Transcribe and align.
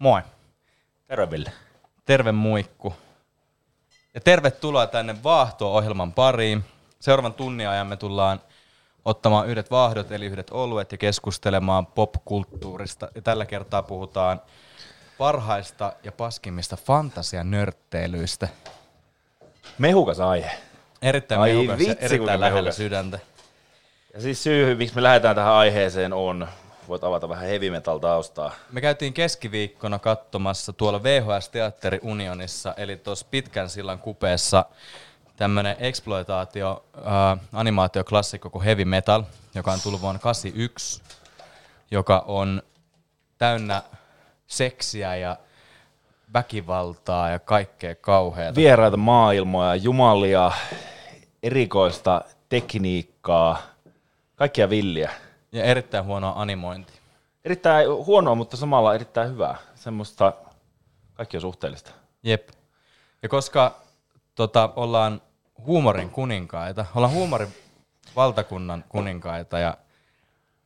Moi. 0.00 0.22
Terve 1.06 1.30
Ville. 1.30 1.52
Terve 2.04 2.32
muikku. 2.32 2.94
Ja 4.14 4.20
tervetuloa 4.20 4.86
tänne 4.86 5.16
Vaahto-ohjelman 5.24 6.12
pariin. 6.12 6.64
Seuraavan 7.00 7.34
tunnin 7.34 7.68
ajan 7.68 7.86
me 7.86 7.96
tullaan 7.96 8.40
ottamaan 9.04 9.48
yhdet 9.48 9.70
vaahdot, 9.70 10.12
eli 10.12 10.26
yhdet 10.26 10.50
oluet 10.50 10.92
ja 10.92 10.98
keskustelemaan 10.98 11.86
popkulttuurista. 11.86 13.08
Ja 13.14 13.22
tällä 13.22 13.46
kertaa 13.46 13.82
puhutaan 13.82 14.40
parhaista 15.18 15.92
ja 16.02 16.12
paskimmista 16.12 16.76
fantasianörtteilyistä. 16.76 18.48
Mehukas 19.78 20.20
aihe. 20.20 20.50
Erittäin 21.02 21.40
Ai 21.40 21.52
mehukas 21.52 21.70
ja 21.72 21.78
vitsi, 21.78 21.94
kuinka 21.94 22.04
erittäin 22.04 22.40
lähellä 22.40 22.56
mehukas. 22.60 22.76
sydäntä. 22.76 23.18
Ja 24.14 24.20
siis 24.20 24.42
syy, 24.42 24.74
miksi 24.74 24.94
me 24.94 25.02
lähdetään 25.02 25.36
tähän 25.36 25.52
aiheeseen 25.52 26.12
on, 26.12 26.48
voit 26.90 27.04
avata 27.04 27.28
vähän 27.28 27.46
heavy 27.48 27.70
metal 27.70 27.98
taustaa. 27.98 28.52
Me 28.72 28.80
käytiin 28.80 29.12
keskiviikkona 29.12 29.98
katsomassa 29.98 30.72
tuolla 30.72 31.02
VHS-teatteri 31.02 31.98
Unionissa, 32.02 32.74
eli 32.76 32.96
tuossa 32.96 33.26
pitkän 33.30 33.70
sillan 33.70 33.98
kupeessa 33.98 34.64
tämmönen 35.36 35.76
exploitaatio, 35.78 36.84
äh, 36.98 37.38
animaatioklassikko 37.52 38.50
kuin 38.50 38.64
Heavy 38.64 38.84
Metal, 38.84 39.22
joka 39.54 39.72
on 39.72 39.80
tullut 39.80 40.00
vuonna 40.00 40.18
81, 40.18 41.02
joka 41.90 42.24
on 42.26 42.62
täynnä 43.38 43.82
seksiä 44.46 45.16
ja 45.16 45.36
väkivaltaa 46.34 47.30
ja 47.30 47.38
kaikkea 47.38 47.94
kauheata. 47.94 48.56
Vieraita 48.56 48.96
maailmoja, 48.96 49.74
jumalia, 49.74 50.52
erikoista 51.42 52.24
tekniikkaa, 52.48 53.62
kaikkia 54.36 54.70
villiä. 54.70 55.10
Ja 55.52 55.64
erittäin 55.64 56.04
huonoa 56.04 56.32
animointia. 56.36 56.96
Erittäin 57.44 57.88
huonoa, 57.88 58.34
mutta 58.34 58.56
samalla 58.56 58.94
erittäin 58.94 59.30
hyvää. 59.30 59.56
Semmoista, 59.74 60.32
kaikki 61.14 61.36
on 61.36 61.40
suhteellista. 61.40 61.90
Jep. 62.22 62.48
Ja 63.22 63.28
koska 63.28 63.80
tota, 64.34 64.72
ollaan 64.76 65.22
huumorin 65.66 66.10
kuninkaita, 66.10 66.86
ollaan 66.94 67.12
huumorin 67.12 67.48
valtakunnan 68.16 68.84
kuninkaita 68.88 69.58
ja 69.58 69.76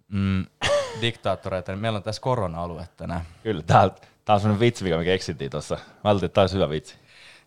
mm, 0.08 0.46
diktaattoreita, 1.00 1.72
niin 1.72 1.80
meillä 1.80 1.96
on 1.96 2.02
tässä 2.02 2.22
korona-alue 2.22 2.88
tänään. 2.96 3.20
Kyllä, 3.42 3.62
tää, 3.62 3.90
tää 4.24 4.34
on 4.34 4.40
semmoinen 4.40 4.60
vitsi, 4.60 4.84
mikä 4.84 4.96
me 4.96 5.04
keksittiin 5.04 5.50
tuossa. 5.50 5.74
Mä 5.74 5.80
ajattelin, 6.04 6.24
että 6.26 6.34
tää 6.34 6.42
olisi 6.42 6.54
hyvä 6.54 6.68
vitsi. 6.68 6.94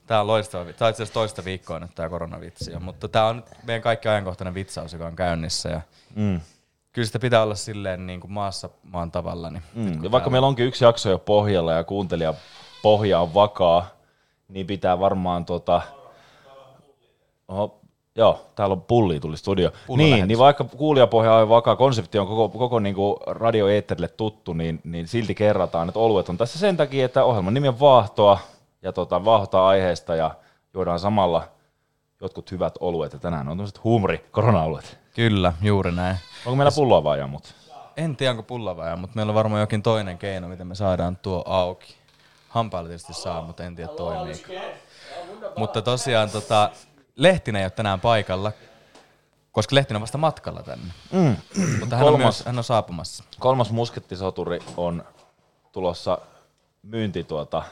Tämä 0.08 0.22
on 0.22 0.28
loistava, 0.28 0.66
vi- 0.66 0.74
tää 0.74 0.86
on 0.86 0.90
itse 0.90 1.04
asiassa 1.04 1.14
toista 1.14 1.46
viikkoa 1.46 1.80
nyt 1.80 1.96
tämä 1.96 2.10
koronavitsi, 2.10 2.80
mutta 2.80 3.08
tämä 3.08 3.26
on 3.28 3.44
meidän 3.64 3.82
kaikki 3.82 4.08
ajankohtainen 4.08 4.54
vitsaus, 4.54 4.94
joka 4.94 5.08
on 5.08 5.16
käynnissä. 5.16 5.70
Ja 5.70 5.82
Mm. 6.16 6.42
Kyllä 6.98 7.06
sitä 7.06 7.20
pitää 7.20 7.44
olla 7.44 7.56
silleen 7.56 8.08
niin 8.08 8.20
kuin 8.20 8.32
maassa 8.32 8.70
maan 8.84 9.12
tavalla. 9.12 9.50
Niin 9.50 9.64
Mm. 9.76 10.04
Ja 10.04 10.12
vaikka 10.12 10.30
meillä 10.30 10.48
onkin 10.48 10.66
yksi 10.66 10.86
jakso 10.86 11.10
jo 11.10 11.18
pohjalla 11.18 11.74
ja 11.74 11.84
kuuntelija 11.84 12.34
pohja 12.82 13.20
on 13.20 13.34
vakaa, 13.34 13.88
niin 14.48 14.68
pitää 14.68 15.00
varmaan 15.00 15.46
tota... 15.46 15.82
Oho, 17.48 17.80
joo, 18.16 18.46
täällä 18.56 18.74
on 18.74 18.82
pulli 18.82 19.20
tuli 19.20 19.38
studio. 19.38 19.72
Niin, 19.90 20.10
lähetys. 20.10 20.28
niin 20.28 20.38
vaikka 20.38 20.64
kuulijapohja 20.64 21.34
on 21.34 21.50
vakaa, 21.50 21.76
konsepti 21.76 22.20
on 22.20 22.28
koko, 22.28 22.50
koko 22.50 22.80
niinku 22.80 23.20
radioeetterille 23.28 24.08
tuttu, 24.08 24.54
niin, 24.54 24.82
niin 24.84 25.08
silti 25.08 25.36
kerrataan, 25.36 25.88
että 25.88 26.00
oluet 26.00 26.30
on 26.30 26.38
tässä 26.38 26.60
sen 26.60 26.78
takia, 26.78 27.06
että 27.06 27.24
ohjelman 27.24 27.54
nimi 27.54 27.68
on 27.68 27.80
Vaahtoa 27.80 28.40
ja 28.82 28.94
tota, 28.94 29.26
vaahtoa 29.26 29.68
aiheesta 29.68 30.16
ja 30.16 30.32
juodaan 30.74 31.00
samalla 31.00 31.44
jotkut 32.22 32.52
hyvät 32.52 32.74
oluet 32.80 33.14
ja 33.14 33.20
tänään 33.20 33.48
on 33.48 33.58
tämmöiset 33.58 33.84
huumori 33.84 34.26
korona-oluet. 34.32 35.07
Kyllä, 35.18 35.54
juuri 35.62 35.92
näin. 35.92 36.18
Onko 36.46 36.56
meillä 36.56 36.72
pulloa 36.76 37.04
vai 37.04 37.28
mut? 37.28 37.56
En 37.98 38.16
tiedä, 38.16 38.32
onko 38.32 38.44
pullavaja, 38.44 38.96
mutta 38.96 39.16
meillä 39.16 39.30
on 39.30 39.36
varmaan 39.36 39.62
jokin 39.62 39.84
toinen 39.84 40.18
keino, 40.18 40.48
miten 40.48 40.68
me 40.68 40.76
saadaan 40.76 41.18
tuo 41.18 41.44
auki. 41.46 41.96
Hampailla 42.50 42.88
tietysti 42.88 43.14
saa, 43.14 43.42
mutta 43.42 43.64
en 43.64 43.76
tiedä 43.76 43.90
toimiiko. 43.90 44.54
Mutta 45.56 45.82
tosiaan 45.82 46.30
tota, 46.30 46.70
Lehtinen 47.16 47.60
ei 47.60 47.66
ole 47.66 47.72
tänään 47.72 48.00
paikalla, 48.00 48.52
koska 49.52 49.76
Lehtinen 49.76 49.96
on 49.96 50.02
vasta 50.02 50.18
matkalla 50.18 50.64
tänne. 50.64 50.94
Mm. 51.12 51.36
Mutta 51.80 51.96
hän 51.96 52.06
on, 52.06 52.12
Kolmas. 52.12 52.24
myös, 52.24 52.46
hän 52.46 52.58
on 52.58 52.64
saapumassa. 52.64 53.24
Kolmas 53.40 53.72
muskettisoturi 53.72 54.60
on 54.78 55.04
tulossa 55.72 56.18
myynti 56.84 57.24
tuota, 57.24 57.64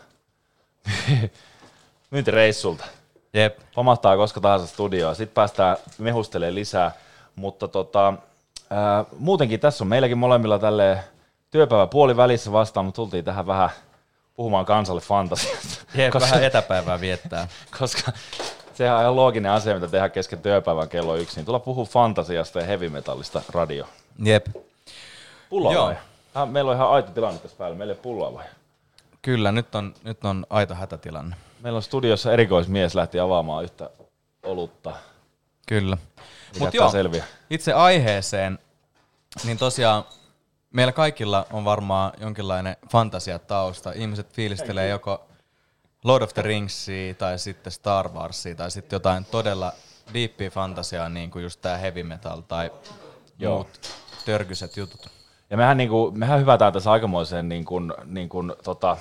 myyntireissulta. 2.11 2.85
Jep. 3.33 3.59
Pamahtaa 3.75 4.17
koska 4.17 4.41
tahansa 4.41 4.67
studioon. 4.67 5.15
Sitten 5.15 5.35
päästään 5.35 5.77
mehustelemaan 5.97 6.55
lisää. 6.55 7.04
Mutta 7.35 7.67
tota, 7.67 8.13
ää, 8.69 9.05
muutenkin 9.19 9.59
tässä 9.59 9.83
on 9.83 9.87
meilläkin 9.87 10.17
molemmilla 10.17 10.59
tälle 10.59 10.99
työpäivä 11.51 11.87
puoli 11.87 12.17
välissä 12.17 12.51
vastaan, 12.51 12.85
mutta 12.85 12.95
tultiin 12.95 13.25
tähän 13.25 13.47
vähän 13.47 13.69
puhumaan 14.35 14.65
kansalle 14.65 15.01
fantasiasta. 15.01 15.85
Jep, 15.95 16.11
koska, 16.11 16.29
vähän 16.29 16.43
etäpäivää 16.43 16.99
viettää. 17.01 17.47
koska 17.79 18.11
sehän 18.73 18.95
on 18.95 19.01
ihan 19.01 19.15
looginen 19.15 19.51
asia, 19.51 19.73
mitä 19.73 19.87
tehdään 19.87 20.11
kesken 20.11 20.39
työpäivän 20.39 20.89
kello 20.89 21.15
yksi. 21.15 21.35
Niin 21.35 21.45
tulla 21.45 21.59
puhua 21.59 21.85
fantasiasta 21.85 22.59
ja 22.59 22.65
heavy 22.65 22.89
metallista 22.89 23.41
radio. 23.49 23.85
Jep. 24.23 24.47
Pulloa 25.49 25.73
Joo. 25.73 25.85
vai? 25.85 25.95
Ah, 26.35 26.49
meillä 26.49 26.71
on 26.71 26.77
ihan 26.77 26.91
aito 26.91 27.11
tilanne 27.11 27.39
tässä 27.39 27.57
päällä. 27.57 27.77
Meillä 27.77 27.93
ei 27.93 27.99
pulloa 28.01 28.33
vai? 28.33 28.45
Kyllä, 29.21 29.51
nyt 29.51 29.75
on, 29.75 29.93
nyt 30.03 30.25
on 30.25 30.45
aito 30.49 30.75
hätätilanne. 30.75 31.35
Meillä 31.61 31.77
on 31.77 31.83
studiossa 31.83 32.33
erikoismies 32.33 32.95
lähti 32.95 33.19
avaamaan 33.19 33.63
yhtä 33.63 33.89
olutta. 34.43 34.93
Kyllä. 35.67 35.97
Mutta 36.59 36.77
joo, 36.77 36.91
selviää. 36.91 37.25
itse 37.49 37.73
aiheeseen, 37.73 38.59
niin 39.43 39.57
tosiaan 39.57 40.03
meillä 40.71 40.91
kaikilla 40.93 41.45
on 41.53 41.65
varmaan 41.65 42.13
jonkinlainen 42.21 42.77
fantasiatausta. 42.91 43.91
Ihmiset 43.91 44.33
fiilistelee 44.33 44.89
joko 44.89 45.27
Lord 46.03 46.23
of 46.23 46.33
the 46.33 46.41
Ringsia 46.41 47.13
tai 47.13 47.39
sitten 47.39 47.71
Star 47.71 48.09
Warsia 48.09 48.55
tai 48.55 48.71
sitten 48.71 48.95
jotain 48.95 49.25
todella 49.25 49.73
deepia 50.13 50.51
fantasiaa, 50.51 51.09
niin 51.09 51.31
kuin 51.31 51.43
just 51.43 51.61
tää 51.61 51.77
heavy 51.77 52.03
metal 52.03 52.41
tai 52.41 52.71
Joo. 53.39 53.55
muut 53.55 53.79
törkyset 54.25 54.77
jutut. 54.77 55.09
Ja 55.49 55.57
mehän, 55.57 55.77
niinku, 55.77 56.11
mehän 56.15 56.39
hyvätään 56.39 56.73
tässä 56.73 56.91
aikamoiseen 56.91 57.49
niinku, 57.49 57.79
niinku, 58.05 58.43
tota, 58.63 58.97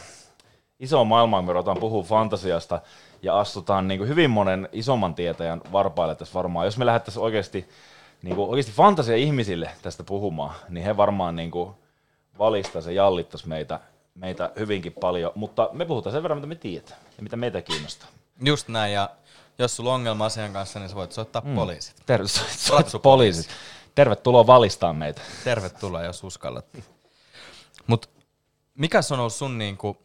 isoon 0.81 1.07
maailmaan, 1.07 1.45
kun 1.45 1.49
me 1.49 1.53
ruvetaan 1.53 1.81
puhua 1.81 2.03
fantasiasta 2.03 2.81
ja 3.25 3.41
astutaan 3.41 3.89
niinku, 3.89 4.07
hyvin 4.07 4.31
monen 4.31 4.69
isomman 4.73 5.15
tietäjän 5.15 5.61
varpaille 5.73 6.15
tässä 6.15 6.35
varmaan. 6.35 6.67
Jos 6.67 6.79
me 6.79 6.87
lähdettäisiin 6.87 7.23
oikeasti, 7.23 7.69
niinku, 8.23 8.51
oikeasti 8.51 8.73
fantasia 8.73 9.17
ihmisille 9.17 9.71
tästä 9.83 10.05
puhumaan, 10.05 10.55
niin 10.69 10.85
he 10.85 10.97
varmaan 10.97 11.37
niinku, 11.37 11.77
valistaisi 12.39 12.91
ja 12.91 13.03
jallittaisi 13.05 13.49
meitä, 13.49 13.81
meitä 14.15 14.53
hyvinkin 14.59 14.93
paljon. 14.93 15.33
Mutta 15.35 15.69
me 15.73 15.85
puhutaan 15.85 16.13
sen 16.13 16.23
verran, 16.23 16.39
mitä 16.39 16.47
me 16.47 16.55
tiedetään 16.55 17.01
ja 17.17 17.23
mitä 17.23 17.37
meitä 17.37 17.63
kiinnostaa. 17.63 18.09
Just 18.45 18.69
näin, 18.69 18.93
ja 18.93 19.11
jos 19.59 19.77
sulla 19.77 19.91
on 19.91 19.95
ongelma 19.95 20.25
asian 20.25 20.53
kanssa, 20.53 20.79
niin 20.79 20.89
sä 20.89 20.95
voit 20.95 21.13
soittaa 21.13 21.43
mm. 21.45 21.55
poliisit. 21.55 21.97
Terve, 22.07 22.29
so, 22.29 22.99
poliisit. 22.99 23.49
Tervetuloa 23.95 24.47
valistaa 24.47 24.93
meitä. 24.93 25.21
Tervetuloa, 25.45 26.03
jos 26.03 26.25
uskallat. 26.25 26.67
Mut 27.87 28.11
mikäs 28.75 29.13
on 29.13 29.21
ollut 29.21 29.33
sun 29.33 29.59
niinku 29.59 29.97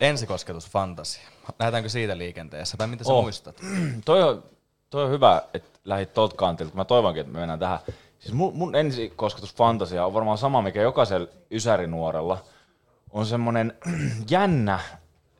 ensikosketus 0.00 0.70
fantasia? 0.70 1.28
Lähdetäänkö 1.58 1.88
siitä 1.88 2.18
liikenteessä, 2.18 2.76
tai 2.76 2.86
mitä 2.86 3.04
sä 3.04 3.12
Oh. 3.12 3.22
muistat? 3.22 3.60
toi, 4.04 4.22
on, 4.22 4.44
toi 4.90 5.04
on 5.04 5.10
hyvä, 5.10 5.42
että 5.54 5.78
lähdit 5.84 6.14
tuolta 6.14 6.36
kantilta, 6.36 6.74
mä 6.76 6.84
toivonkin, 6.84 7.20
että 7.20 7.32
me 7.32 7.38
mennään 7.38 7.58
tähän. 7.58 7.78
Siis 8.18 8.34
mun, 8.34 8.56
mun 8.56 8.74
ensikosketus 8.74 9.54
fantasia 9.54 10.06
on 10.06 10.14
varmaan 10.14 10.38
sama, 10.38 10.62
mikä 10.62 10.82
jokaisella 10.82 11.28
ysärinuorella 11.50 12.38
on 13.10 13.26
semmoinen 13.26 13.72
jännä, 14.30 14.80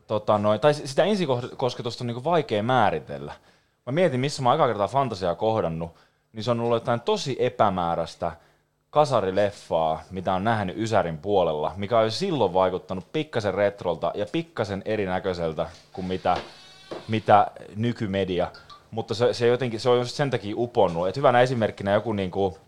tota 0.07 0.39
noin, 0.39 0.61
tai 0.61 0.75
sitä 0.75 1.05
ensikosketusta 1.05 2.05
on 2.05 2.07
niinku 2.07 2.25
vaikea 2.25 2.63
määritellä. 2.63 3.33
Mä 3.87 3.93
mietin, 3.93 4.21
missä 4.21 4.43
mä 4.43 4.49
oon 4.49 4.61
aika 4.61 4.67
kertaa 4.73 4.89
fantasiaa 4.89 5.35
kohdannut, 5.35 5.95
niin 6.33 6.45
se 6.45 6.51
on 6.51 6.61
ollut 6.61 6.77
jotain 6.77 7.01
tosi 7.01 7.37
epämääräistä 7.39 8.33
kasarileffaa, 8.91 10.03
mitä 10.11 10.33
on 10.33 10.45
nähnyt 10.45 10.77
Ysärin 10.79 11.19
puolella, 11.19 11.73
mikä 11.77 11.99
on 11.99 12.11
silloin 12.11 12.55
vaikuttanut 12.55 13.13
pikkasen 13.13 13.55
retrolta 13.55 14.13
ja 14.15 14.27
pikkasen 14.33 14.83
erinäköiseltä 14.85 15.69
kuin 15.93 16.05
mitä, 16.05 16.37
mitä 17.09 17.47
nykymedia. 17.77 18.51
Mutta 18.91 19.15
se, 19.15 19.35
se, 19.35 19.47
jotenkin, 19.47 19.81
se 19.81 19.89
on 19.89 19.99
just 19.99 20.15
sen 20.15 20.31
takia 20.31 20.55
uponnut. 20.59 21.09
Et 21.09 21.17
hyvänä 21.17 21.41
esimerkkinä 21.41 21.93
joku 21.93 22.13
niinku, 22.13 22.59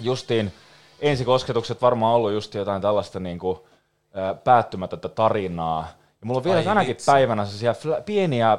justiin 0.00 0.52
ensikosketukset 1.00 1.82
varmaan 1.82 2.14
ollut 2.14 2.32
just 2.32 2.54
jotain 2.54 2.82
tällaista 2.82 3.20
niinku, 3.20 3.66
ää, 4.14 4.34
päättymätöntä 4.34 5.08
tarinaa. 5.08 5.88
Ja 6.22 6.26
mulla 6.26 6.38
on 6.38 6.44
vielä 6.44 6.58
Ai 6.58 6.64
tänäkin 6.64 6.88
vitsi. 6.88 7.06
päivänä 7.06 7.46
sellaisia 7.46 8.02
pieniä 8.04 8.52
äh, 8.52 8.58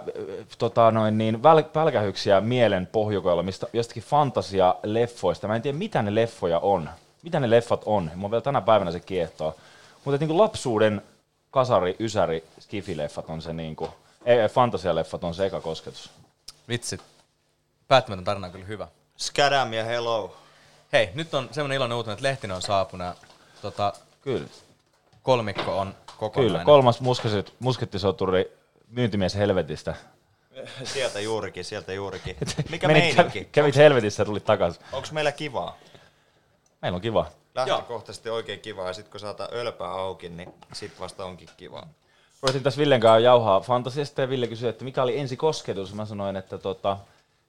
tota, 0.57 0.92
noin 0.92 1.18
niin, 1.18 1.36
väl- 1.36 1.69
pälkähyksiä 1.74 2.42
mielen 2.42 2.88
pohjukoilla 2.92 3.44
mistä, 3.44 3.68
jostakin 3.74 4.04
fantasia-leffoista. 4.04 5.48
Mä 5.48 5.56
en 5.56 5.62
tiedä, 5.62 5.77
mitä 5.77 6.01
ne 6.01 6.15
leffoja 6.15 6.60
on. 6.60 6.89
Mitä 7.24 7.39
ne 7.39 7.50
leffat 7.50 7.81
on. 7.86 8.12
Mulla 8.15 8.27
on 8.27 8.31
vielä 8.31 8.42
tänä 8.42 8.62
päivänä 8.62 8.92
se 8.92 9.00
kiehtoo. 9.00 9.56
Mutta 10.06 10.25
niin 10.25 10.38
lapsuuden 10.38 11.01
kasari, 11.51 11.95
ysäri, 12.00 12.44
skifileffat 12.60 13.25
on 13.30 13.42
se 13.42 13.54
niin 13.54 13.75
kuin, 13.75 13.92
ei, 14.25 14.50
fantasialeffat 14.50 15.24
on 15.24 15.33
se 15.33 15.45
eka 15.45 15.62
kosketus. 15.62 16.10
Vitsi. 16.69 17.00
Päättymätön 17.88 18.25
tarina 18.25 18.48
on 18.48 18.51
kyllä 18.54 18.65
hyvä. 18.65 18.88
Skadam 19.18 19.74
ja 19.74 19.83
hello. 19.83 20.36
Hei, 20.94 21.10
nyt 21.13 21.33
on 21.33 21.50
semmoinen 21.51 21.75
iloinen 21.75 21.98
uutinen, 21.98 22.13
että 22.13 22.24
Lehtinen 22.24 22.56
on 22.56 22.62
saapunut 22.62 23.07
ja 23.07 23.15
tota, 23.62 23.94
Kyllä. 24.21 24.48
kolmikko 25.24 25.80
on 25.80 25.95
kokonainen. 26.29 26.51
Kyllä, 26.51 26.65
kolmas 26.65 27.01
muskesi- 27.01 27.53
muskettisoturi 27.59 28.57
myyntimies 28.87 29.35
helvetistä. 29.35 29.95
Sieltä 30.83 31.19
juurikin, 31.19 31.65
sieltä 31.65 31.93
juurikin. 31.93 32.35
Mikä 32.69 32.87
Menit- 32.87 32.91
meininki? 32.91 33.45
Kävit 33.51 33.75
helvetissä 33.75 34.21
ja 34.21 34.25
tulit 34.25 34.45
takaisin. 34.45 34.83
Onko 34.91 35.07
meillä 35.11 35.31
kivaa? 35.31 35.77
Meillä 36.81 36.95
on 36.95 37.01
kiva. 37.01 37.25
Lähtökohtaisesti 37.55 38.29
oikein 38.29 38.59
kivaa, 38.59 38.87
ja 38.87 38.93
sitten 38.93 39.11
kun 39.11 39.19
saata 39.19 39.49
ölpää 39.51 39.91
auki, 39.91 40.29
niin 40.29 40.53
sit 40.73 40.99
vasta 40.99 41.25
onkin 41.25 41.49
kivaa. 41.57 41.87
Ruvettiin 42.41 42.63
tässä 42.63 42.79
Villen 42.79 42.99
kanssa 43.01 43.19
jauhaa 43.19 43.59
fantasiasta 43.59 44.21
ja 44.21 44.29
Ville 44.29 44.47
kysyi, 44.47 44.69
että 44.69 44.85
mikä 44.85 45.03
oli 45.03 45.19
ensi 45.19 45.37
kosketus. 45.37 45.93
Mä 45.93 46.05
sanoin, 46.05 46.35
että 46.35 46.57
tota, 46.57 46.97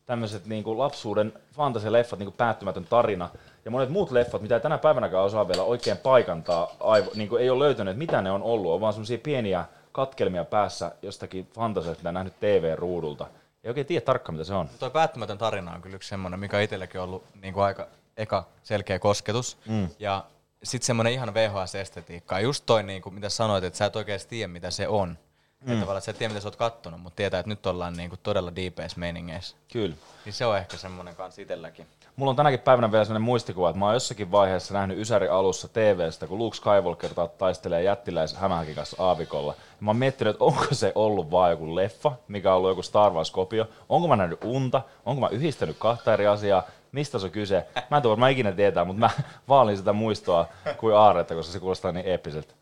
tämmöiset 0.06 0.46
niinku 0.46 0.78
lapsuuden 0.78 1.32
fantasialeffat, 1.56 2.18
niinku 2.18 2.34
päättymätön 2.36 2.84
tarina. 2.84 3.28
Ja 3.64 3.70
monet 3.70 3.90
muut 3.90 4.10
leffat, 4.10 4.42
mitä 4.42 4.54
ei 4.54 4.60
tänä 4.60 4.78
päivänäkään 4.78 5.24
osaa 5.24 5.48
vielä 5.48 5.62
oikein 5.62 5.96
paikantaa, 5.96 6.76
aivo, 6.80 7.10
niinku 7.14 7.36
ei 7.36 7.50
ole 7.50 7.64
löytänyt, 7.64 7.92
että 7.92 7.98
mitä 7.98 8.22
ne 8.22 8.30
on 8.30 8.42
ollut. 8.42 8.72
On 8.72 8.80
vaan 8.80 8.92
semmoisia 8.92 9.18
pieniä 9.18 9.64
katkelmia 9.92 10.44
päässä 10.44 10.92
jostakin 11.02 11.48
fantasiasta, 11.54 12.00
mitä 12.00 12.08
on 12.08 12.14
nähnyt 12.14 12.40
TV-ruudulta. 12.40 13.26
Ei 13.64 13.68
oikein 13.68 13.86
tiedä 13.86 14.04
tarkkaan, 14.04 14.34
mitä 14.34 14.44
se 14.44 14.54
on. 14.54 14.68
Toi 14.78 14.90
päättymätön 14.90 15.38
tarina 15.38 15.74
on 15.74 15.82
kyllä 15.82 15.96
yksi 15.96 16.08
semmoinen, 16.08 16.40
mikä 16.40 16.56
on 16.56 16.62
itselläkin 16.62 17.00
ollut 17.00 17.24
niin 17.42 17.54
kuin 17.54 17.64
aika 17.64 17.86
eka 18.16 18.44
selkeä 18.62 18.98
kosketus. 18.98 19.56
Mm. 19.68 19.88
Ja 19.98 20.24
sitten 20.62 20.86
semmoinen 20.86 21.12
ihan 21.12 21.34
VHS-estetiikka. 21.34 22.34
Ja 22.34 22.40
just 22.40 22.66
toi, 22.66 22.82
niin 22.82 23.02
kuin, 23.02 23.14
mitä 23.14 23.28
sanoit, 23.28 23.64
että 23.64 23.76
sä 23.76 23.84
et 23.84 23.96
oikeasti 23.96 24.28
tiedä, 24.28 24.48
mitä 24.48 24.70
se 24.70 24.88
on. 24.88 25.08
Mm. 25.08 25.72
Että 25.72 25.80
tavallaan, 25.80 25.98
että 25.98 26.04
sä 26.04 26.10
et 26.10 26.18
tiedä, 26.18 26.32
mitä 26.32 26.42
sä 26.42 26.48
oot 26.48 26.56
kattonut, 26.56 27.00
mutta 27.00 27.16
tietää, 27.16 27.40
että 27.40 27.48
nyt 27.48 27.66
ollaan 27.66 27.96
niin 27.96 28.10
kuin 28.10 28.20
todella 28.22 28.56
deepeissä 28.56 29.00
meiningeissä. 29.00 29.56
Kyllä. 29.72 29.96
Niin 30.24 30.32
se 30.32 30.46
on 30.46 30.58
ehkä 30.58 30.76
semmoinen 30.76 31.16
kanssa 31.16 31.42
itselläkin. 31.42 31.86
Mulla 32.16 32.30
on 32.30 32.36
tänäkin 32.36 32.60
päivänä 32.60 32.92
vielä 32.92 33.04
sellainen 33.04 33.24
muistikuva, 33.24 33.70
että 33.70 33.78
mä 33.78 33.84
oon 33.84 33.94
jossakin 33.94 34.30
vaiheessa 34.32 34.74
nähnyt 34.74 34.98
Ysäri 34.98 35.28
alussa 35.28 35.68
TVstä, 35.68 36.26
kun 36.26 36.38
Luke 36.38 36.56
Skywalker 36.56 37.14
ta- 37.14 37.28
taistelee 37.28 37.82
jättiläis 37.82 38.34
hämähäkin 38.34 38.74
kanssa 38.74 38.96
aavikolla. 39.04 39.52
Ja 39.58 39.76
mä 39.80 39.90
oon 39.90 39.96
miettinyt, 39.96 40.34
että 40.34 40.44
onko 40.44 40.64
se 40.72 40.92
ollut 40.94 41.30
vaan 41.30 41.50
joku 41.50 41.74
leffa, 41.74 42.12
mikä 42.28 42.50
on 42.50 42.56
ollut 42.56 42.70
joku 42.70 42.82
Star 42.82 43.12
Wars-kopio. 43.12 43.66
Onko 43.88 44.08
mä 44.08 44.16
nähnyt 44.16 44.44
unta? 44.44 44.82
Onko 45.06 45.20
mä 45.20 45.28
yhdistänyt 45.28 45.76
kahta 45.78 46.12
eri 46.14 46.26
asiaa? 46.26 46.62
Mistä 46.92 47.18
se 47.18 47.26
on 47.26 47.30
kyse? 47.32 47.66
Mä 47.90 47.96
en 47.96 48.02
tiedä, 48.02 48.10
varmaan 48.10 48.32
ikinä 48.32 48.52
tietää, 48.52 48.84
mutta 48.84 49.00
mä 49.00 49.10
vaalin 49.48 49.76
sitä 49.76 49.92
muistoa 49.92 50.46
kuin 50.76 50.96
aaretta, 50.96 51.34
koska 51.34 51.52
se 51.52 51.60
kuulostaa 51.60 51.92
niin 51.92 52.06
eeppiseltä. 52.06 52.54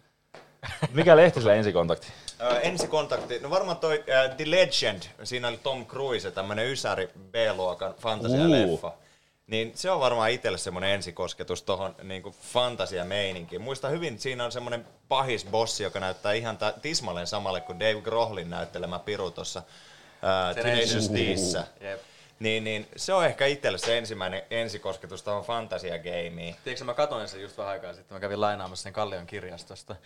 Mikä 0.92 1.16
lehti 1.16 1.40
sillä 1.40 1.54
ensikontakti? 1.54 2.06
Ö, 2.40 2.60
ensikontakti, 2.60 3.38
no 3.40 3.50
varmaan 3.50 3.76
toi 3.76 4.04
äh, 4.10 4.36
The 4.36 4.50
Legend, 4.50 5.02
siinä 5.22 5.48
oli 5.48 5.56
Tom 5.62 5.86
Cruise, 5.86 6.30
tämmönen 6.30 6.66
ysäri 6.66 7.10
B-luokan 7.32 7.94
fantasialeffa. 7.94 8.92
Niin 9.52 9.72
se 9.74 9.90
on 9.90 10.00
varmaan 10.00 10.30
itselle 10.30 10.58
semmoinen 10.58 10.90
ensikosketus 10.90 11.62
tohon 11.62 11.96
niinku 12.02 12.34
fantasia-meininkiin. 12.52 13.62
Muista 13.62 13.88
hyvin, 13.88 14.18
siinä 14.18 14.44
on 14.44 14.52
semmoinen 14.52 14.86
pahis 15.08 15.44
bossi, 15.44 15.82
joka 15.82 16.00
näyttää 16.00 16.32
ihan 16.32 16.58
ta- 16.58 16.74
tismalleen 16.82 17.26
samalle 17.26 17.60
kuin 17.60 17.80
Dave 17.80 18.00
Grohlin 18.00 18.50
näyttelemä 18.50 18.98
piru 18.98 19.30
tuossa 19.30 19.62
Tenacious 20.54 21.12
Dissä. 21.14 21.64
Niin, 22.38 22.64
niin 22.64 22.88
se 22.96 23.12
on 23.12 23.26
ehkä 23.26 23.46
itselle 23.46 23.78
se 23.78 23.98
ensimmäinen 23.98 24.42
ensikosketus 24.50 25.22
tuohon 25.22 25.44
fantasia-gameen. 25.44 26.56
Tiedätkö, 26.64 26.84
mä 26.84 26.94
katoin 26.94 27.28
sen 27.28 27.42
just 27.42 27.58
vähän 27.58 27.72
aikaa 27.72 27.94
sitten, 27.94 28.14
mä 28.16 28.20
kävin 28.20 28.40
lainaamassa 28.40 28.82
sen 28.82 28.92
Kallion 28.92 29.26
kirjastosta. 29.26 29.96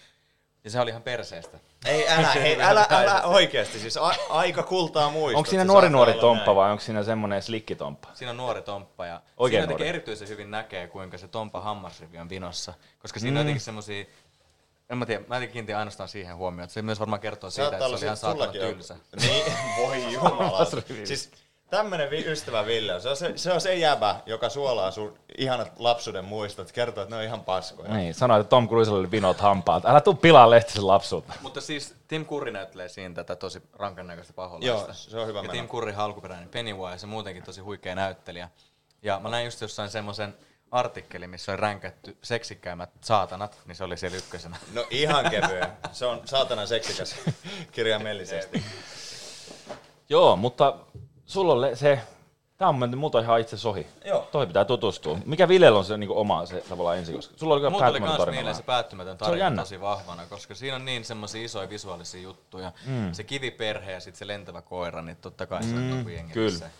Ja 0.67 0.71
se 0.71 0.81
oli 0.81 0.91
ihan 0.91 1.03
perseestä. 1.03 1.59
Ei, 1.85 2.09
älä, 2.09 2.29
hei, 2.43 2.63
älä, 2.63 2.87
älä 2.91 3.23
oikeesti, 3.23 3.79
siis 3.79 3.97
a, 3.97 4.15
aika 4.29 4.63
kultaa 4.63 5.11
muistot. 5.11 5.37
Onko 5.37 5.51
siinä 5.51 5.63
se 5.63 5.67
nuori 5.67 5.91
nuori 5.91 6.13
tomppa 6.15 6.47
näin. 6.47 6.57
vai 6.57 6.71
onko 6.71 6.81
siinä 6.81 7.03
semmoinen 7.03 7.43
slikkitomppa? 7.43 8.09
Siinä 8.15 8.31
on 8.31 8.37
nuori 8.37 8.63
Tomppa 8.63 9.07
ja 9.07 9.21
Oikein 9.37 9.57
siinä 9.57 9.63
jotenkin 9.63 9.85
nuori. 9.85 9.89
erityisen 9.89 10.29
hyvin 10.29 10.51
näkee, 10.51 10.87
kuinka 10.87 11.19
se 11.19 11.29
Tompa 11.29 11.61
hammasrivi 11.61 12.19
on 12.19 12.29
vinossa. 12.29 12.75
Koska 12.99 13.21
siinä 13.21 13.35
mm. 13.35 13.37
on 13.37 13.41
jotenkin 13.41 13.61
semmosia, 13.61 14.05
en 14.91 14.99
mä 14.99 15.07
tiedä, 15.07 15.25
mä 15.29 15.35
jotenkin 15.35 15.53
kiinnitin 15.53 15.77
ainoastaan 15.77 16.09
siihen 16.09 16.37
huomioon. 16.37 16.71
Se 16.71 16.83
myös 16.83 17.01
varmaan 17.01 17.21
kertoo 17.21 17.51
siitä, 17.51 17.69
että 17.69 17.79
se 17.79 17.85
oli 17.85 18.05
ihan 18.05 18.17
saatana 18.17 18.53
tylsä. 18.53 18.97
Niin, 19.21 19.45
voi 19.77 20.12
jumala. 20.12 20.67
siis 21.05 21.31
tämmönen 21.71 22.11
vi- 22.11 22.27
ystävä 22.27 22.67
Ville, 22.67 23.01
se 23.01 23.09
on 23.09 23.17
se, 23.17 23.33
se 23.37 23.53
on 23.53 23.61
se 23.61 23.75
jäbä, 23.75 24.21
joka 24.27 24.49
suolaa 24.49 24.91
sun 24.91 25.19
ihanat 25.39 25.73
lapsuuden 25.79 26.25
muistot, 26.25 26.73
kertoo, 26.73 27.03
että 27.03 27.15
ne 27.15 27.19
on 27.19 27.25
ihan 27.27 27.45
paskoja. 27.45 27.95
Niin, 27.95 28.15
sanoi, 28.15 28.41
että 28.41 28.51
Tom 28.51 28.69
Cruisella 28.69 28.99
oli 28.99 29.11
vinot 29.11 29.41
hampaat. 29.41 29.87
Älä 29.87 30.01
tuu 30.01 30.15
pilaa 30.15 30.51
lehtisen 30.51 30.87
lapsuutta. 30.87 31.33
Mutta 31.43 31.61
siis 31.61 31.95
Tim 32.09 32.27
Curry 32.27 32.51
näyttelee 32.51 32.89
siinä 32.89 33.15
tätä 33.15 33.37
tosi 33.37 33.63
rankan 33.73 34.07
näköistä 34.07 34.33
paholaista. 34.33 34.67
Joo, 34.67 34.89
se 34.93 35.19
on 35.19 35.27
hyvä 35.27 35.39
Ja 35.39 35.43
meno. 35.43 35.53
Tim 35.53 35.69
Curry 35.69 35.95
alkuperäinen 35.97 36.49
Pennywise 36.49 37.05
ja 37.05 37.09
muutenkin 37.09 37.43
tosi 37.43 37.61
huikea 37.61 37.95
näyttelijä. 37.95 38.49
Ja 39.03 39.21
mä 39.23 39.29
näin 39.29 39.45
just 39.45 39.61
jossain 39.61 39.91
semmoisen 39.91 40.35
artikkeli, 40.71 41.27
missä 41.27 41.53
oli 41.53 41.57
ränkätty 41.61 42.17
seksikkäimmät 42.23 42.91
saatanat, 43.01 43.59
niin 43.67 43.77
se 43.77 43.85
oli 43.85 43.97
siellä 43.97 44.17
ykkösenä. 44.17 44.57
No 44.73 44.87
ihan 44.91 45.31
kevyen. 45.31 45.69
Se 45.93 46.07
on 46.07 46.21
saatana 46.25 46.67
seksikäs 46.67 47.17
kirjaimellisesti. 47.73 48.65
Joo, 50.09 50.37
mutta 50.37 50.77
sulla 51.26 51.52
on 51.52 51.76
se, 51.76 52.00
tää 52.58 52.69
on 52.69 52.78
mennyt 52.78 53.00
multa 53.00 53.20
ihan 53.20 53.40
itse 53.40 53.69
ohi. 53.69 53.87
Joo. 54.05 54.28
Toi 54.32 54.46
pitää 54.46 54.64
tutustua. 54.64 55.19
Mikä 55.25 55.49
Villellä 55.49 55.78
on 55.78 55.84
se 55.84 55.96
niinku 55.96 56.19
oma 56.19 56.46
se 56.46 56.61
tavallaan 56.69 56.99
ensikoska? 56.99 57.34
Sulla 57.37 57.55
oli 57.55 57.61
kyllä 57.61 57.70
Mulla 57.70 57.84
kans 58.00 58.17
tarina. 58.17 58.31
mieleen 58.34 58.55
se 58.56 58.62
päättymätön 58.62 59.11
Se 59.19 59.25
on 59.25 59.28
tarina 59.28 59.44
jännä. 59.44 59.62
tosi 59.62 59.81
vahvana, 59.81 60.23
koska 60.31 60.55
siinä 60.55 60.76
on 60.76 60.84
niin 60.84 61.05
semmoisia 61.05 61.44
isoja 61.44 61.69
visuaalisia 61.70 62.20
juttuja. 62.23 62.73
Mm. 62.87 63.12
Se 63.12 63.25
kiviperhe 63.25 63.93
ja 63.93 64.00
sitten 64.00 64.19
se 64.19 64.26
lentävä 64.26 64.62
koira, 64.62 65.02
niin 65.02 65.17
totta 65.17 65.46
kai 65.46 65.62
se 65.62 65.75
on 65.76 65.99
joku 65.99 66.08
jengi 66.08 66.32
kyllä. 66.32 66.50
missä- 66.50 66.70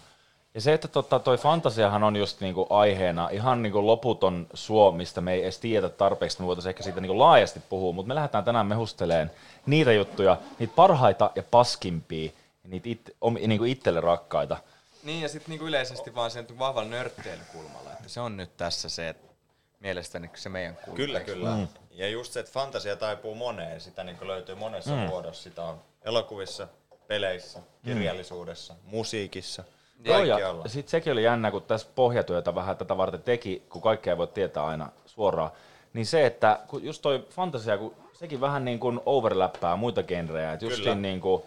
Ja 0.55 0.61
se, 0.61 0.73
että 0.73 0.89
totta, 0.89 1.19
toi 1.19 1.39
fantasiahan 1.39 2.03
on 2.05 2.17
just 2.17 2.41
niinku 2.41 2.67
aiheena 2.71 3.29
ihan 3.29 3.63
niinku 3.63 3.87
loputon 3.87 4.47
suo, 4.55 4.93
mistä 4.93 5.21
me 5.21 5.33
ei 5.33 5.43
edes 5.43 5.59
tiedä 5.59 5.89
tarpeeksi, 5.89 6.41
me 6.41 6.47
voitaisiin 6.47 6.71
ehkä 6.71 6.83
siitä 6.83 7.01
niinku 7.01 7.19
laajasti 7.19 7.61
puhua, 7.69 7.93
mutta 7.93 8.09
me 8.09 8.15
lähdetään 8.15 8.45
tänään 8.45 8.67
mehusteleen 8.67 9.31
niitä 9.67 9.93
juttuja, 9.93 10.37
niitä 10.59 10.73
parhaita 10.77 11.31
ja 11.35 11.43
paskimpia, 11.51 12.31
ja 12.67 12.71
niitä 12.71 12.89
it, 12.89 13.17
om, 13.21 13.35
niinku 13.35 13.65
itselle 13.65 14.01
rakkaita. 14.01 14.57
Niin 15.03 15.23
ja 15.23 15.29
sitten 15.29 15.51
niinku 15.51 15.67
yleisesti 15.67 16.15
vaan 16.15 16.31
sen 16.31 16.47
vahvan 16.59 16.91
nörtteilykulmalla, 16.91 17.93
että 17.93 18.09
se 18.09 18.21
on 18.21 18.37
nyt 18.37 18.57
tässä 18.57 18.89
se, 18.89 19.09
että 19.09 19.35
mielestäni 19.81 20.31
se 20.35 20.49
meidän 20.49 20.77
kulma. 20.77 20.97
Kyllä, 20.97 21.21
kyllä. 21.21 21.57
Mm. 21.57 21.69
Ja 21.91 22.09
just 22.09 22.33
se, 22.33 22.41
että 22.41 22.53
fantasia 22.53 22.97
taipuu 22.97 23.35
moneen, 23.35 23.81
sitä 23.81 24.05
niin 24.05 24.17
löytyy 24.21 24.55
monessa 24.55 24.91
mm. 24.91 24.97
muodossa. 24.97 25.43
Sitä 25.43 25.63
on 25.63 25.83
elokuvissa, 26.05 26.69
peleissä, 27.07 27.59
kirjallisuudessa, 27.85 28.73
mm. 28.75 28.79
musiikissa, 28.85 29.65
Joo, 30.05 30.25
ja 30.25 30.39
sitten 30.67 30.91
sekin 30.91 31.13
oli 31.13 31.23
jännä, 31.23 31.51
kun 31.51 31.63
tässä 31.63 31.87
pohjatyötä 31.95 32.55
vähän 32.55 32.77
tätä 32.77 32.97
varten 32.97 33.23
teki, 33.23 33.63
kun 33.69 33.83
kaikkea 33.83 34.13
ei 34.13 34.19
voi 34.19 34.27
tietää 34.27 34.67
aina 34.67 34.89
suoraan, 35.07 35.51
niin 35.93 36.07
se, 36.07 36.27
että 36.27 36.61
kun 36.69 36.85
just 36.85 37.03
toi 37.03 37.27
fantasia, 37.31 37.79
kun 37.79 37.95
sekin 38.13 38.41
vähän 38.41 38.65
niin 38.65 38.79
kuin 38.79 39.01
overlappaa 39.07 39.77
muita 39.77 40.03
genrejä, 40.03 40.53
että 40.53 40.65
just 40.65 40.77
Kyllä. 40.77 40.95
niin 40.95 41.21
kuin 41.21 41.43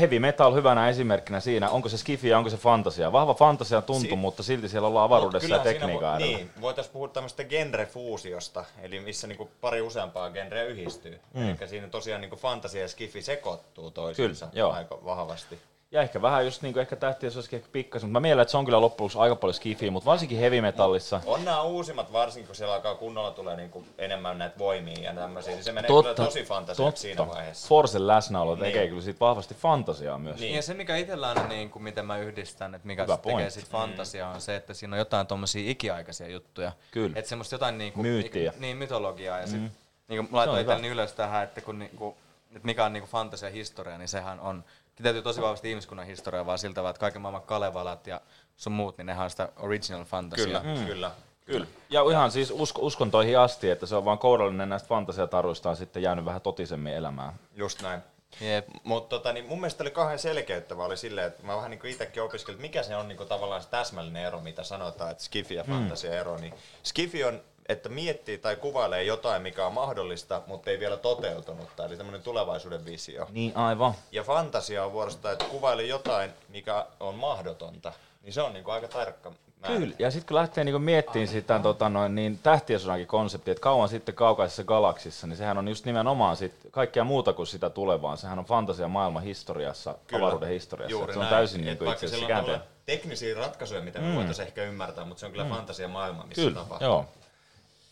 heavy 0.00 0.18
metal 0.18 0.54
hyvänä 0.54 0.88
esimerkkinä 0.88 1.40
siinä, 1.40 1.70
onko 1.70 1.88
se 1.88 1.98
skifi 1.98 2.28
ja 2.28 2.38
onko 2.38 2.50
se 2.50 2.56
fantasia. 2.56 3.12
Vahva 3.12 3.34
fantasia 3.34 3.82
tuntuu, 3.82 4.10
Si- 4.10 4.16
mutta 4.16 4.42
silti 4.42 4.68
siellä 4.68 4.88
ollaan 4.88 5.04
avaruudessa 5.04 5.48
ja 5.54 5.58
tekniikan 5.58 6.14
vo-. 6.20 6.24
Niin, 6.24 6.50
voitaisiin 6.60 6.92
puhua 6.92 7.08
tämmöistä 7.08 7.44
genrefuusiosta, 7.44 8.64
eli 8.82 9.00
missä 9.00 9.26
niinku 9.26 9.50
pari 9.60 9.80
useampaa 9.80 10.30
genreä 10.30 10.64
yhdistyy. 10.64 11.20
Mm. 11.34 11.48
Eli 11.48 11.68
siinä 11.68 11.88
tosiaan 11.88 12.20
niinku 12.20 12.36
fantasia 12.36 12.82
ja 12.82 12.88
skifi 12.88 13.22
sekoittuu 13.22 13.90
toisiinsa 13.90 14.46
Kyllä, 14.46 14.58
joo. 14.60 14.72
aika 14.72 14.98
vahvasti. 15.04 15.58
Ja 15.90 16.02
ehkä 16.02 16.22
vähän 16.22 16.44
just 16.44 16.62
niin 16.62 16.72
kuin 16.72 16.80
ehkä 16.80 16.96
tähtiä 16.96 17.30
se 17.30 17.38
olisikin 17.38 17.56
ehkä 17.56 17.68
pikkasen, 17.72 18.08
mutta 18.08 18.12
mä 18.20 18.20
mielen, 18.20 18.42
että 18.42 18.50
se 18.52 18.56
on 18.56 18.64
kyllä 18.64 18.80
loppujen 18.80 19.10
aika 19.18 19.36
paljon 19.36 19.54
skifiä, 19.54 19.90
mutta 19.90 20.06
varsinkin 20.10 20.38
heavy 20.38 20.60
metallissa. 20.60 21.20
On 21.26 21.44
nämä 21.44 21.62
uusimmat, 21.62 22.12
varsinkin 22.12 22.46
kun 22.46 22.56
siellä 22.56 22.74
alkaa 22.74 22.94
kunnolla 22.94 23.30
tulee 23.30 23.56
niinku 23.56 23.84
enemmän 23.98 24.38
näitä 24.38 24.58
voimia 24.58 24.98
ja 25.00 25.14
tämmöisiä, 25.14 25.54
niin 25.54 25.64
se 25.64 25.72
menee 25.72 25.88
Totta, 25.88 26.14
kyllä 26.14 26.26
tosi 26.26 26.44
fantasiaksi 26.44 27.02
siinä 27.02 27.28
vaiheessa. 27.28 27.68
Forcen 27.68 28.06
läsnäolo 28.06 28.56
tekee 28.56 28.80
Niin. 28.80 28.88
kyllä 28.88 29.02
siitä 29.02 29.20
vahvasti 29.20 29.54
fantasiaa 29.54 30.18
myös. 30.18 30.40
Niin. 30.40 30.54
Ja 30.56 30.62
se, 30.62 30.74
mikä 30.74 30.96
itsellä 30.96 31.30
on, 31.30 31.48
niin 31.48 31.70
kuin, 31.70 31.82
miten 31.82 32.06
mä 32.06 32.18
yhdistän, 32.18 32.74
että 32.74 32.86
mikä 32.86 33.02
Hyvä 33.02 33.16
tekee 33.16 33.32
pointti. 33.32 33.50
sit 33.50 33.68
fantasiaa, 33.70 34.34
on 34.34 34.40
se, 34.40 34.56
että 34.56 34.74
siinä 34.74 34.94
on 34.94 34.98
jotain 34.98 35.26
tommosia 35.26 35.70
ikiaikaisia 35.70 36.28
juttuja. 36.28 36.72
Kyllä. 36.90 37.12
Että 37.18 37.28
semmoista 37.28 37.54
jotain 37.54 37.78
niin 37.78 37.92
kuin, 37.92 38.06
Myyttiä. 38.06 38.52
niin, 38.58 38.76
mytologiaa. 38.76 39.40
Ja 39.40 39.46
sit, 39.46 39.60
Mm. 39.60 39.70
niin 40.08 40.18
kuin, 40.18 40.28
mä 40.30 40.36
laitoin 40.38 40.60
itselleni 40.60 40.88
ylös 40.88 41.12
tähän, 41.12 41.44
että, 41.44 41.60
kun, 41.60 41.78
niin 41.78 41.90
kuin, 41.96 42.14
että 42.56 42.66
mikä 42.66 42.84
on 42.84 42.92
niin 42.92 43.02
kuin 43.02 43.10
fantasia 43.10 43.50
historia, 43.50 43.98
niin 43.98 44.08
sehän 44.08 44.40
on 44.40 44.64
kiteytyy 44.94 45.22
tosi 45.22 45.42
vahvasti 45.42 45.70
ihmiskunnan 45.70 46.06
historiaa, 46.06 46.46
vaan 46.46 46.58
siltä 46.58 46.82
vaan, 46.82 46.90
että 46.90 47.00
kaiken 47.00 47.22
maailman 47.22 47.42
Kalevalat 47.42 48.06
ja 48.06 48.20
sun 48.56 48.72
muut, 48.72 48.98
niin 48.98 49.06
nehän 49.06 49.24
on 49.24 49.30
sitä 49.30 49.48
original 49.56 50.04
fantasiaa. 50.04 50.60
Kyllä, 50.60 50.76
mm. 50.76 50.86
kyllä. 50.86 51.10
Kyllä. 51.46 51.66
Ja 51.90 52.10
ihan 52.10 52.30
siis 52.30 52.50
usko, 52.50 52.82
uskontoihin 52.82 53.38
asti, 53.38 53.70
että 53.70 53.86
se 53.86 53.96
on 53.96 54.04
vaan 54.04 54.18
kourallinen 54.18 54.68
näistä 54.68 54.88
fantasiataruista 54.88 55.70
on 55.70 55.76
sitten 55.76 56.02
jäänyt 56.02 56.24
vähän 56.24 56.40
totisemmin 56.40 56.94
elämään. 56.94 57.32
Just 57.54 57.82
näin. 57.82 58.00
Jep. 58.40 58.68
Mutta 58.84 59.08
tota, 59.16 59.32
niin 59.32 59.46
mun 59.46 59.60
mielestä 59.60 59.84
oli 59.84 59.90
kahden 59.90 60.18
selkeyttävä 60.18 60.84
oli 60.84 60.96
silleen, 60.96 61.26
että 61.26 61.46
mä 61.46 61.56
vähän 61.56 61.70
niin 61.70 61.86
itsekin 61.86 62.22
opiskelin, 62.22 62.56
että 62.56 62.62
mikä 62.62 62.82
se 62.82 62.96
on 62.96 63.08
niin 63.08 63.16
kuin 63.16 63.28
tavallaan 63.28 63.62
se 63.62 63.68
täsmällinen 63.68 64.24
ero, 64.24 64.40
mitä 64.40 64.62
sanotaan, 64.62 65.10
että 65.10 65.24
skifi 65.24 65.54
ja 65.54 65.64
fantasia 65.64 66.20
ero. 66.20 66.36
Niin 66.36 66.54
skifi 66.82 67.24
on, 67.24 67.40
että 67.68 67.88
miettii 67.88 68.38
tai 68.38 68.56
kuvailee 68.56 69.02
jotain, 69.02 69.42
mikä 69.42 69.66
on 69.66 69.72
mahdollista, 69.72 70.42
mutta 70.46 70.70
ei 70.70 70.80
vielä 70.80 70.96
toteutunutta, 70.96 71.84
eli 71.84 71.96
tämmöinen 71.96 72.22
tulevaisuuden 72.22 72.84
visio. 72.84 73.26
Niin 73.30 73.56
aivan. 73.56 73.94
Ja 74.12 74.22
fantasia 74.22 74.84
on 74.84 74.92
vuorostaan, 74.92 75.32
että 75.32 75.44
kuvaile 75.44 75.82
jotain, 75.82 76.30
mikä 76.48 76.86
on 77.00 77.14
mahdotonta. 77.14 77.92
Niin 78.22 78.32
se 78.32 78.42
on 78.42 78.52
niin 78.52 78.64
kuin 78.64 78.74
aika 78.74 78.88
tarkka 78.88 79.32
Kyllä, 79.66 79.94
ja 79.98 80.10
sitten 80.10 80.28
kun 80.28 80.34
lähtee 80.34 80.64
niinku 80.64 80.78
miettimään 80.78 81.28
sitä 81.28 81.58
tota 81.58 81.88
noin, 81.88 82.14
niin 82.14 82.38
tähtiesodankin 82.42 83.06
konseptia, 83.06 83.52
että 83.52 83.62
kauan 83.62 83.88
sitten 83.88 84.14
kaukaisessa 84.14 84.64
galaksissa, 84.64 85.26
niin 85.26 85.36
sehän 85.36 85.58
on 85.58 85.68
just 85.68 85.84
nimenomaan 85.84 86.36
sit 86.36 86.52
kaikkea 86.70 87.04
muuta 87.04 87.32
kuin 87.32 87.46
sitä 87.46 87.70
tulevaa. 87.70 88.16
Sehän 88.16 88.38
on 88.38 88.44
fantasia 88.44 88.88
maailman 88.88 89.22
historiassa, 89.22 89.94
Kyllä. 90.06 90.24
avaruuden 90.24 90.48
historiassa. 90.48 90.90
Juuri 90.90 91.12
se 91.12 91.18
on 91.18 91.22
näin. 91.22 91.34
täysin 91.34 91.60
Et 91.60 91.66
niinku 91.66 91.90
itse 91.90 92.06
asiassa 92.06 92.60
teknisiä 92.86 93.34
ratkaisuja, 93.34 93.80
mitä 93.80 94.00
me 94.00 94.16
voitaisiin 94.16 94.46
ehkä 94.46 94.62
ymmärtää, 94.64 95.04
mutta 95.04 95.20
se 95.20 95.26
on 95.26 95.32
kyllä 95.32 95.44
fantasia 95.48 95.88
maailma, 95.88 96.24
missä 96.26 96.42
Kyllä, 96.42 96.60
tapahtuu. 96.60 96.88
joo. 96.88 97.06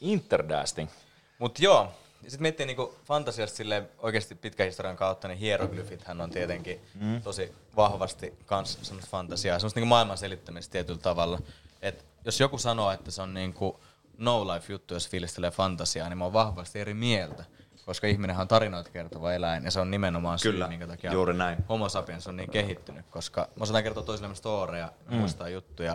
Interdasting. 0.03 0.91
Mut 1.39 1.59
joo, 1.61 1.93
sitten 2.23 2.43
miettii 2.43 2.67
niinku 2.67 2.95
fantasiasta 3.05 3.57
sille 3.57 3.83
oikeasti 3.99 4.35
pitkän 4.35 4.67
historian 4.67 4.97
kautta, 4.97 5.29
niin 5.29 5.39
hieroglyfithän 5.39 6.21
on 6.21 6.31
tietenkin 6.31 6.81
mm. 6.95 7.23
tosi 7.23 7.53
vahvasti 7.77 8.35
kans 8.47 8.79
semmoista 8.83 9.11
fantasiaa, 9.11 9.59
semmoista 9.59 9.81
niinku 9.81 9.89
maailman 9.89 10.19
selittämistä 10.19 10.73
tietyllä 10.73 11.01
tavalla. 11.01 11.39
Et 11.83 12.05
jos 12.25 12.41
joku 12.41 12.59
sanoo, 12.59 12.91
että 12.91 13.11
se 13.11 13.23
on 13.23 13.35
niinku 13.35 13.81
no 14.19 14.55
life 14.55 14.73
juttu, 14.73 14.95
jos 14.95 15.09
fiilistelee 15.09 15.51
fantasiaa, 15.51 16.09
niin 16.09 16.19
mä 16.19 16.25
oon 16.25 16.33
vahvasti 16.33 16.81
eri 16.81 16.95
mieltä. 16.95 17.45
Koska 17.87 18.07
ihminenhän 18.07 18.43
on 18.43 18.49
tarinoita 18.49 18.91
kertova 18.91 19.33
eläin, 19.33 19.65
ja 19.65 19.71
se 19.71 19.81
on 19.81 19.91
nimenomaan 19.91 20.39
Kyllä, 20.43 20.65
syy, 20.65 20.69
minkä 20.69 20.87
takia 20.87 21.13
juuri 21.13 21.35
näin. 21.35 21.59
homo 21.69 21.89
sapiens 21.89 22.27
on 22.27 22.37
niin 22.37 22.51
kehittynyt. 22.51 23.07
Koska 23.11 23.49
me 23.57 23.63
osataan 23.63 23.85
kertoa 23.85 24.03
toisillemme 24.03 24.35
storeja, 24.35 24.93
mm. 25.11 25.17
muistaa 25.17 25.49
juttuja, 25.49 25.93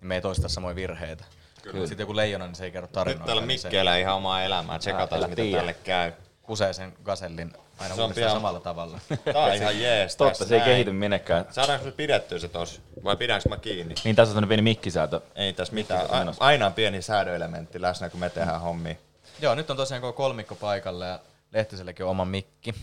niin 0.00 0.08
me 0.08 0.14
ei 0.14 0.20
toista 0.20 0.48
samoja 0.48 0.74
virheitä. 0.74 1.24
Kyllä. 1.62 1.86
Sitten 1.86 2.02
joku 2.02 2.16
leijona, 2.16 2.46
niin 2.46 2.54
se 2.54 2.64
ei 2.64 2.70
kerro 2.70 2.88
tarinoita. 2.88 3.18
Nyt 3.20 3.26
täällä 3.26 3.46
niin 3.46 3.58
se- 3.58 3.68
Mikki 3.68 3.76
elää 3.76 3.96
ihan 3.96 4.14
omaa 4.14 4.42
elämää, 4.42 4.78
tsekataan 4.78 5.22
mitä 5.30 5.42
tiedä. 5.42 5.56
tälle 5.58 5.72
käy. 5.84 6.12
kusee 6.42 6.72
sen 6.72 6.92
gasellin 7.04 7.52
aina 7.78 7.94
Se 7.94 8.02
on 8.02 8.10
pian- 8.12 8.32
samalla 8.32 8.60
tavalla. 8.60 8.98
Tää 9.32 9.42
on 9.44 9.54
ihan 9.54 9.80
jees. 9.80 10.16
Totta, 10.16 10.30
tässä 10.32 10.48
se 10.48 10.54
ei 10.54 10.58
näin. 10.60 10.70
kehity 10.70 10.92
minnekään. 10.92 11.44
Saadaanko 11.50 11.84
me 11.86 11.92
pidettyä 11.92 12.38
se 12.38 12.48
tos? 12.48 12.80
Vai 13.04 13.16
pidänkö 13.16 13.48
mä 13.48 13.56
kiinni? 13.56 13.94
Niin 14.04 14.16
tässä 14.16 14.38
on 14.38 14.48
pieni 14.48 14.62
mikkisäätö. 14.62 15.20
Ei 15.34 15.52
tässä 15.52 15.74
mitään. 15.74 16.06
A- 16.10 16.18
menossa? 16.18 16.44
aina 16.44 16.66
on 16.66 16.72
pieni 16.72 17.02
säädöelementti 17.02 17.82
läsnä, 17.82 18.08
kun 18.08 18.20
me 18.20 18.30
tehdään 18.30 18.60
hommia. 18.60 18.94
Joo, 19.40 19.54
nyt 19.54 19.70
on 19.70 19.76
tosiaan 19.76 20.00
koko 20.00 20.12
kolmikko 20.12 20.54
paikalla 20.54 21.06
ja 21.06 21.18
Lehtiselläkin 21.52 22.04
on 22.04 22.10
oma 22.10 22.24
mikki. 22.24 22.74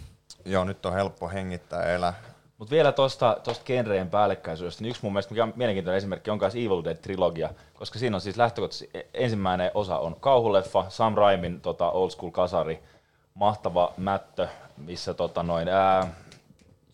Joo, 0.45 0.63
nyt 0.63 0.85
on 0.85 0.93
helppo 0.93 1.29
hengittää 1.29 1.85
ja 1.87 1.93
elää. 1.95 2.13
Mutta 2.57 2.71
vielä 2.71 2.91
tuosta 2.91 3.37
tosta 3.43 3.65
genreen 3.65 4.09
päällekkäisyydestä, 4.09 4.81
niin 4.83 4.89
yksi 4.89 5.01
mun 5.03 5.13
mielestä 5.13 5.31
mikä 5.33 5.43
on 5.43 5.53
mielenkiintoinen 5.55 5.97
esimerkki 5.97 6.31
on 6.31 6.37
myös 6.41 6.55
Evil 6.55 6.83
Dead-trilogia, 6.83 7.49
koska 7.73 7.99
siinä 7.99 8.17
on 8.17 8.21
siis 8.21 8.37
lähtökohtaisesti 8.37 8.89
e- 8.97 9.03
ensimmäinen 9.13 9.71
osa 9.73 9.97
on 9.99 10.15
kauhuleffa, 10.19 10.85
Sam 10.89 11.15
Raimin 11.15 11.61
tota, 11.61 11.91
old 11.91 12.09
school 12.09 12.31
kasari, 12.31 12.83
mahtava 13.33 13.93
mättö, 13.97 14.47
missä 14.77 15.13
tota 15.13 15.43
noin, 15.43 15.67
ää, 15.67 16.07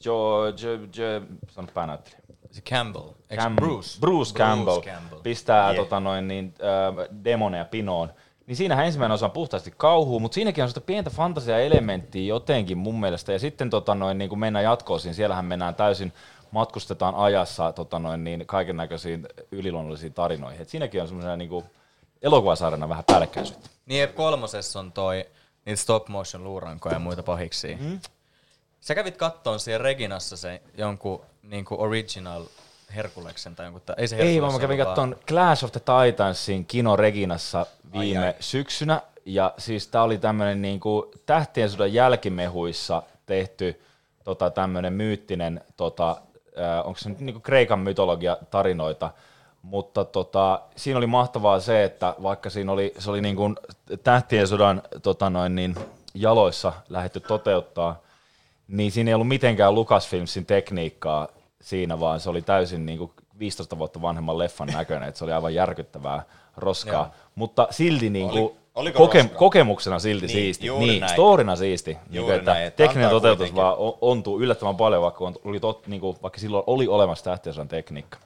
jo, 0.06 0.46
jo, 0.48 0.74
jo, 0.74 1.22
sano 1.50 1.68
päänäyttelijä. 1.74 2.20
Se 2.52 2.62
Campbell. 2.62 3.10
Cam- 3.36 3.56
Bruce? 3.56 4.00
Bruce 4.00 4.34
Campbell, 4.34 4.82
Campbell. 4.82 5.22
pistää 5.22 5.72
Yeah. 5.72 5.76
tota 5.86 6.00
noin, 6.00 6.28
niin, 6.28 6.54
äh, 6.62 7.08
demoneja 7.24 7.66
pinoon. 7.66 8.10
Niin 8.48 8.56
siinähän 8.56 8.86
ensimmäinen 8.86 9.14
osa 9.14 9.26
on 9.26 9.32
puhtaasti 9.32 9.74
kauhua, 9.78 10.20
mutta 10.20 10.36
siinäkin 10.36 10.64
on 10.64 10.68
sitä 10.68 10.82
pientä 10.82 11.10
fantasia-elementtiä 11.10 12.28
jotenkin 12.28 12.78
mun 12.78 13.00
mielestä. 13.00 13.32
Ja 13.32 13.40
sitten 13.40 13.70
tota 13.70 13.96
noin, 13.96 14.18
niin 14.18 14.30
kun 14.30 14.40
mennään 14.40 14.66
jatkoon, 14.66 15.00
niin 15.04 15.14
siellähän 15.14 15.46
mennään 15.46 15.76
täysin, 15.76 16.14
matkustetaan 16.52 17.16
ajassa 17.16 17.74
tota 17.74 18.00
noin, 18.00 18.24
niin 18.24 18.46
kaiken 18.46 18.78
näköisiin 18.78 19.28
yliluonnollisiin 19.52 20.14
tarinoihin. 20.14 20.62
Et 20.62 20.70
siinäkin 20.70 21.02
on 21.02 21.08
semmoisena 21.08 21.38
niin 21.38 21.64
elokuvasarjana 22.22 22.90
vähän 22.90 23.04
päällekkäisyyttä. 23.08 23.70
Niin, 23.86 24.10
kolmosessa 24.10 24.80
on 24.80 24.92
toi 24.92 25.26
niitä 25.66 25.82
stop 25.82 26.08
motion 26.08 26.44
luurankoja 26.44 26.96
ja 26.96 27.00
muita 27.00 27.24
pahiksi. 27.24 27.78
Mm. 27.80 28.00
Sä 28.82 28.96
kävit 28.96 29.18
kattoon 29.18 29.60
siellä 29.60 29.84
Reginassa 29.84 30.38
se 30.38 30.62
jonkun 30.78 31.22
niinku 31.44 31.76
original 31.82 32.46
Herkuleksen 32.96 33.56
tai 33.56 33.66
jonkun, 33.66 33.82
ei 33.98 34.08
se 34.08 34.16
Ei 34.16 34.42
vaan 34.42 34.54
mä 34.54 34.60
kävin 34.60 34.78
katsomaan 34.78 35.16
Clash 35.28 35.66
of 35.66 35.72
the 35.72 35.80
Titansin 35.80 36.66
Kino 36.66 36.96
Reginassa 36.96 37.66
viime 37.94 38.20
Ai 38.20 38.28
ai 38.28 38.34
syksynä. 38.40 39.02
Ja 39.26 39.54
siis 39.58 39.88
tää 39.88 40.04
oli 40.04 40.18
tämmönen 40.18 40.62
niinku 40.62 41.12
Tähtien 41.26 41.70
sodan 41.70 41.94
jälkimehuissa 41.94 43.04
tehty 43.26 43.82
tota, 44.24 44.50
tämmönen 44.50 44.94
myyttinen, 44.94 45.62
tota, 45.78 46.22
äh, 46.60 46.88
onko 46.88 47.00
se 47.00 47.10
nyt 47.10 47.20
niinku 47.20 47.40
Kreikan 47.40 47.80
mytologia 47.80 48.38
tarinoita, 48.52 49.10
mutta 49.62 50.06
tota, 50.06 50.62
siinä 50.76 50.98
oli 50.98 51.08
mahtavaa 51.08 51.60
se, 51.60 51.84
että 51.84 52.16
vaikka 52.24 52.50
siinä 52.50 52.72
oli, 52.72 52.94
se 53.00 53.10
oli 53.10 53.22
niinku 53.22 53.56
Tähtien 54.04 54.48
sodan 54.48 54.82
tota 55.04 55.30
noin, 55.30 55.56
niin, 55.56 55.76
jaloissa 56.14 56.74
lähdetty 56.90 57.20
toteuttaa, 57.20 58.02
niin 58.68 58.92
siinä 58.92 59.10
ei 59.10 59.14
ollut 59.14 59.28
mitenkään 59.28 59.76
Lucasfilmsin 59.76 60.46
tekniikkaa 60.46 61.28
siinä, 61.64 62.00
vaan 62.00 62.20
se 62.20 62.30
oli 62.30 62.42
täysin 62.42 62.86
niin 62.86 62.98
kuin 62.98 63.12
15 63.40 63.78
vuotta 63.78 64.02
vanhemman 64.02 64.38
leffan 64.38 64.68
näköinen, 64.68 65.10
että 65.10 65.18
se 65.20 65.24
oli 65.24 65.32
aivan 65.34 65.54
järkyttävää 65.54 66.24
roskaa. 66.58 66.94
Joo. 66.94 67.08
Mutta 67.36 67.68
silti 67.72 68.10
niin 68.10 68.30
kuin, 68.30 68.42
Oli- 68.44 68.54
oliko 68.76 69.00
koke- 69.06 69.18
roskaa? 69.22 69.38
kokemuksena 69.38 70.00
silti 70.00 70.26
Niin, 70.26 70.34
siisti. 70.36 70.68
juuri 70.68 70.86
Niin, 70.88 71.00
näin. 71.02 71.14
storina 71.14 71.56
siisti. 71.56 71.98
Niin 72.10 72.24
kuin, 72.24 72.36
että 72.36 72.52
näin, 72.52 72.66
että 72.66 72.78
tekninen 72.84 73.10
toteutus 73.10 73.38
kuitenkin. 73.38 73.64
vaan 73.64 73.78
on- 73.78 73.98
ontuu 74.02 74.40
yllättävän 74.42 74.76
paljon, 74.76 75.02
vaikka, 75.02 75.26
on, 75.26 75.36
oli 75.46 75.60
tot, 75.60 75.88
niin 75.88 76.02
kuin, 76.02 76.18
vaikka 76.24 76.40
silloin 76.40 76.64
oli 76.68 76.88
olemassa 76.88 77.24
tähtiosan 77.26 77.68
tekniikka. 77.68 78.18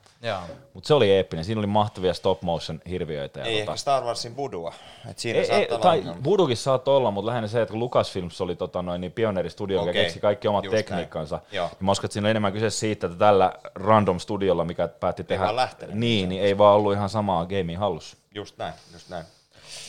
Mutta 0.73 0.87
se 0.87 0.93
oli 0.93 1.11
eeppinen. 1.11 1.45
Siinä 1.45 1.59
oli 1.59 1.67
mahtavia 1.67 2.13
stop 2.13 2.41
motion 2.41 2.81
hirviöitä. 2.89 3.39
Ja 3.39 3.45
Ei 3.45 3.59
tota, 3.59 3.71
ehkä 3.71 3.75
Star 3.75 4.03
Warsin 4.03 4.35
budua. 4.35 4.73
Et 5.09 5.19
siinä 5.19 5.39
ei, 5.39 5.51
ei, 5.51 5.67
olla 5.69 5.79
tai 5.79 5.97
ongelma. 5.99 6.23
Voodookin 6.23 6.57
saattoi 6.57 6.97
olla, 6.97 7.11
mutta 7.11 7.25
lähinnä 7.25 7.47
se, 7.47 7.61
että 7.61 7.71
kun 7.71 7.79
Lucasfilms 7.79 8.41
oli 8.41 8.55
tota 8.55 8.81
noin, 8.81 9.01
niin 9.01 9.11
pioneeristudio, 9.11 9.79
joka 9.79 9.89
Okei, 9.89 10.03
keksi 10.03 10.19
kaikki 10.19 10.47
omat 10.47 10.65
just 10.65 10.77
tekniikkansa, 10.77 11.39
niin 11.51 11.69
mä 11.79 11.91
uskon, 11.91 12.05
että 12.05 12.13
siinä 12.13 12.25
on 12.25 12.29
enemmän 12.29 12.53
kyse 12.53 12.69
siitä, 12.69 13.07
että 13.07 13.19
tällä 13.19 13.53
random 13.75 14.19
studiolla, 14.19 14.65
mikä 14.65 14.87
päätti 14.87 15.23
tehdä, 15.23 15.43
vaan 15.43 15.55
lähtenyt 15.55 15.95
niin, 15.95 16.29
niin 16.29 16.41
ei 16.41 16.57
vaan 16.57 16.75
ollut 16.75 16.93
ihan 16.93 17.09
samaa 17.09 17.45
gamea 17.45 17.79
hallussa. 17.79 18.17
Just 18.33 18.57
näin, 18.57 18.73
just 18.93 19.09
näin. 19.09 19.25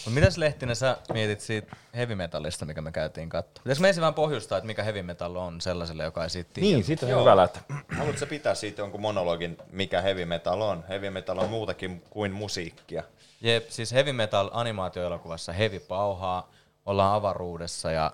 Mut 0.04 0.14
mitäs 0.14 0.36
Lehtinen 0.38 0.76
sä 0.76 0.96
mietit 1.12 1.40
siitä 1.40 1.76
heavy 1.94 2.14
metallista, 2.14 2.66
mikä 2.66 2.80
me 2.82 2.92
käytiin 2.92 3.28
katsomaan? 3.28 3.62
Pitäisikö 3.64 3.82
me 3.82 3.88
ensin 3.88 4.00
vähän 4.00 4.14
pohjustaa, 4.14 4.58
että 4.58 4.66
mikä 4.66 4.82
heavy 4.82 5.02
metal 5.02 5.36
on 5.36 5.60
sellaiselle, 5.60 6.04
joka 6.04 6.24
ei 6.24 6.30
siitä 6.30 6.50
tiedä? 6.54 6.68
Niin, 6.68 6.84
siitä 6.84 7.06
on 7.06 7.10
Joo. 7.10 7.20
hyvä 7.20 7.36
lähteä. 7.36 7.62
Haluatko 7.96 8.20
sä 8.20 8.26
pitää 8.26 8.54
siitä 8.54 8.82
jonkun 8.82 9.00
monologin, 9.00 9.58
mikä 9.72 10.00
heavy 10.00 10.24
metal 10.24 10.60
on? 10.60 10.84
Heavy 10.88 11.10
metal 11.10 11.38
on 11.38 11.50
muutakin 11.50 12.02
kuin 12.10 12.32
musiikkia. 12.32 13.02
Jep, 13.40 13.68
siis 13.70 13.92
heavy 13.92 14.12
metal 14.12 14.50
animaatioelokuvassa 14.52 15.52
heavy 15.52 15.80
pauhaa, 15.80 16.50
ollaan 16.86 17.14
avaruudessa 17.14 17.92
ja 17.92 18.12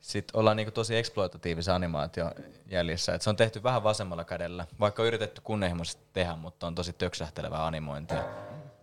sitten 0.00 0.40
ollaan 0.40 0.56
niinku 0.56 0.72
tosi 0.72 0.96
eksploitatiivisen 0.96 1.74
animaation 1.74 2.30
jäljissä. 2.66 3.14
Et 3.14 3.22
se 3.22 3.30
on 3.30 3.36
tehty 3.36 3.62
vähän 3.62 3.82
vasemmalla 3.82 4.24
kädellä, 4.24 4.66
vaikka 4.80 5.02
on 5.02 5.08
yritetty 5.08 5.40
kunnianhimoisesti 5.40 6.02
tehdä, 6.12 6.36
mutta 6.36 6.66
on 6.66 6.74
tosi 6.74 6.92
töksähtelevää 6.92 7.66
animointia. 7.66 8.24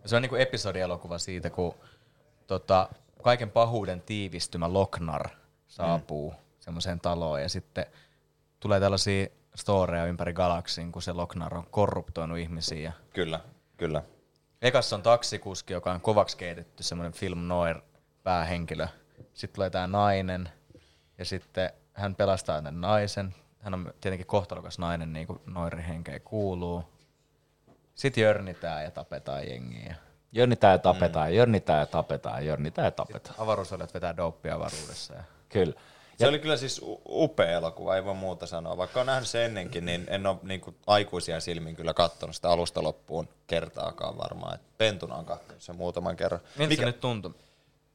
Ja 0.03 0.09
se 0.09 0.15
on 0.15 0.21
niinku 0.21 0.35
episodielokuva 0.35 1.17
siitä, 1.17 1.49
kun 1.49 1.75
tota, 2.47 2.89
kaiken 3.23 3.51
pahuuden 3.51 4.01
tiivistymä 4.01 4.73
Loknar 4.73 5.29
saapuu 5.67 6.31
mm. 6.31 6.37
semmoiseen 6.59 6.99
taloon 6.99 7.41
ja 7.41 7.49
sitten 7.49 7.85
tulee 8.59 8.79
tällaisia 8.79 9.27
storeja 9.55 10.05
ympäri 10.05 10.33
galaksin, 10.33 10.91
kun 10.91 11.01
se 11.01 11.13
Loknar 11.13 11.57
on 11.57 11.67
korruptoinut 11.71 12.37
ihmisiä 12.37 12.93
Kyllä, 13.13 13.39
kyllä. 13.77 14.03
Ekassa 14.61 14.95
on 14.95 15.01
taksikuski, 15.03 15.73
joka 15.73 15.91
on 15.91 16.01
kovaksi 16.01 16.37
keitetty, 16.37 16.83
semmoinen 16.83 17.13
film 17.13 17.47
noir 17.47 17.81
päähenkilö. 18.23 18.87
Sitten 19.33 19.55
tulee 19.55 19.69
tämä 19.69 19.87
nainen, 19.87 20.49
ja 21.17 21.25
sitten 21.25 21.69
hän 21.93 22.15
pelastaa 22.15 22.55
tämän 22.55 22.81
naisen. 22.81 23.35
Hän 23.59 23.73
on 23.73 23.93
tietenkin 24.01 24.27
kohtalokas 24.27 24.79
nainen, 24.79 25.13
niin 25.13 25.27
kuin 25.27 25.39
noirihenkeä 25.45 26.19
kuuluu. 26.19 26.83
Sitten 27.95 28.21
jörnitään 28.21 28.83
ja 28.83 28.91
tapetaan 28.91 29.47
jengiä. 29.49 29.95
Jörnitään 30.33 30.71
ja 30.71 30.79
tapetaan, 30.79 31.29
mm. 31.29 31.35
jörnitään 31.35 31.79
ja 31.79 31.85
tapetaan, 31.85 32.45
jörnitään 32.45 32.85
ja 32.85 32.91
tapetaan. 32.91 33.35
Avaruusolijat 33.37 33.93
vetää 33.93 34.17
dopea 34.17 34.55
avaruudessa. 34.55 35.13
Ja... 35.13 35.23
Kyllä. 35.49 35.73
Se 36.17 36.27
oli 36.27 36.39
kyllä 36.39 36.57
siis 36.57 36.81
upea 37.05 37.51
elokuva, 37.51 37.95
ei 37.95 38.05
voi 38.05 38.13
muuta 38.13 38.47
sanoa. 38.47 38.77
Vaikka 38.77 38.99
on 38.99 39.05
nähnyt 39.05 39.27
sen 39.27 39.41
ennenkin, 39.41 39.85
niin 39.85 40.05
en 40.07 40.27
ole 40.27 40.37
niinku 40.43 40.75
aikuisia 40.87 41.39
silmin 41.39 41.75
kyllä 41.75 41.93
katsonut 41.93 42.35
sitä 42.35 42.49
alusta 42.49 42.83
loppuun 42.83 43.27
kertaakaan 43.47 44.17
varmaan. 44.17 44.55
Et 44.55 44.61
pentuna 44.77 45.15
on 45.15 45.25
katsonut 45.25 45.61
sen 45.61 45.75
muutaman 45.75 46.15
kerran. 46.15 46.41
Miltä 46.57 46.75
se 46.75 46.85
nyt 46.85 46.99
tuntui? 46.99 47.33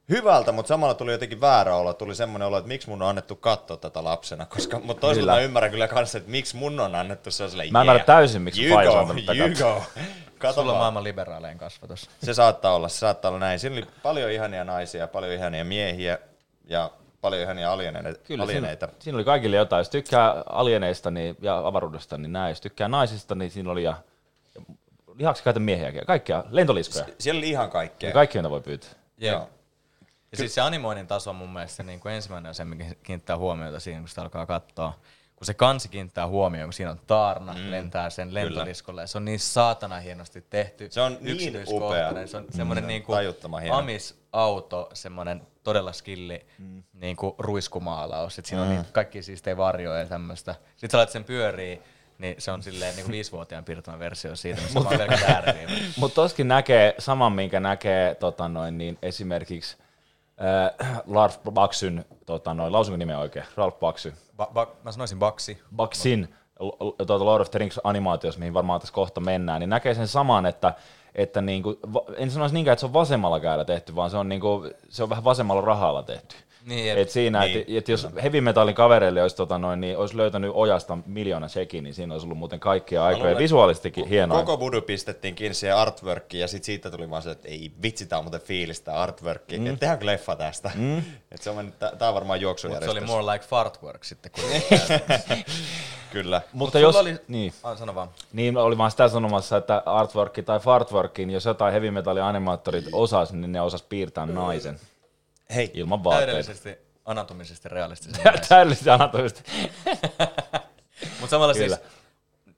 Hyvältä, 0.09 0.51
mutta 0.51 0.67
samalla 0.67 0.93
tuli 0.93 1.11
jotenkin 1.11 1.41
väärä 1.41 1.75
olo. 1.75 1.93
Tuli 1.93 2.15
semmoinen 2.15 2.47
olo, 2.47 2.57
että 2.57 2.67
miksi 2.67 2.89
mun 2.89 3.01
on 3.01 3.07
annettu 3.09 3.35
katsoa 3.35 3.77
tätä 3.77 4.03
lapsena. 4.03 4.45
Koska, 4.45 4.79
mutta 4.79 5.01
toisaalta 5.01 5.21
Kyllä. 5.21 5.33
mä 5.33 5.39
ymmärrän 5.39 5.71
kyllä 5.71 5.87
kanssa, 5.87 6.17
että 6.17 6.31
miksi 6.31 6.55
mun 6.55 6.79
on 6.79 6.95
annettu 6.95 7.31
se 7.31 7.43
on 7.43 7.49
Mä 7.71 7.81
ymmärrän 7.81 8.05
täysin, 8.05 8.41
miksi 8.41 8.65
you 8.65 8.81
go, 8.83 9.33
you 9.33 9.49
go. 9.59 10.01
Kato 10.39 10.53
Sulla 10.53 10.65
on 10.65 10.67
vaan. 10.67 10.79
maailman 10.79 11.03
liberaalein 11.03 11.57
kasvatus. 11.57 12.09
Se 12.23 12.33
saattaa 12.33 12.75
olla, 12.75 12.89
se 12.89 12.97
saattaa 12.97 13.29
olla 13.29 13.39
näin. 13.39 13.59
Siinä 13.59 13.75
oli 13.75 13.85
paljon 14.03 14.31
ihania 14.31 14.63
naisia, 14.63 15.07
paljon 15.07 15.33
ihania 15.33 15.65
miehiä 15.65 16.17
ja 16.65 16.91
paljon 17.21 17.41
ihania 17.41 17.71
alieneita. 17.71 18.19
Kyllä, 18.23 18.43
alieneita. 18.43 18.85
siinä, 18.87 19.03
siinä 19.03 19.15
oli 19.17 19.23
kaikille 19.23 19.55
jotain. 19.57 19.79
Jos 19.79 19.89
tykkää 19.89 20.43
alieneista 20.49 21.11
niin, 21.11 21.37
ja 21.41 21.67
avaruudesta, 21.67 22.17
niin 22.17 22.33
näin. 22.33 22.49
Jos 22.49 22.61
tykkää 22.61 22.87
naisista, 22.87 23.35
niin 23.35 23.51
siinä 23.51 23.71
oli 23.71 23.83
ja, 23.83 23.93
ja 24.55 24.61
lihaksikkaita 25.15 25.59
miehiäkin. 25.59 26.05
Kaikkia, 26.05 26.43
lentoliskoja. 26.49 27.05
Siellä 27.19 27.39
oli 27.39 27.49
ihan 27.49 27.69
kaikkea. 27.69 28.09
Ja 28.09 28.13
kaikki, 28.13 28.37
mitä 28.37 28.49
voi 28.49 28.61
pyytää. 28.61 28.89
Joo. 29.17 29.49
Ja 30.31 30.37
siis 30.37 30.55
se 30.55 30.61
animoinnin 30.61 31.07
taso 31.07 31.29
on 31.29 31.35
mun 31.35 31.53
mielestä 31.53 31.83
niin 31.83 31.99
kuin 31.99 32.13
ensimmäinen 32.13 32.49
asia, 32.49 32.65
mikä 32.65 32.85
kiinnittää 33.03 33.37
huomiota 33.37 33.79
siihen, 33.79 34.01
kun 34.01 34.09
sitä 34.09 34.21
alkaa 34.21 34.45
katsoa. 34.45 34.93
Kun 35.39 35.45
se 35.45 35.53
kansi 35.53 35.89
kiinnittää 35.89 36.27
huomioon, 36.27 36.67
kun 36.67 36.73
siinä 36.73 36.91
on 36.91 36.99
taarna, 37.07 37.53
mm. 37.53 37.71
lentää 37.71 38.09
sen 38.09 38.33
lentoliskolle, 38.33 39.01
ja 39.01 39.07
se 39.07 39.17
on 39.17 39.25
niin 39.25 39.39
saatana 39.39 39.99
hienosti 39.99 40.41
tehty. 40.49 40.87
Se 40.91 41.01
on 41.01 41.17
niin 41.21 41.33
yksityiskohtainen. 41.35 42.11
upea. 42.11 42.27
Se 42.27 42.37
on 42.37 42.45
semmoinen 42.49 42.83
Mm. 42.83 42.87
niin 42.87 43.03
kuin. 43.03 43.31
Amis-auto, 43.71 44.89
semmoinen 44.93 45.41
todella 45.63 45.91
skilli 45.93 46.45
mm. 46.57 46.83
niin 46.93 47.15
kuin 47.15 47.35
ruiskumaalaus. 47.37 48.35
Sitten 48.35 48.49
siinä 48.49 48.61
on 48.61 48.69
niin 48.69 48.85
kaikki 48.91 49.23
siistejä 49.23 49.57
varjoja 49.57 49.99
ja 49.99 50.05
tämmöistä. 50.05 50.55
Sitten 50.71 50.89
sä 50.91 50.97
laitat 50.97 51.13
sen 51.13 51.23
pyörii, 51.23 51.81
niin 52.17 52.35
se 52.37 52.51
on 52.51 52.63
silleen 52.63 52.95
niin 52.95 53.05
kuin 53.05 53.11
viisivuotiaan 53.13 53.63
piirtämä 53.65 53.99
versio 53.99 54.35
siitä, 54.35 54.61
missä 54.61 54.79
on 54.79 54.85
vaan 54.85 54.97
pelkät 54.97 55.23
ääriviivat. 55.29 55.73
Mutta 55.99 56.15
toskin 56.15 56.47
näkee 56.47 56.95
saman, 56.99 57.33
minkä 57.33 57.59
näkee 57.59 58.15
tota 58.15 58.47
noin, 58.47 58.77
niin 58.77 58.97
esimerkiksi 59.01 59.77
äh, 60.41 61.01
Ralph 61.13 61.39
Baksyn, 61.51 62.05
tota 62.25 62.53
noin, 62.53 62.73
lausunko 62.73 62.97
nimen 62.97 63.17
oikein? 63.17 63.45
Ralph 63.55 63.79
Baksy. 63.79 64.13
Ba- 64.41 64.51
ba- 64.53 64.67
mä 64.83 64.91
sanoisin 64.91 65.19
baksi. 65.19 65.61
Baksin 65.75 66.35
tuota 67.07 67.25
Lord 67.25 67.41
of 67.41 67.51
the 67.51 67.59
Rings 67.59 67.79
animaatiossa, 67.83 68.39
mihin 68.39 68.53
varmaan 68.53 68.79
tässä 68.79 68.93
kohta 68.93 69.21
mennään, 69.21 69.59
niin 69.59 69.69
näkee 69.69 69.93
sen 69.93 70.07
saman, 70.07 70.45
että, 70.45 70.73
että 71.15 71.41
niinku, 71.41 71.79
va- 71.93 72.03
en 72.17 72.31
sanoisi 72.31 72.53
niinkään, 72.55 72.73
että 72.73 72.79
se 72.79 72.85
on 72.85 72.93
vasemmalla 72.93 73.39
kädellä 73.39 73.65
tehty, 73.65 73.95
vaan 73.95 74.09
se 74.09 74.17
on, 74.17 74.29
niinku, 74.29 74.69
se 74.89 75.03
on 75.03 75.09
vähän 75.09 75.23
vasemmalla 75.23 75.61
rahalla 75.61 76.03
tehty. 76.03 76.35
Niin, 76.65 76.97
Et 76.97 77.09
siinä, 77.09 77.39
niin. 77.39 77.59
että 77.59 77.73
et 77.77 77.87
jos 77.87 78.07
heavy 78.23 78.41
metallin 78.41 78.75
kavereille 78.75 79.21
olisi, 79.21 79.35
tota 79.35 79.57
noin, 79.57 79.81
niin 79.81 79.97
olisi 79.97 80.17
löytänyt 80.17 80.51
ojasta 80.53 80.97
miljoona 81.05 81.47
shekin, 81.47 81.83
niin 81.83 81.93
siinä 81.93 82.13
olisi 82.13 82.25
ollut 82.25 82.37
muuten 82.37 82.59
kaikkia 82.59 83.05
aikoja 83.05 83.37
visuaalistikin 83.37 84.07
hienoa. 84.07 84.37
Koko 84.39 84.57
budu 84.57 84.81
pistettiin 84.81 85.35
kiinni 85.35 85.53
siihen 85.53 85.77
artworkiin 85.77 86.41
ja 86.41 86.47
sit 86.47 86.63
siitä 86.63 86.91
tuli 86.91 87.09
vaan 87.09 87.21
se, 87.21 87.31
että 87.31 87.47
ei 87.47 87.71
vitsi, 87.83 88.05
tää 88.05 88.17
on 88.19 88.23
muuten 88.25 88.41
fiilistä 88.41 89.01
artworkia. 89.01 89.59
Mm. 89.59 89.67
Et 89.67 89.79
tehdäänkö 89.79 90.05
leffa 90.05 90.35
tästä? 90.35 90.71
Mm. 90.75 90.97
Et 91.31 91.41
se 91.41 91.49
on, 91.49 91.73
tää, 91.79 91.95
tää 91.95 92.07
on 92.07 92.13
varmaan 92.15 92.37
Mutta 92.37 92.39
se 92.39 92.43
juoksujärjestys. 92.43 92.97
oli 92.97 93.07
more 93.07 93.33
like 93.33 93.45
fartwork 93.45 94.03
sitten. 94.03 94.31
Kun 94.31 94.43
Kyllä. 96.11 96.41
Mutta 96.53 96.77
Sulla 96.79 96.87
jos, 96.89 96.95
oli- 96.95 97.17
niin, 97.27 97.53
ah, 97.63 97.77
sano 97.77 97.95
vaan. 97.95 98.09
niin 98.33 98.57
oli 98.57 98.77
vaan 98.77 98.91
sitä 98.91 99.07
sanomassa, 99.07 99.57
että 99.57 99.83
artworki 99.85 100.43
tai 100.43 100.59
fartworkin, 100.59 101.29
jos 101.29 101.45
jotain 101.45 101.71
heavy 101.71 101.91
metallin 101.91 102.23
animaattorit 102.23 102.85
osas, 102.91 103.33
niin 103.33 103.51
ne 103.51 103.61
osas 103.61 103.83
piirtää 103.83 104.25
naisen 104.25 104.79
Hei, 105.55 105.71
ilman 105.73 106.03
vaatteita. 106.03 106.25
Täydellisesti 106.31 106.77
anatomisesti 107.05 107.69
realistisesti. 107.69 108.19
Täydellisesti 108.49 108.89
anatomisesti. 108.89 109.43
Mutta 111.19 111.27
samalla 111.29 111.53
Kyllä. 111.53 111.75
siis 111.75 111.89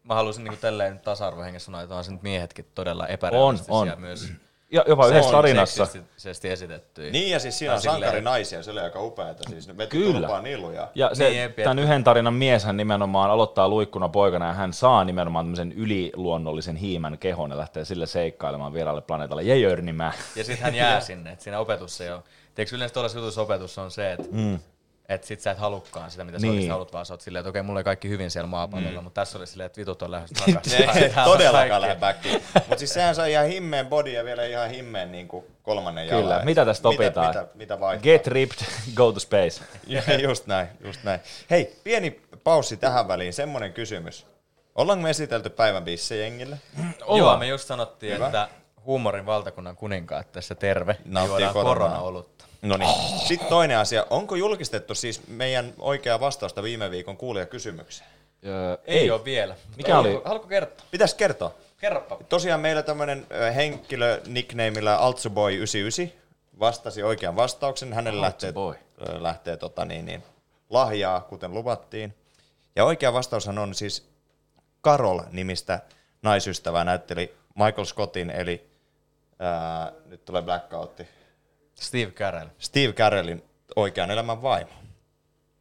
mä 0.03 0.15
haluaisin 0.15 0.43
niinku 0.43 0.61
tälleen 0.61 0.99
tasa-arvohengessä 0.99 1.65
sanoa, 1.65 1.81
että 1.81 1.95
on 1.95 2.03
se 2.03 2.11
nyt 2.11 2.21
miehetkin 2.23 2.65
todella 2.75 3.07
epärealistisia 3.07 3.73
On, 3.75 3.91
on. 3.91 4.01
myös. 4.01 4.31
Ja 4.73 4.83
jopa 4.87 5.07
yhdessä 5.07 5.31
tarinassa. 5.31 5.85
seksistisesti 5.85 6.49
esitettyjä. 6.49 7.11
Niin 7.11 7.31
ja 7.31 7.39
siis 7.39 7.59
siinä 7.59 7.73
on 7.73 7.75
Tai 7.75 7.81
silleen- 7.81 8.01
sankarinaisia, 8.01 8.63
se 8.63 8.71
oli 8.71 8.79
aika 8.79 9.01
upeata. 9.01 9.49
Siis 9.49 9.67
ne 9.67 9.77
veti 9.77 9.97
Kyllä. 9.97 10.19
turpaan 10.19 10.43
niluja. 10.43 10.87
Ja 10.95 11.15
se, 11.15 11.23
Niin, 11.29 11.35
niin, 11.35 11.53
tämän 11.63 11.79
yhden 11.79 12.03
tarinan 12.03 12.33
mies 12.33 12.63
hän 12.63 12.77
nimenomaan 12.77 13.31
aloittaa 13.31 13.69
luikkuna 13.69 14.09
poikana 14.09 14.47
ja 14.47 14.53
hän 14.53 14.73
saa 14.73 15.03
nimenomaan 15.03 15.45
tämmöisen 15.45 15.71
yliluonnollisen 15.71 16.75
hiimän 16.75 17.17
kehon 17.17 17.51
ja 17.51 17.57
lähtee 17.57 17.85
sille 17.85 18.05
seikkailemaan 18.05 18.73
vieraalle 18.73 19.01
planeetalle. 19.01 19.43
Jei. 19.43 19.61
Ja 19.61 20.43
sitten 20.43 20.57
hän 20.63 20.75
jää 20.75 20.99
sinne, 21.11 21.31
että 21.31 21.43
siinä 21.43 21.59
opetus 21.59 22.01
ei 22.01 22.11
ole. 22.11 22.21
Tiedätkö 22.55 22.75
yleensä 22.75 22.93
tuollaisessa 22.93 23.19
jutussa 23.19 23.41
opetus 23.41 23.77
on 23.77 23.91
se, 23.91 24.11
että 24.11 24.27
mm. 24.31 24.59
et 25.09 25.23
sit 25.23 25.39
sä 25.41 25.51
et 25.51 25.57
halukkaan 25.57 26.11
sitä, 26.11 26.23
mitä 26.23 26.39
sä 26.39 26.47
Niin. 26.47 26.71
haluat, 26.71 26.93
vaan 26.93 27.05
sä 27.05 27.13
oot 27.13 27.21
silleen, 27.21 27.39
että 27.39 27.49
okei, 27.49 27.61
mulla 27.61 27.79
ei 27.79 27.83
kaikki 27.83 28.09
hyvin 28.09 28.31
siellä 28.31 28.47
maapallolla, 28.47 28.99
mm. 28.99 29.03
mutta 29.03 29.21
tässä 29.21 29.37
oli 29.37 29.47
silleen, 29.47 29.65
että 29.65 29.79
vitut 29.79 30.01
on 30.01 30.11
takaisin. 30.45 30.89
Ei 30.89 31.09
Tää 31.09 31.25
on 31.25 31.31
todellakaan 31.37 31.81
lähde 31.81 31.95
backiin. 31.95 32.43
Mutta 32.53 32.77
siis 32.77 32.93
sehän 32.93 33.15
sai 33.15 33.31
ihan 33.31 33.47
himmeen 33.47 33.87
body 33.87 34.09
ja 34.11 34.25
vielä 34.25 34.45
ihan 34.45 34.69
himmeen 34.69 35.11
niin 35.11 35.27
kuin 35.27 35.45
kolmannen 35.63 36.07
jalan. 36.07 36.23
Kyllä. 36.23 36.41
Mitä 36.45 36.65
tästä 36.65 36.89
mitä, 36.89 37.03
opitaan? 37.03 37.27
Mitä, 37.27 37.47
mitä 37.55 37.79
vaihtaa? 37.79 38.03
Get 38.03 38.27
ripped, 38.27 38.57
go 38.95 39.11
to 39.11 39.19
space. 39.19 39.63
Just 40.23 40.47
näin, 40.47 40.67
just 40.83 41.03
näin. 41.03 41.19
Hei, 41.49 41.75
pieni 41.83 42.21
paussi 42.43 42.77
tähän 42.77 43.07
väliin, 43.07 43.33
semmonen 43.33 43.73
kysymys. 43.73 44.25
Ollaanko 44.75 45.03
me 45.03 45.09
esitelty 45.09 45.49
päivän 45.49 45.83
bisse 45.83 46.17
jengille? 46.17 46.57
Joo, 47.17 47.37
me 47.37 47.47
just 47.47 47.67
sanottiin, 47.67 48.13
Hyvä. 48.13 48.25
että 48.25 48.47
huumorin 48.85 49.25
valtakunnan 49.25 49.75
kuninkaat 49.75 50.31
tässä 50.31 50.55
terve. 50.55 50.97
Nauttii 51.05 51.47
korona-olutta. 51.53 52.45
No 52.61 52.77
niin. 52.77 53.19
Sitten 53.27 53.47
toinen 53.49 53.77
asia. 53.77 54.05
Onko 54.09 54.35
julkistettu 54.35 54.95
siis 54.95 55.27
meidän 55.27 55.73
oikea 55.79 56.19
vastausta 56.19 56.63
viime 56.63 56.91
viikon 56.91 57.17
kuulijakysymykseen? 57.17 58.09
Öö, 58.45 58.77
Ei, 58.85 58.99
ei 58.99 59.11
ole 59.11 59.25
vielä. 59.25 59.55
Mikä 59.77 59.99
oli? 59.99 60.07
Haluatko, 60.07 60.29
haluatko 60.29 60.47
kertoa? 60.47 60.85
Pitäis 60.91 61.13
kertoa. 61.13 61.53
Kerropa. 61.77 62.17
Tosiaan 62.29 62.59
meillä 62.59 62.83
tämmönen 62.83 63.27
ö, 63.31 63.51
henkilö 63.51 64.21
nicknameillä 64.27 64.97
Altsuboy99 64.97 66.11
vastasi 66.59 67.03
oikean 67.03 67.35
vastauksen. 67.35 67.93
Hänelle 67.93 68.21
lähtee, 68.21 68.53
lähtee 69.19 69.57
tota 69.57 69.85
niin, 69.85 70.05
niin, 70.05 70.23
lahjaa, 70.69 71.21
kuten 71.21 71.53
luvattiin. 71.53 72.13
Ja 72.75 72.85
oikea 72.85 73.13
vastaushan 73.13 73.57
on 73.57 73.75
siis 73.75 74.09
Carol-nimistä 74.83 75.79
naisystävää 76.21 76.83
näytteli 76.83 77.35
Michael 77.55 77.85
Scottin, 77.85 78.29
eli 78.29 78.70
ää, 79.41 79.91
nyt 80.05 80.25
tulee 80.25 80.41
blackoutti, 80.41 81.07
Steve 81.75 82.11
Carell. 82.11 82.47
Steve 82.57 82.93
Carellin 82.93 83.43
oikean 83.75 84.11
elämän 84.11 84.41
vaimo. 84.41 84.71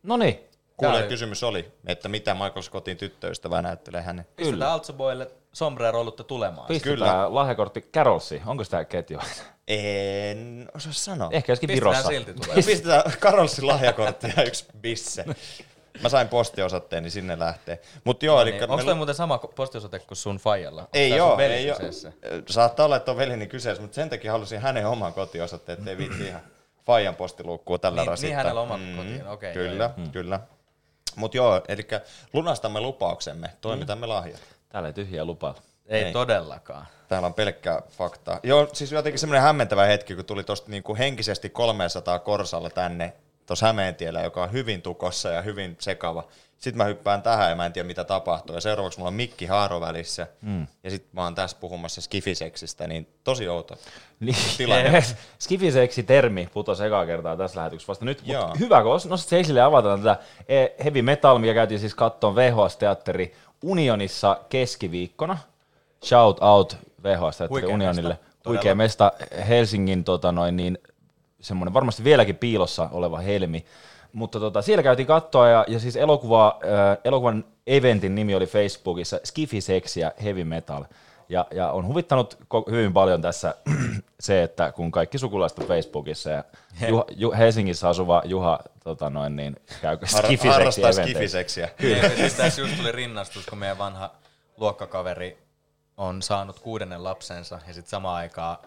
No 0.02 0.16
niin, 0.16 0.40
oli- 0.78 1.02
kysymys 1.08 1.42
oli, 1.42 1.72
että 1.86 2.08
mitä 2.08 2.34
Michael 2.34 2.62
Scottin 2.62 2.96
tyttöystävä 2.96 3.62
näyttelee 3.62 4.02
hänen. 4.02 4.26
Pistetään 4.36 4.70
Altsoboille 4.72 5.30
sombrero 5.52 6.00
olutta 6.00 6.24
tulemaan. 6.24 6.66
pistetään 6.68 6.96
Kyllä. 6.96 7.34
lahjakortti 7.34 7.80
Carolsi. 7.94 8.42
Onko 8.46 8.64
sitä 8.64 8.84
ketju? 8.84 9.18
En 9.68 10.68
osaa 10.74 10.92
sanoa. 10.92 11.28
Ehkä 11.32 11.52
joskin 11.52 11.66
Pistetään 11.66 11.90
Virossa. 11.92 12.08
silti 12.08 12.34
tulee. 12.34 12.54
Pistetään 12.54 13.02
Karolsin 13.20 13.66
lahjakortti 13.66 14.26
ja 14.36 14.42
yksi 14.42 14.64
bisse. 14.80 15.24
Mä 16.02 16.08
sain 16.08 16.28
postiosoitteen, 16.28 17.02
niin 17.02 17.10
sinne 17.10 17.38
lähtee. 17.38 17.80
Mut 18.04 18.22
joo, 18.22 18.40
eli 18.42 18.50
Niin, 18.50 18.70
onko 18.70 18.84
toi 18.84 18.94
muuten 18.94 19.14
sama 19.14 19.38
postiosoite 19.38 19.98
kuin 19.98 20.16
sun 20.18 20.36
faijalla? 20.36 20.88
Ei 20.92 21.10
joo, 21.10 21.38
ei 21.38 21.70
oo. 21.70 21.76
kyseessä? 21.76 22.12
Saattaa 22.48 22.86
olla, 22.86 22.96
että 22.96 23.10
on 23.10 23.16
veljeni 23.16 23.46
kyseessä, 23.46 23.82
mutta 23.82 23.94
sen 23.94 24.10
takia 24.10 24.32
halusin 24.32 24.60
hänen 24.60 24.86
oman 24.86 25.14
kotiosoitteen, 25.14 25.78
ettei 25.78 25.98
viitti 25.98 26.26
ihan 26.26 26.40
Fajan 26.86 27.16
postiluukkua 27.16 27.78
tällä 27.78 27.96
Niin- 27.96 28.02
niin 28.04 28.10
rasittaa. 28.10 28.36
hänellä 28.36 28.60
omat 28.60 28.80
kotiin, 28.96 29.26
okei, 29.28 29.52
Kyllä, 29.52 29.90
kyllä. 30.12 30.40
Mutta 31.16 31.36
joo, 31.36 31.60
eli 31.68 31.86
lunastamme 32.32 32.80
lupauksemme, 32.80 33.50
toimitamme 33.60 34.06
lahjat. 34.06 34.40
Täällä 34.68 34.86
ei 34.88 34.92
tyhjiä 34.92 35.24
lupaa. 35.24 35.54
Ei, 35.86 36.04
Ei. 36.04 36.12
todellakaan. 36.12 36.86
Täällä 37.08 37.26
on 37.26 37.34
pelkkää 37.34 37.82
faktaa. 37.90 38.40
Joo, 38.42 38.68
siis 38.72 38.92
jotenkin 38.92 39.18
semmoinen 39.18 39.42
hämmentävä 39.42 39.84
hetki, 39.86 40.14
kun 40.14 40.24
tuli 40.24 40.44
tosta 40.44 40.70
niinku 40.70 40.96
henkisesti 40.96 41.50
300 41.50 42.18
korsalla 42.18 42.70
tänne 42.70 43.12
tuossa 43.50 43.66
Hämeentiellä, 43.66 44.20
joka 44.20 44.42
on 44.42 44.52
hyvin 44.52 44.82
tukossa 44.82 45.28
ja 45.28 45.42
hyvin 45.42 45.76
sekava. 45.78 46.24
Sitten 46.58 46.76
mä 46.76 46.84
hyppään 46.84 47.22
tähän 47.22 47.50
ja 47.50 47.56
mä 47.56 47.66
en 47.66 47.72
tiedä 47.72 47.86
mitä 47.86 48.04
tapahtuu. 48.04 48.54
Ja 48.54 48.60
seuraavaksi 48.60 48.98
mulla 48.98 49.08
on 49.08 49.14
Mikki 49.14 49.46
Haaro 49.46 49.80
välissä. 49.80 50.26
Mm. 50.42 50.66
Ja 50.84 50.90
sitten 50.90 51.10
mä 51.12 51.22
oon 51.22 51.34
tässä 51.34 51.56
puhumassa 51.60 52.00
skifiseksistä, 52.00 52.86
niin 52.86 53.08
tosi 53.24 53.48
outo. 53.48 53.74
Niin, 54.20 54.36
Tilanne. 54.56 55.02
Skifiseksi 55.38 56.02
termi 56.02 56.48
putosi 56.54 56.84
ekaa 56.84 57.06
kertaa 57.06 57.36
tässä 57.36 57.58
lähetyksessä 57.58 57.90
vasta 57.90 58.04
nyt. 58.04 58.22
Mutta 58.26 58.52
hyvä, 58.58 58.82
kun 58.82 58.90
nostat 58.90 59.28
se 59.28 59.40
esille 59.40 59.60
ja 59.60 59.66
avataan 59.66 60.02
tätä 60.02 60.16
eh, 60.48 60.70
heavy 60.84 61.02
metal, 61.02 61.38
mikä 61.38 61.54
käytiin 61.54 61.80
siis 61.80 61.94
kattoon 61.94 62.34
VHS-teatteri 62.34 63.34
Unionissa 63.62 64.40
keskiviikkona. 64.48 65.38
Shout 66.04 66.42
out 66.42 66.76
VHS-teatteri 67.02 67.66
Unionille. 67.66 68.08
mesta, 68.08 68.48
Huikea 68.48 68.74
mesta 68.74 69.12
Helsingin 69.48 70.04
tota 70.04 70.32
noin, 70.32 70.56
niin, 70.56 70.78
semmoinen 71.40 71.74
varmasti 71.74 72.04
vieläkin 72.04 72.36
piilossa 72.36 72.88
oleva 72.92 73.18
helmi. 73.18 73.64
Mutta 74.12 74.40
tota, 74.40 74.62
siellä 74.62 74.82
käytiin 74.82 75.06
kattoa 75.06 75.48
ja, 75.48 75.64
ja 75.68 75.78
siis 75.78 75.96
elokuva, 75.96 76.58
äh, 76.64 76.98
elokuvan 77.04 77.44
eventin 77.66 78.14
nimi 78.14 78.34
oli 78.34 78.46
Facebookissa 78.46 79.20
Skifi 79.24 79.60
Sex 79.60 79.96
ja 79.96 80.12
Heavy 80.24 80.44
Metal. 80.44 80.84
Ja, 81.28 81.46
ja 81.50 81.70
on 81.70 81.86
huvittanut 81.86 82.38
ko- 82.54 82.70
hyvin 82.70 82.92
paljon 82.92 83.22
tässä 83.22 83.54
se, 84.20 84.42
että 84.42 84.72
kun 84.72 84.90
kaikki 84.90 85.18
sukulaiset 85.18 85.58
on 85.58 85.66
Facebookissa 85.66 86.30
ja 86.30 86.44
Juha, 86.88 87.04
Ju, 87.16 87.32
Helsingissä 87.38 87.88
asuva 87.88 88.22
Juha 88.24 88.58
tota 88.84 89.10
noin, 89.10 89.36
niin 89.36 89.56
käy 89.80 89.98
Har- 90.14 90.24
Skifi 90.26 90.48
harrastaa 90.48 90.92
Seksi 90.92 91.10
skifiseksiä. 91.10 91.68
Kyllä. 91.76 92.08
Siis 92.08 92.34
tässä 92.34 92.60
just 92.60 92.76
tuli 92.76 92.92
rinnastus, 92.92 93.46
kun 93.46 93.58
meidän 93.58 93.78
vanha 93.78 94.10
luokkakaveri 94.56 95.38
on 96.00 96.22
saanut 96.22 96.60
kuudennen 96.60 97.04
lapsensa 97.04 97.60
ja 97.66 97.74
sitten 97.74 97.90
samaan 97.90 98.16
aikaan, 98.16 98.58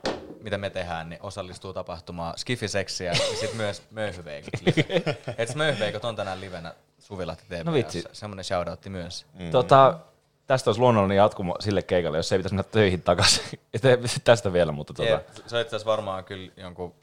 mitä 0.42 0.58
me 0.58 0.70
tehdään, 0.70 1.10
niin 1.10 1.22
osallistuu 1.22 1.74
tapahtumaan 1.74 2.38
skifiseksiä 2.38 3.12
ja 3.12 3.16
sitten 3.40 3.58
myös 3.58 3.84
möyhyveikot. 3.92 4.52
Et 5.38 5.56
möyhyveikot 5.56 6.06
on 6.06 6.16
tänään 6.16 6.42
livenä 6.42 6.74
Suvilahti 7.00 7.44
TV:ssä. 7.48 7.64
No 7.64 7.74
vitsi. 7.74 8.04
Semmoinen 8.12 8.46
shoutoutti 8.46 8.90
myös. 8.90 9.26
Mm. 9.34 9.52
Tota, 9.52 10.00
tästä 10.48 10.70
olisi 10.70 10.82
luonnollinen 10.82 11.18
jatkumo 11.18 11.56
sille 11.60 11.82
keikalle, 11.82 12.18
jos 12.18 12.32
ei 12.32 12.40
pitäisi 12.40 12.56
mennä 12.56 12.72
töihin 12.72 13.02
takaisin. 13.02 13.60
Et 13.74 13.82
tästä 14.24 14.54
vielä, 14.54 14.72
mutta 14.72 14.94
tota, 14.94 15.22
se 15.48 15.56
on 15.56 15.62
itse 15.62 15.76
asiassa 15.76 15.92
varmaan 15.92 16.24
kyllä 16.24 16.52
jonkun 16.58 16.96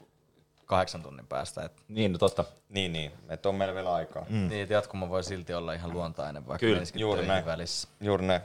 kahdeksan 0.65 1.03
tunnin 1.03 1.27
päästä. 1.27 1.63
Et, 1.63 1.71
niin, 1.87 2.11
no 2.11 2.17
totta. 2.17 2.43
Niin, 2.69 2.93
niin. 2.93 3.11
Että 3.29 3.49
on 3.49 3.55
meillä 3.55 3.75
vielä 3.75 3.93
aikaa. 3.93 4.25
mm. 4.29 4.47
Niin, 4.47 4.61
että 4.61 4.73
jatkumo 4.73 5.09
voi 5.09 5.23
silti 5.23 5.53
olla 5.53 5.73
ihan 5.73 5.93
luontainen, 5.93 6.47
vaikka 6.47 6.59
Kyllä, 6.59 6.81
juuri 6.95 7.17
töihin 7.17 7.33
näin. 7.33 7.45
välissä. 7.45 7.87
Juuri 8.01 8.25
näin. 8.25 8.41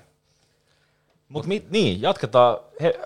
Mutta 1.28 1.48
niin, 1.70 2.02
jatketaan 2.02 2.58
he, 2.80 3.00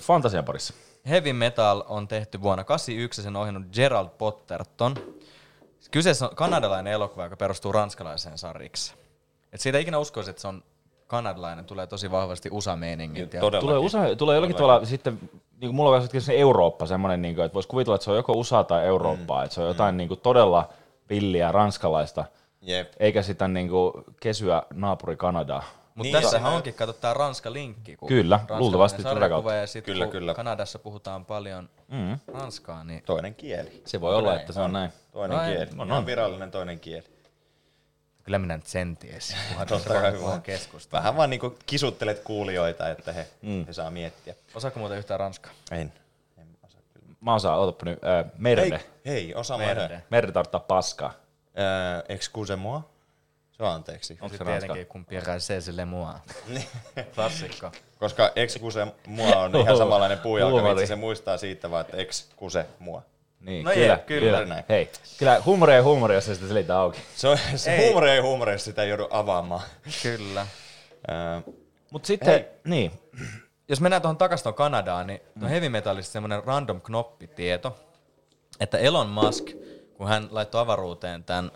fantasian 0.00 0.44
parissa. 0.44 0.74
Heavy 1.08 1.32
Metal 1.32 1.82
on 1.88 2.08
tehty 2.08 2.42
vuonna 2.42 2.64
1981 2.64 3.20
ja 3.20 3.22
sen 3.22 3.36
ohjannut 3.36 3.66
Gerald 3.72 4.08
Potterton. 4.18 4.96
Kyseessä 5.90 6.28
on 6.28 6.36
kanadalainen 6.36 6.92
elokuva, 6.92 7.24
joka 7.24 7.36
perustuu 7.36 7.72
ranskalaiseen 7.72 8.38
sarjikseen. 8.38 8.98
Et 9.52 9.60
siitä 9.60 9.78
ei 9.78 9.82
ikinä 9.82 9.98
uskoisi, 9.98 10.30
että 10.30 10.42
se 10.42 10.48
on 10.48 10.62
kanadalainen, 11.06 11.64
tulee 11.64 11.86
tosi 11.86 12.10
vahvasti 12.10 12.48
USA-meiningit. 12.52 13.34
Ja 13.34 13.40
Todellakin. 13.40 13.68
Tulee, 13.68 13.78
usa, 13.78 14.16
tulee 14.16 14.34
jollakin 14.34 14.56
tavalla 14.56 14.84
sitten, 14.84 15.18
niin 15.32 15.68
kuin 15.68 15.74
mulla 15.74 15.96
on 15.96 16.08
myös 16.12 16.26
se 16.26 16.38
Eurooppa 16.38 16.86
semmoinen, 16.86 17.22
niin 17.22 17.34
kuin, 17.34 17.44
että 17.44 17.54
voisi 17.54 17.68
kuvitella, 17.68 17.94
että 17.94 18.04
se 18.04 18.10
on 18.10 18.16
joko 18.16 18.32
USA 18.32 18.64
tai 18.64 18.86
Eurooppaa, 18.86 19.40
mm. 19.40 19.44
että 19.44 19.54
se 19.54 19.60
on 19.60 19.68
jotain 19.68 19.96
niin 19.96 20.08
kuin, 20.08 20.20
todella 20.20 20.68
villiä 21.10 21.52
ranskalaista, 21.52 22.24
Jep. 22.60 22.92
eikä 22.98 23.22
sitä 23.22 23.48
niin 23.48 23.68
kuin, 23.68 23.92
kesyä 24.20 24.62
naapuri 24.74 25.16
Kanadaa. 25.16 25.62
Mutta 25.94 26.12
Niin, 26.12 26.22
tässähän 26.22 26.50
se- 26.52 26.56
onkin, 26.56 26.74
kato 26.74 26.92
tää 26.92 27.14
Ranska-linkki. 27.14 27.96
Kun 27.96 28.08
Kyllä, 28.08 28.36
ranskalainen 28.36 28.62
luultavasti 28.64 29.02
tätä 29.02 29.28
kautta. 29.28 29.54
Ja 29.54 29.66
sit, 29.66 29.84
Kyllä, 29.84 30.06
kyllä. 30.06 30.34
Kanadassa 30.34 30.78
puhutaan 30.78 31.24
paljon 31.24 31.68
Mm. 31.88 32.18
ranskaa, 32.26 32.84
niin 32.84 33.02
Toinen 33.06 33.34
kieli. 33.34 33.82
Se 33.86 34.00
voi 34.00 34.14
olla, 34.16 34.36
että 34.40 34.52
se 34.52 34.60
on 34.60 34.72
näin. 34.72 34.92
Toinen 35.12 35.38
Ai, 35.38 35.52
kieli. 35.52 35.70
on, 35.78 35.92
on. 35.92 36.06
virallinen 36.06 36.50
toinen 36.50 36.80
kieli. 36.80 37.04
kyllä 38.22 38.38
minä 38.38 38.56
nyt 38.56 38.66
sen 38.66 38.96
tiesin, 38.96 39.36
kunhan 40.20 40.42
keskustelua. 40.42 40.98
Vähän 41.02 41.16
vaan 41.16 41.30
niinku 41.30 41.56
kisuttelet 41.66 42.18
kuulijoita, 42.20 42.88
että 42.90 43.12
he, 43.12 43.26
mm. 43.42 43.66
he 43.66 43.72
saa 43.72 43.90
miettiä. 43.90 44.34
Osaako 44.54 44.78
muuten 44.78 44.98
yhtään 44.98 45.20
ranskaa? 45.20 45.52
En. 45.70 45.92
en 46.38 46.46
osaa 46.62 46.80
kyllä. 46.94 47.06
Mä 47.20 47.34
osaan, 47.34 47.58
otapa 47.58 47.84
nyt, 47.90 47.98
äh, 48.04 48.24
merde. 48.38 48.68
Hei, 48.70 48.80
hei, 49.06 49.34
osa 49.34 49.58
Merde. 49.58 49.80
merde. 49.80 50.02
Merde 50.10 50.32
tarttaa 50.32 50.60
paskaa. 50.60 51.08
Äh, 51.10 52.02
excuse 52.08 52.56
moi. 52.56 52.80
Se 53.56 53.62
on 53.62 53.70
anteeksi. 53.70 54.12
Onko 54.12 54.28
se 54.28 54.32
Sitten 54.32 54.46
ranska? 54.46 54.66
tietenkin, 54.66 54.86
kun 54.92 55.04
pierää 55.04 55.38
se 55.38 55.60
sille 55.60 55.84
mua. 55.84 56.14
Klassikko. 57.14 57.72
Koska 57.98 58.32
excuse 58.36 58.86
moi 59.06 59.32
on 59.32 59.56
ihan 59.60 59.76
samanlainen 59.76 60.18
Huumori. 60.24 60.86
se 60.86 60.96
muistaa 60.96 61.38
siitä 61.38 61.70
vaan, 61.70 61.80
että 61.80 61.96
excuse 61.96 62.66
moi. 62.78 63.00
Niin, 63.40 63.64
No 63.64 63.70
kyllä, 63.70 63.86
jep, 63.86 64.06
kyllä. 64.06 64.20
kyllä. 64.38 64.44
näin. 64.54 64.64
Hei, 64.68 64.90
kyllä 65.18 65.42
huumoria 65.44 65.76
ja 65.76 65.82
huumoria, 65.82 66.14
jos 66.14 66.26
se 66.26 66.34
sitä 66.34 66.48
selitää 66.48 66.78
auki. 66.78 67.00
Se, 67.16 67.28
on, 67.28 67.38
se 67.56 67.74
Ei. 67.76 67.84
huumori 67.86 68.10
ei 68.10 68.20
huumori, 68.20 68.52
jos 68.52 68.64
sitä 68.64 68.82
ei 68.82 68.88
joudu 68.88 69.06
avaamaan. 69.10 69.62
Kyllä. 70.02 70.40
Äh, 70.40 71.42
Mutta 71.90 72.06
sitten, 72.06 72.28
Hei. 72.28 72.44
niin, 72.64 72.92
Jos 73.68 73.80
mennään 73.80 74.02
tuohon 74.02 74.16
takaisin 74.16 74.42
tuohon 74.44 74.54
Kanadaan, 74.56 75.06
niin 75.06 75.20
mm. 75.34 75.46
heavy 75.46 75.68
metallista 75.68 76.12
semmoinen 76.12 76.44
random 76.44 76.80
knoppitieto, 76.80 77.76
että 78.60 78.78
Elon 78.78 79.08
Musk, 79.08 79.44
kun 79.94 80.08
hän 80.08 80.28
laittoi 80.30 80.60
avaruuteen 80.60 81.24
tämän 81.24 81.50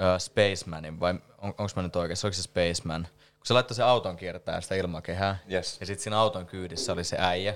uh, 0.00 0.18
Spacemanin, 0.18 1.00
vai 1.00 1.10
on, 1.38 1.48
onko 1.48 1.68
mä 1.76 1.82
nyt 1.82 1.96
oikeassa, 1.96 2.26
oliko 2.26 2.36
se 2.36 2.42
Spaceman, 2.42 3.08
kun 3.18 3.46
se 3.46 3.54
laittoi 3.54 3.74
se 3.74 3.82
auton 3.82 4.16
kiertää 4.16 4.60
sitä 4.60 4.74
ilmakehää, 4.74 5.38
Yes. 5.52 5.76
ja 5.80 5.86
sitten 5.86 6.02
siinä 6.02 6.18
auton 6.18 6.46
kyydissä 6.46 6.92
oli 6.92 7.04
se 7.04 7.16
äijä, 7.20 7.54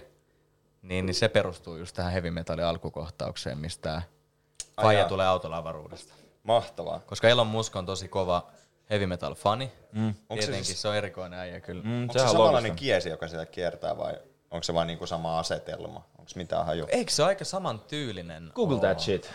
niin, 0.83 1.07
niin 1.07 1.15
se 1.15 1.29
perustuu 1.29 1.77
just 1.77 1.97
tähän 1.97 2.13
heavy 2.13 2.31
metallin 2.31 2.65
alkukohtaukseen, 2.65 3.59
mistä 3.59 4.03
faija 4.83 5.05
tulee 5.05 5.27
autolla 5.27 5.57
avaruudesta. 5.57 6.15
mahtavaa. 6.43 7.01
Koska 7.07 7.29
Elon 7.29 7.47
Musk 7.47 7.77
on 7.77 7.87
tosi 7.87 8.09
kova 8.09 8.47
heavy 8.91 9.07
metal 9.07 9.35
fani, 9.35 9.73
mm. 9.93 10.07
Onko 10.07 10.15
se 10.29 10.37
tietenkin 10.37 10.65
siis- 10.65 10.83
se 10.83 10.89
on 10.89 10.97
erikoinen 10.97 11.39
äijä 11.39 11.61
kyllä. 11.61 11.83
Mm. 11.83 12.03
Onko 12.03 12.13
se 12.13 12.19
samanlainen 12.19 12.77
kiesi, 12.77 13.09
joka 13.09 13.29
sitä 13.29 13.47
kiertää 13.47 13.99
vai 13.99 14.15
onko 14.51 14.63
se 14.63 14.75
vain 14.75 14.87
niinku 14.87 15.07
sama 15.07 15.39
asetelma? 15.39 16.05
Onko 16.19 16.31
mitään 16.35 16.67
haju? 16.67 16.87
Eikö 16.89 17.13
se 17.13 17.23
ole 17.23 17.29
aika 17.29 17.45
saman 17.45 17.81
tyylinen? 17.81 18.51
Google 18.55 18.79
that 18.81 19.01
shit. 19.01 19.31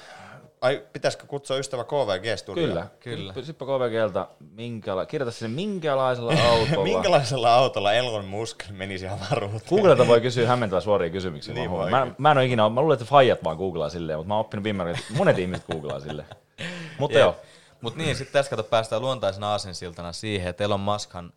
Ai, 0.62 0.84
pitäisikö 0.94 1.26
kutsua 1.28 1.58
ystävä 1.58 1.84
KVG-studioon? 1.84 2.70
Kyllä, 2.70 2.88
Kyllä. 3.00 3.34
Syppä 3.44 3.66
KVGltä, 3.66 4.28
minkäla- 4.40 5.06
kirjoita 5.06 5.32
sinne 5.38 5.56
minkälaisella 5.56 6.34
autolla. 6.52 6.84
Minkälaisella 6.84 7.56
autolla 7.56 7.94
Elon 7.94 8.26
Musk 8.26 8.64
menisi 8.70 9.08
avaruuteen? 9.08 9.62
Googlelta 9.70 10.08
voi 10.08 10.22
kysyä 10.22 10.48
hämmentävää 10.48 10.82
suoria 10.82 11.10
kysymyksiä. 11.10 11.54
Niin 11.54 11.72
mä, 11.72 11.90
mä, 11.90 12.08
mä, 12.18 12.32
en 12.32 12.38
ole 12.38 12.46
ikinä, 12.46 12.70
mä 12.70 12.82
luulen, 12.82 12.96
että 12.96 13.06
fajat 13.06 13.44
vaan 13.44 13.58
googlaa 13.58 13.90
silleen, 13.90 14.20
mutta 14.20 14.28
mä 14.28 14.34
oon 14.34 14.42
oppinut 14.42 14.64
viime 14.64 14.92
että 14.92 15.04
monet 15.18 15.40
ihmiset 15.40 15.66
googlaa 15.72 16.00
silleen. 16.00 16.28
Mutta 17.00 17.18
joo, 17.18 17.36
Mutta 17.82 18.00
niin, 18.00 18.16
sitten 18.16 18.34
tässä 18.34 18.50
kato 18.50 18.64
päästään 18.64 19.02
luontaisena 19.02 19.52
aasinsiltana 19.52 20.14
siihen, 20.14 20.50
että 20.50 20.64
Elon 20.64 20.80
Muskhan 20.80 21.34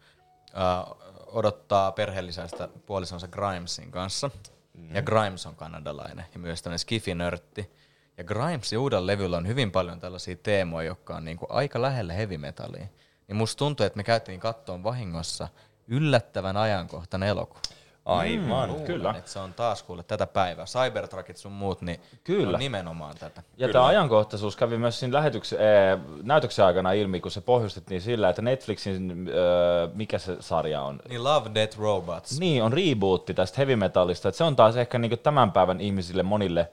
äh, 0.56 0.94
odottaa 1.26 1.92
perheellisäistä 1.92 2.68
puolisonsa 2.86 3.28
Grimesin 3.28 3.90
kanssa. 3.90 4.30
Mm. 4.74 4.94
Ja 4.94 5.02
Grimes 5.02 5.46
on 5.46 5.56
kanadalainen 5.56 6.24
ja 6.34 6.38
myös 6.40 6.62
tämmöinen 6.62 6.78
skifi-nörtti. 6.78 7.70
Ja 8.20 8.24
Grimesin 8.24 8.78
uudella 8.78 9.06
levyllä 9.06 9.36
on 9.36 9.46
hyvin 9.46 9.70
paljon 9.70 10.00
tällaisia 10.00 10.36
teemoja, 10.42 10.88
jotka 10.88 11.16
on 11.16 11.24
niinku 11.24 11.46
aika 11.48 11.82
lähellä 11.82 12.12
heavy 12.12 12.38
metallia. 12.38 12.86
Niin 13.28 13.36
musta 13.36 13.58
tuntuu, 13.58 13.86
että 13.86 13.96
me 13.96 14.02
käytiin 14.02 14.40
kattoon 14.40 14.84
vahingossa 14.84 15.48
yllättävän 15.88 16.56
ajankohtainen 16.56 17.28
elokuva. 17.28 17.60
Aivan. 18.04 18.70
Mm, 18.70 18.84
kyllä. 18.84 19.14
Että 19.18 19.30
se 19.30 19.38
on 19.38 19.54
taas 19.54 19.82
kuule 19.82 20.02
tätä 20.02 20.26
päivää. 20.26 20.64
Cybertruckit 20.64 21.36
sun 21.36 21.52
muut, 21.52 21.82
niin 21.82 22.00
Kyllä. 22.24 22.56
on 22.56 22.58
nimenomaan 22.58 23.16
tätä. 23.16 23.42
Ja 23.56 23.68
tämä 23.68 23.86
ajankohtaisuus 23.86 24.56
kävi 24.56 24.78
myös 24.78 25.00
siinä 25.00 25.16
lähetyksen, 25.16 25.58
ee, 25.60 25.98
näytöksen 26.22 26.64
aikana 26.64 26.92
ilmi, 26.92 27.20
kun 27.20 27.30
se 27.30 27.40
pohjustettiin 27.40 28.00
sillä, 28.00 28.28
että 28.28 28.42
Netflixin, 28.42 29.28
öö, 29.28 29.88
mikä 29.94 30.18
se 30.18 30.36
sarja 30.40 30.82
on? 30.82 31.00
Niin 31.08 31.24
Love, 31.24 31.50
Death, 31.54 31.78
Robots. 31.78 32.40
Niin, 32.40 32.62
on 32.62 32.72
rebootti 32.72 33.34
tästä 33.34 33.56
heavy 33.56 33.76
metallista. 33.76 34.28
Että 34.28 34.36
se 34.38 34.44
on 34.44 34.56
taas 34.56 34.76
ehkä 34.76 34.98
niinku 34.98 35.16
tämän 35.16 35.52
päivän 35.52 35.80
ihmisille 35.80 36.22
monille 36.22 36.70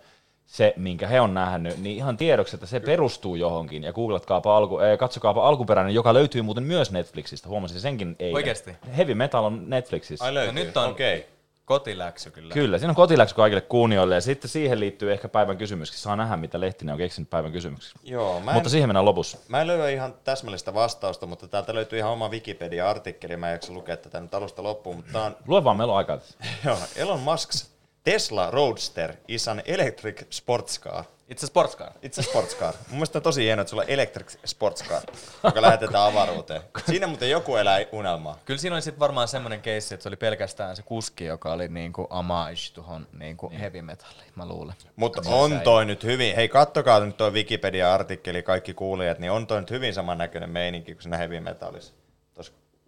se, 0.47 0.73
minkä 0.77 1.07
he 1.07 1.21
on 1.21 1.33
nähnyt, 1.33 1.77
niin 1.77 1.97
ihan 1.97 2.17
tiedoksi, 2.17 2.55
että 2.55 2.65
se 2.65 2.79
perustuu 2.79 3.35
johonkin. 3.35 3.83
Ja 3.83 3.93
googlatkaapa 3.93 4.57
alku, 4.57 4.79
ee, 4.79 4.97
katsokaapa 4.97 5.47
alkuperäinen, 5.47 5.95
joka 5.95 6.13
löytyy 6.13 6.41
muuten 6.41 6.63
myös 6.63 6.91
Netflixistä. 6.91 7.49
Huomasin 7.49 7.79
senkin 7.79 8.15
eilen. 8.19 8.35
Oikeesti? 8.35 8.71
Heavy 8.97 9.13
metal 9.13 9.43
on 9.43 9.69
Netflixissä. 9.69 10.25
Ai 10.25 10.33
löytyy. 10.33 10.53
No 10.53 10.59
nyt 10.59 10.77
on- 10.77 10.91
Okei. 10.91 11.17
Okay. 11.17 11.29
Kotiläksy 11.65 12.31
kyllä. 12.31 12.53
Kyllä, 12.53 12.77
siinä 12.77 12.91
on 12.91 12.95
kotiläksy 12.95 13.35
kaikille 13.35 13.61
kuunioille 13.61 14.15
ja 14.15 14.21
sitten 14.21 14.49
siihen 14.49 14.79
liittyy 14.79 15.11
ehkä 15.13 15.29
päivän 15.29 15.57
kysymyksiä. 15.57 15.97
Saa 15.99 16.15
nähdä, 16.15 16.37
mitä 16.37 16.59
Lehtinen 16.59 16.93
on 16.93 16.97
keksinyt 16.97 17.29
päivän 17.29 17.51
kysymyksiä. 17.51 17.93
Joo, 18.03 18.39
mä 18.39 18.51
en, 18.51 18.55
Mutta 18.55 18.69
siihen 18.69 18.89
mennään 18.89 19.05
lopussa. 19.05 19.37
mä 19.47 19.61
en 19.61 19.67
löydä 19.67 19.89
ihan 19.89 20.13
täsmällistä 20.23 20.73
vastausta, 20.73 21.25
mutta 21.25 21.47
täältä 21.47 21.75
löytyy 21.75 21.99
ihan 21.99 22.11
oma 22.11 22.29
Wikipedia-artikkeli. 22.29 23.37
Mä 23.37 23.47
en 23.47 23.51
jaksa 23.53 23.73
lukea 23.73 23.97
tätä 23.97 24.19
nyt 24.19 24.33
alusta 24.35 24.63
loppuun, 24.63 24.95
mutta 24.95 25.11
tää 25.11 25.23
on 25.23 25.35
Lue 25.47 25.63
vaan, 25.63 25.77
meillä 25.77 25.91
on 25.91 25.97
aikaa. 25.97 26.17
joo, 26.65 26.77
Elon 26.95 27.19
Musk's 27.19 27.65
Tesla 28.07 28.51
Roadster 28.51 29.13
is 29.27 29.47
an 29.47 29.61
electric 29.65 30.25
sports 30.29 30.79
car. 30.79 31.03
Itse 31.29 31.47
sportscar. 31.47 31.91
Itse 32.01 32.21
sports 32.21 32.55
car. 32.55 32.73
Mun 32.87 32.95
mielestä 32.95 33.19
on 33.19 33.23
tosi 33.23 33.43
hienoa, 33.43 33.61
että 33.61 33.69
sulla 33.69 33.83
on 33.83 33.89
electric 33.89 34.37
sports 34.45 34.83
car, 34.83 35.01
joka 35.43 35.61
lähetetään 35.61 36.03
avaruuteen. 36.03 36.61
Siinä 36.85 37.07
muuten 37.07 37.29
joku 37.29 37.55
elää 37.55 37.79
unelmaa. 37.91 38.37
Kyllä 38.45 38.59
siinä 38.59 38.75
oli 38.75 38.81
sitten 38.81 38.99
varmaan 38.99 39.27
semmoinen 39.27 39.61
keissi, 39.61 39.93
että 39.93 40.03
se 40.03 40.09
oli 40.09 40.15
pelkästään 40.15 40.75
se 40.75 40.83
kuski, 40.83 41.25
joka 41.25 41.53
oli 41.53 41.67
niinku 41.67 42.07
homage 42.09 42.73
tuohon 42.73 43.07
niinku 43.13 43.51
heavy 43.59 43.81
metalliin, 43.81 44.31
mä 44.35 44.45
luulen. 44.45 44.75
Mutta 44.95 45.21
on 45.25 45.61
toi 45.61 45.85
nyt 45.85 46.03
hyvin, 46.03 46.35
hei 46.35 46.49
kattokaa 46.49 46.99
nyt 46.99 47.17
toi 47.17 47.31
Wikipedia-artikkeli, 47.31 48.43
kaikki 48.43 48.73
kuulijat, 48.73 49.19
niin 49.19 49.31
on 49.31 49.47
toi 49.47 49.59
nyt 49.59 49.71
hyvin 49.71 49.93
samannäköinen 49.93 50.49
meininki 50.49 50.93
kuin 50.93 51.01
siinä 51.01 51.17
heavy 51.17 51.39
metallissa. 51.39 51.93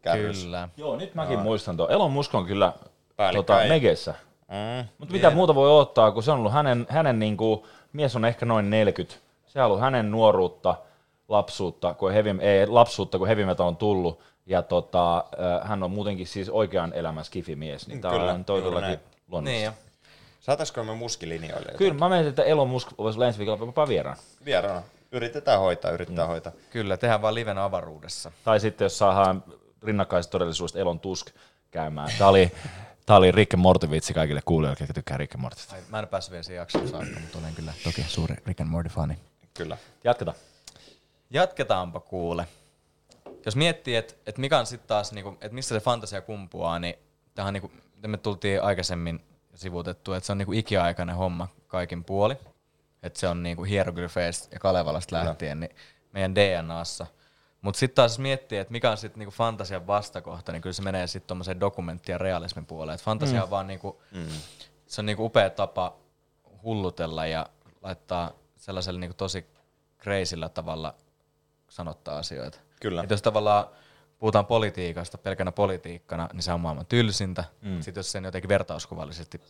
Kärryssä. 0.01 0.45
Kyllä. 0.45 0.69
Joo, 0.77 0.95
nyt 0.95 1.15
mäkin 1.15 1.39
muistan 1.39 1.77
tuon. 1.77 1.91
Elon 1.91 2.12
Musk 2.12 2.36
on 2.36 2.45
kyllä 2.45 2.73
tota, 3.34 3.58
Megessä. 3.67 4.15
Mm. 4.50 4.88
Mutta 4.98 5.14
mitä 5.14 5.30
muuta 5.30 5.56
voi 5.56 5.72
ottaa, 5.72 6.12
kun 6.12 6.24
se 6.24 6.32
on 6.32 6.40
ollut 6.40 6.54
hänen, 6.54 6.86
hänen 6.90 7.20
niinku, 7.20 7.68
mies 7.94 8.16
on 8.16 8.26
ehkä 8.26 8.46
noin 8.46 8.70
40. 8.70 9.20
Se 9.48 9.60
on 9.60 9.66
ollut 9.66 9.80
hänen 9.80 10.12
nuoruutta, 10.12 10.76
lapsuutta, 11.28 11.94
kun 11.94 12.12
heavy, 12.12 12.38
ei, 12.42 12.68
lapsuutta, 12.68 13.18
kun 13.18 13.28
heavy 13.28 13.46
metal 13.46 13.68
on 13.68 13.78
tullut. 13.78 14.20
Ja 14.46 14.62
tota, 14.62 15.18
äh, 15.18 15.70
hän 15.70 15.84
on 15.84 15.92
muutenkin 15.92 16.28
siis 16.28 16.50
oikean 16.50 16.94
elämän 16.94 17.26
skifimies, 17.26 17.88
niin 17.88 18.02
tää 18.02 18.12
Kyllä, 18.12 18.34
on 18.34 18.46
todellakin 18.46 19.00
luonnollista. 19.28 19.42
Niin 19.42 19.66
jo. 19.66 19.72
Saataisiko 20.40 20.84
me 20.84 20.96
muskilinjoille 20.96 21.60
jotain? 21.60 21.78
Kyllä, 21.78 21.94
mä 21.94 22.10
mietin, 22.10 22.30
että 22.30 22.44
Elon 22.44 22.70
Musk 22.70 22.92
voisi 22.98 23.24
ensi 23.24 23.40
viikolla 23.40 23.66
jopa 23.66 23.88
vieraan. 23.88 24.18
Vieraana. 24.46 24.82
Yritetään 25.12 25.60
hoitaa, 25.60 25.92
yritetään 25.92 26.28
mm. 26.28 26.32
hoitaa. 26.32 26.52
Kyllä, 26.70 26.98
tehdään 26.98 27.22
vaan 27.22 27.36
liven 27.36 27.58
avaruudessa. 27.58 28.32
Tai 28.44 28.60
sitten 28.60 28.86
jos 28.86 28.98
saadaan 28.98 29.44
rinnakkaisesta 29.84 30.32
todellisuudesta 30.32 30.80
Elon 30.80 31.00
Tusk 31.00 31.28
käymään. 31.72 32.10
Tämä 32.18 32.30
oli, 32.30 32.52
tää 33.10 33.17
oli 33.17 33.32
Rick 33.32 33.54
and 33.54 33.62
Morty 33.62 33.91
vitsi 33.91 34.13
kaikille 34.13 34.41
kuulijoille, 34.45 34.78
jotka 34.80 34.93
tykkää 34.93 35.17
Rick 35.17 35.36
and 35.36 35.41
Mortysta. 35.41 35.76
Ai, 35.76 35.82
mä 35.89 36.00
en 36.00 36.08
päässyt 36.08 36.32
vielä 36.32 36.43
siihen 36.43 36.60
jaksoon 36.60 36.88
saakka, 36.88 37.19
mutta 37.19 37.38
olen 37.38 37.56
kyllä 37.56 37.74
toki 37.84 38.04
suuri 38.08 38.36
Rick 38.45 38.62
and 38.62 38.69
Morty 38.69 38.89
fani. 38.89 39.17
Kyllä. 39.54 39.78
Jatketaan. 40.04 40.38
Jatketaanpa 41.30 42.00
kuule. 42.00 42.48
Jos 43.45 43.56
miettii, 43.56 43.95
että 43.95 44.13
et 44.26 44.38
mikä 44.38 44.60
on 44.60 44.65
sitten 44.65 44.88
taas, 44.88 45.12
niinku, 45.12 45.30
että 45.30 45.50
missä 45.56 45.76
se 45.76 45.80
fantasia 45.80 46.22
kumpuaa, 46.22 46.80
niin 46.80 46.95
tähän 47.36 47.54
niinku, 47.54 47.72
me 48.08 48.17
tultiin 48.17 48.63
aikaisemmin 48.63 49.24
sivuutettu, 49.56 50.13
että 50.13 50.28
se 50.28 50.32
on 50.32 50.38
niinku 50.38 50.54
ikiaikainen 50.54 51.15
homma 51.15 51.48
kaikin 51.67 52.04
puoli. 52.04 52.36
Että 53.04 53.19
se 53.19 53.28
on 53.28 53.43
niinku 53.43 53.63
hieroglyfeistä 53.63 54.48
ja 54.52 54.60
Kalevalasta 54.60 55.15
lähtien 55.15 55.60
niin 55.60 55.76
meidän 56.12 56.36
DNAssa. 56.36 57.08
Mutta 57.62 57.80
sitten 57.80 57.95
taas 57.95 58.19
miettii, 58.19 58.58
että 58.58 58.72
mikä 58.72 58.91
on 58.91 58.98
sitten 58.98 59.19
niinku 59.19 59.32
fantasian 59.32 59.88
vastakohta, 59.88 60.52
niin 60.52 60.62
kyllä 60.62 60.74
se 60.74 60.82
menee 60.82 61.08
sitten 61.08 61.28
tuommoiseen 61.28 61.60
dokumentti- 61.62 62.12
ja 62.12 62.17
realismin 62.17 62.65
puoleen. 62.65 62.95
Et 62.95 63.02
fantasia 63.02 63.38
mm. 63.39 63.43
on 63.43 63.50
vaan 63.50 63.67
niinku, 63.67 64.02
mm. 64.12 64.28
se 64.88 65.02
on 65.02 65.06
niinku 65.06 65.26
upea 65.26 65.50
tapa 65.50 65.95
hullutella 66.63 67.26
ja 67.26 67.45
laittaa 67.82 68.32
sellaisella 68.58 69.00
niinku 69.00 69.13
tosi 69.17 69.45
kreisillä 69.98 70.50
tavalla 70.50 70.95
sanottaa 71.69 72.17
asioita. 72.17 72.60
Kyllä. 72.82 73.04
Et 73.04 73.10
jos 73.10 73.22
tavallaan 73.22 73.65
puhutaan 74.19 74.45
politiikasta 74.45 75.17
pelkänä 75.17 75.52
politiikkana, 75.52 76.30
niin 76.34 76.43
se 76.43 76.54
on 76.54 76.60
maailman 76.62 76.86
tylsintä. 76.86 77.43
Mm. 77.62 77.82
Sitten 77.82 78.00
jos 78.00 78.12
sen 78.12 78.24
jotenkin 78.24 78.50
vertauskuvallisesti 78.50 79.41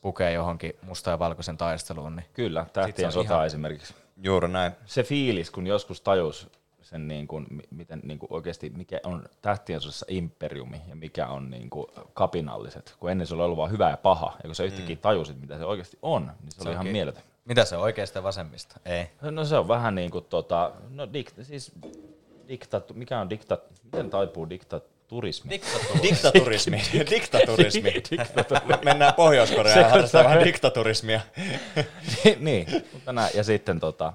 pukee 0.00 0.32
johonkin 0.32 0.72
musta 0.82 1.10
ja 1.10 1.18
valkoisen 1.18 1.56
taisteluun, 1.56 2.16
niin 2.16 2.26
Kyllä, 2.32 2.66
tähtien 2.72 3.12
sota 3.12 3.34
ihan- 3.34 3.46
esimerkiksi. 3.46 3.94
Juuri 4.22 4.48
näin. 4.48 4.72
Se 4.86 5.02
fiilis, 5.02 5.50
kun 5.50 5.66
joskus 5.66 6.00
tajus 6.00 6.48
sen 6.84 7.08
niin 7.08 7.26
kuin, 7.28 7.46
mi- 7.50 7.62
miten 7.70 8.00
niin 8.02 8.18
kuin 8.18 8.32
oikeasti, 8.32 8.70
mikä 8.76 9.00
on 9.04 9.24
tähtien 9.42 9.80
sodassa 9.80 10.06
imperiumi 10.08 10.80
ja 10.88 10.96
mikä 10.96 11.26
on 11.26 11.50
niin 11.50 11.70
kuin 11.70 11.86
kapinalliset. 12.14 12.94
Kun 13.00 13.10
ennen 13.10 13.26
se 13.26 13.34
oli 13.34 13.42
ollut 13.42 13.56
vaan 13.58 13.70
hyvä 13.70 13.90
ja 13.90 13.96
paha, 13.96 14.36
ja 14.42 14.48
kun 14.48 14.54
sä 14.54 14.64
yhtäkkiä 14.64 14.96
tajusit, 14.96 15.40
mitä 15.40 15.58
se 15.58 15.64
oikeasti 15.64 15.98
on, 16.02 16.22
niin 16.26 16.52
se, 16.52 16.62
se 16.62 16.68
oli 16.68 16.72
ihan 16.74 16.86
mieletön. 16.86 17.22
Mitä 17.44 17.64
se 17.64 17.76
on 17.76 17.82
oikeasta 17.82 18.22
vasemmista? 18.22 18.80
Ei. 18.84 19.06
No 19.30 19.44
se 19.44 19.56
on 19.56 19.68
vähän 19.68 19.94
niin 19.94 20.10
kuin 20.10 20.24
tota, 20.24 20.72
no 20.90 21.08
dik, 21.12 21.32
siis 21.42 21.72
diktatu, 22.48 22.94
mikä 22.94 23.20
on 23.20 23.30
dikta, 23.30 23.58
miten 23.84 24.10
taipuu 24.10 24.50
diktaturismi? 24.50 25.50
Diktaturismi. 26.02 26.82
Diktaturismi. 27.10 27.92
Me 28.36 28.44
Mennään 28.84 29.14
Pohjois-Koreaan 29.14 29.90
harrastamaan 29.90 30.30
vähän 30.30 30.44
diktaturismia. 30.44 31.20
niin, 32.38 32.66
mutta 32.92 33.12
näin. 33.12 33.30
Ja 33.34 33.44
sitten 33.44 33.80
tota, 33.80 34.12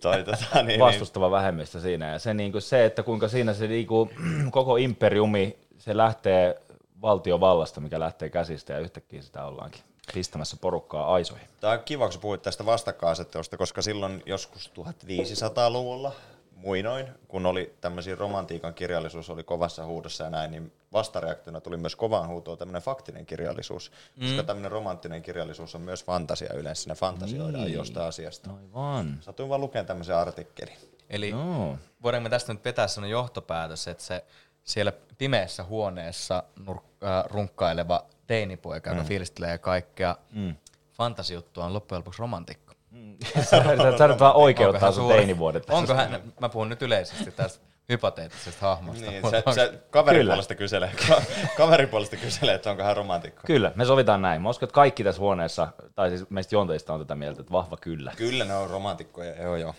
Toi, 0.00 0.24
tota, 0.24 0.46
niin, 0.54 0.66
niin. 0.66 0.80
vastustava 0.80 1.30
vähemmistö 1.30 1.80
siinä. 1.80 2.12
Ja 2.12 2.18
se, 2.18 2.34
niin 2.34 2.52
kuin 2.52 2.62
se 2.62 2.84
että 2.84 3.02
kuinka 3.02 3.28
siinä 3.28 3.54
se 3.54 3.66
niin 3.66 3.86
kuin, 3.86 4.10
koko 4.50 4.76
imperiumi, 4.76 5.58
se 5.78 5.96
lähtee 5.96 6.60
valtiovallasta, 7.02 7.80
mikä 7.80 8.00
lähtee 8.00 8.28
käsistä 8.28 8.72
ja 8.72 8.78
yhtäkkiä 8.78 9.22
sitä 9.22 9.44
ollaankin 9.44 9.82
pistämässä 10.14 10.56
porukkaa 10.60 11.14
aisoihin. 11.14 11.48
Tämä 11.60 11.72
on 11.72 11.80
kiva, 11.84 12.08
kun 12.08 12.20
puhuit 12.20 12.42
tästä 12.42 12.66
vastakkainasettelusta, 12.66 13.56
koska 13.56 13.82
silloin 13.82 14.22
joskus 14.26 14.72
1500-luvulla 14.78 16.12
muinoin, 16.56 17.06
kun 17.28 17.46
oli 17.46 17.74
tämmöisiä 17.80 18.14
romantiikan 18.14 18.74
kirjallisuus 18.74 19.30
oli 19.30 19.44
kovassa 19.44 19.84
huudossa 19.86 20.24
ja 20.24 20.30
näin, 20.30 20.50
niin 20.50 20.72
vastareaktiona 20.92 21.60
tuli 21.60 21.76
myös 21.76 21.96
kovaan 21.96 22.28
huutoon 22.28 22.58
tämmöinen 22.58 22.82
faktinen 22.82 23.26
kirjallisuus, 23.26 23.92
mm. 24.16 24.26
koska 24.26 24.42
tämmöinen 24.42 24.70
romanttinen 24.72 25.22
kirjallisuus 25.22 25.74
on 25.74 25.80
myös 25.80 26.04
fantasia 26.04 26.52
yleensä, 26.54 26.82
siinä 26.82 26.94
fantasioidaan 26.94 27.64
Niin. 27.64 27.76
jostain 27.76 28.06
asiasta. 28.08 28.50
Aivan. 28.50 29.18
Satuin 29.20 29.48
vaan 29.48 29.60
lukemaan 29.60 29.86
tämmöisen 29.86 30.16
artikkelin. 30.16 30.76
Eli 31.10 31.30
Joo. 31.30 31.78
voidaanko 32.02 32.24
me 32.24 32.30
tästä 32.30 32.52
nyt 32.52 32.64
vetää 32.64 32.88
sellainen 32.88 33.12
johtopäätös, 33.12 33.88
että 33.88 34.04
se 34.04 34.24
siellä 34.64 34.92
pimeässä 35.18 35.64
huoneessa 35.64 36.42
nur- 36.60 36.82
äh, 37.04 37.24
runkkaileva 37.24 38.06
teinipoika, 38.26 38.90
joka 38.90 39.04
fiilistelee 39.04 39.58
kaikkea 39.58 40.16
mm. 40.32 40.56
fantasijuttua, 40.92 41.64
on 41.64 41.74
loppujen 41.74 41.98
lopuksi 41.98 42.20
romantikko. 42.20 42.65
Sä 43.42 44.32
oikeuttaa 44.34 44.66
Onko 44.66 44.86
hän 44.86 44.92
sun 44.92 45.08
teinivuodet. 45.08 45.70
Onko 45.70 45.94
hän, 45.94 46.22
mä 46.40 46.48
puhun 46.48 46.68
nyt 46.68 46.82
yleisesti 46.82 47.30
tästä 47.30 47.66
hypoteettisesta 47.88 48.66
hahmosta. 48.66 49.10
Niin, 49.10 49.24
onko- 49.24 49.52
se 49.52 49.72
kaverin 49.90 50.20
Kyllä. 50.20 50.32
puolesta 50.32 50.54
kyselee, 50.54 50.90
ka- 51.08 51.22
kaverin 51.56 51.88
puolesta 51.88 52.16
kyselee, 52.16 52.54
että 52.54 52.70
onko 52.70 52.82
hän 52.82 52.96
romantikko. 52.96 53.42
Kyllä, 53.46 53.72
me 53.74 53.84
sovitaan 53.84 54.22
näin. 54.22 54.42
Mä 54.42 54.48
uskon, 54.48 54.66
että 54.66 54.74
kaikki 54.74 55.04
tässä 55.04 55.20
huoneessa, 55.20 55.68
tai 55.94 56.10
siis 56.10 56.30
meistä 56.30 56.54
juonteista 56.54 56.92
on 56.92 57.00
tätä 57.00 57.14
mieltä, 57.14 57.40
että 57.40 57.52
vahva 57.52 57.76
kyllä. 57.76 58.12
Kyllä 58.16 58.44
ne 58.44 58.54
on 58.56 58.70
romantikkoja, 58.70 59.42
joo 59.42 59.56
joo. 59.56 59.74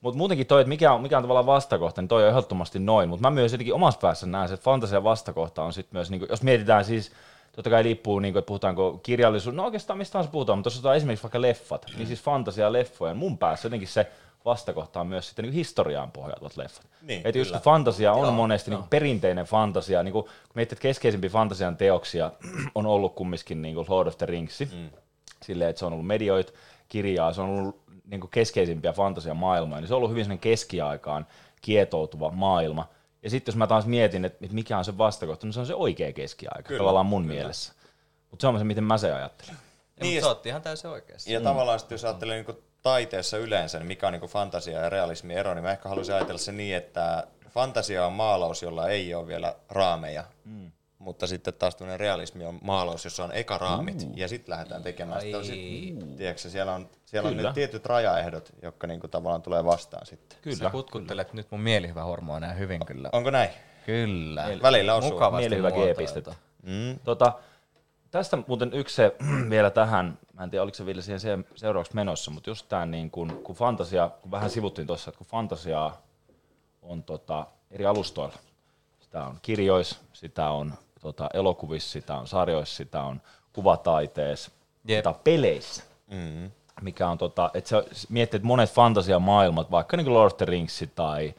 Mutta 0.00 0.18
muutenkin 0.18 0.46
toi, 0.46 0.60
että 0.60 0.68
mikä 0.68 0.92
on, 0.92 1.02
mikä 1.02 1.16
on 1.16 1.22
tavallaan 1.22 1.46
vastakohta, 1.46 2.02
niin 2.02 2.08
toi 2.08 2.22
on 2.22 2.28
ehdottomasti 2.28 2.78
noin. 2.78 3.08
Mutta 3.08 3.22
mä 3.22 3.30
myös 3.30 3.52
jotenkin 3.52 3.74
omassa 3.74 4.00
päässä 4.00 4.26
näen, 4.26 4.52
että 4.52 4.64
fantasian 4.64 5.04
vastakohta 5.04 5.62
on 5.62 5.72
sitten 5.72 5.96
myös, 5.96 6.10
niin 6.10 6.26
jos 6.30 6.42
mietitään 6.42 6.84
siis, 6.84 7.12
totta 7.58 7.70
kai 7.70 7.84
liippuu, 7.84 8.18
niin 8.18 8.32
kuin, 8.34 8.38
että 8.38 8.46
puhutaanko 8.46 9.00
kirjallisuus, 9.02 9.56
no 9.56 9.64
oikeastaan 9.64 9.98
mistä 9.98 10.12
tahansa 10.12 10.30
puhutaan, 10.30 10.58
mutta 10.58 10.66
jos 10.66 10.74
otetaan 10.74 10.96
esimerkiksi 10.96 11.22
vaikka 11.22 11.42
leffat, 11.42 11.86
niin 11.96 12.06
siis 12.06 12.22
fantasia 12.22 12.64
ja 12.64 12.72
leffoja, 12.72 13.12
niin 13.12 13.18
mun 13.18 13.38
päässä 13.38 13.66
jotenkin 13.66 13.88
se 13.88 14.06
vastakohta 14.44 15.00
on 15.00 15.06
myös 15.06 15.26
sitten 15.26 15.42
niin 15.42 15.52
historiaan 15.52 16.10
pohjautuvat 16.10 16.56
leffat. 16.56 16.86
Niin, 17.02 17.22
että 17.24 17.38
just 17.38 17.50
kun 17.50 17.60
fantasia 17.60 18.12
on 18.12 18.34
monesti 18.34 18.70
niin 18.70 18.82
perinteinen 18.90 19.46
fantasia, 19.46 20.02
niin 20.02 20.12
kuin, 20.12 20.24
kun 20.24 20.32
miettii, 20.54 20.74
että 20.74 20.82
keskeisimpiä 20.82 21.30
fantasian 21.30 21.76
teoksia 21.76 22.30
on 22.74 22.86
ollut 22.86 23.14
kumminkin 23.14 23.62
niin 23.62 23.74
kuin 23.74 23.86
Lord 23.88 24.08
of 24.08 24.18
the 24.18 24.26
Rings, 24.26 24.60
mm. 24.60 24.90
silleen, 25.42 25.70
että 25.70 25.80
se 25.80 25.86
on 25.86 25.92
ollut 25.92 26.06
medioit, 26.06 26.54
kirjaa, 26.88 27.32
se 27.32 27.40
on 27.40 27.48
ollut 27.48 27.80
niin 28.06 28.20
kuin 28.20 28.30
keskeisimpiä 28.30 28.92
fantasian 28.92 29.36
maailmoja, 29.36 29.80
niin 29.80 29.88
se 29.88 29.94
on 29.94 29.98
ollut 29.98 30.10
hyvin 30.10 30.24
sellainen 30.24 30.40
keskiaikaan 30.40 31.26
kietoutuva 31.62 32.30
maailma. 32.30 32.88
Ja 33.28 33.30
sitten 33.30 33.52
jos 33.52 33.56
mä 33.56 33.66
taas 33.66 33.86
mietin, 33.86 34.24
että 34.24 34.46
mikä 34.50 34.78
on 34.78 34.84
se 34.84 34.98
vastakohta, 34.98 35.46
niin 35.46 35.52
se 35.52 35.60
on 35.60 35.66
se 35.66 35.74
oikea 35.74 36.12
keskiaika, 36.12 36.62
Kyllä, 36.62 36.78
tavallaan 36.78 37.06
mun 37.06 37.24
mielessä. 37.26 37.72
Mutta 38.30 38.42
se 38.42 38.46
on 38.46 38.58
se, 38.58 38.64
miten 38.64 38.84
mä 38.84 38.98
se 38.98 39.12
ajattelen. 39.12 39.54
Niin, 39.54 40.02
Niin, 40.02 40.14
mutta 40.14 40.16
ja 40.16 40.20
sä 40.20 40.28
oot 40.28 40.46
ihan 40.46 40.62
täysin 40.62 40.90
oikeassa. 40.90 41.30
Ja 41.30 41.40
mm. 41.40 41.44
tavallaan 41.44 41.78
sitten 41.78 41.94
jos 41.94 42.04
ajattelee 42.04 42.42
niin 42.42 42.56
taiteessa 42.82 43.38
yleensä, 43.38 43.78
niin 43.78 43.86
mikä 43.86 44.06
on 44.06 44.12
niin 44.12 44.22
fantasia 44.22 44.80
ja 44.80 44.88
realismin 44.88 45.36
ero, 45.36 45.54
niin 45.54 45.62
mä 45.62 45.70
ehkä 45.70 45.88
haluaisin 45.88 46.14
ajatella 46.14 46.38
se 46.38 46.52
niin, 46.52 46.76
että 46.76 47.26
fantasia 47.48 48.06
on 48.06 48.12
maalaus, 48.12 48.62
jolla 48.62 48.88
ei 48.88 49.14
ole 49.14 49.26
vielä 49.26 49.54
raameja, 49.68 50.24
mm. 50.44 50.72
Mutta 50.98 51.26
sitten 51.26 51.54
taas 51.54 51.76
tämmöinen 51.76 52.00
realismi 52.00 52.44
on 52.44 52.58
maalaus, 52.62 53.04
jossa 53.04 53.24
on 53.24 53.32
eka 53.32 53.58
raamit, 53.58 54.08
mm. 54.08 54.12
ja 54.16 54.28
sitten 54.28 54.52
lähdetään 54.52 54.82
tekemään 54.82 55.20
sitä. 55.20 55.38
Tiedätkö, 56.16 56.48
siellä 56.48 56.74
on, 56.74 56.88
siellä 57.04 57.28
on 57.28 57.34
Kyllä. 57.34 57.48
ne 57.48 57.54
tietyt 57.54 57.86
rajaehdot, 57.86 58.52
jotka 58.62 58.86
niin 58.86 59.00
kuin 59.00 59.10
tavallaan 59.10 59.42
tulee 59.42 59.64
vastaan 59.64 60.06
sitten. 60.06 60.56
Sä 60.56 60.70
kutkuttelet 60.70 61.32
nyt 61.32 61.50
mun 61.50 61.60
mielihyvä 61.60 62.04
hormoneja 62.04 62.52
hyvin 62.52 62.86
kyllä. 62.86 63.08
Onko 63.12 63.30
näin? 63.30 63.50
Kyllä. 63.86 64.46
Välillä 64.62 64.94
osuu. 64.94 65.10
Mukavasti 65.10 65.48
Mielihyvä. 65.48 65.70
G-pistettä. 65.70 66.34
Mm. 66.62 66.98
Tota, 67.04 67.32
tästä 68.10 68.38
muuten 68.46 68.72
yksi 68.72 68.94
se 68.94 69.16
vielä 69.50 69.70
tähän, 69.70 70.18
mä 70.32 70.44
en 70.44 70.50
tiedä 70.50 70.62
oliko 70.62 70.74
se 70.74 70.86
vielä 70.86 71.02
siihen 71.02 71.20
se- 71.20 71.38
seuraavaksi 71.54 71.94
menossa, 71.94 72.30
mutta 72.30 72.50
just 72.50 72.68
tämä 72.68 72.86
niin 72.86 73.10
kun, 73.10 73.40
kun 73.44 73.56
fantasia, 73.56 74.10
kun 74.22 74.30
vähän 74.30 74.50
sivuttiin 74.50 74.86
tuossa, 74.86 75.10
että 75.10 75.18
kun 75.18 75.26
fantasiaa 75.26 76.02
on 76.82 77.02
tota, 77.02 77.46
eri 77.70 77.86
alustoilla. 77.86 78.34
Sitä 79.00 79.24
on 79.24 79.38
kirjoissa, 79.42 79.96
sitä 80.12 80.50
on 80.50 80.74
tota, 81.00 81.28
elokuvissa, 81.34 81.92
sitä 81.92 82.16
on 82.16 82.26
sarjoissa, 82.26 82.76
sitä 82.76 83.02
on 83.02 83.20
kuvataiteessa, 83.52 84.50
sitä 84.86 85.08
on 85.08 85.20
peleissä. 85.24 85.82
Mm. 86.10 86.50
Mikä 86.80 87.08
on, 87.08 87.18
tota, 87.18 87.50
että 87.54 87.68
se 87.68 88.06
miettii, 88.08 88.36
että 88.36 88.46
monet 88.46 88.70
fantasiamaailmat, 88.70 89.70
vaikka 89.70 89.96
niin 89.96 90.04
kuin 90.04 90.14
Lord 90.14 90.32
of 90.32 90.36
the 90.36 90.46
Rings 90.46 90.84
tai 90.94 91.34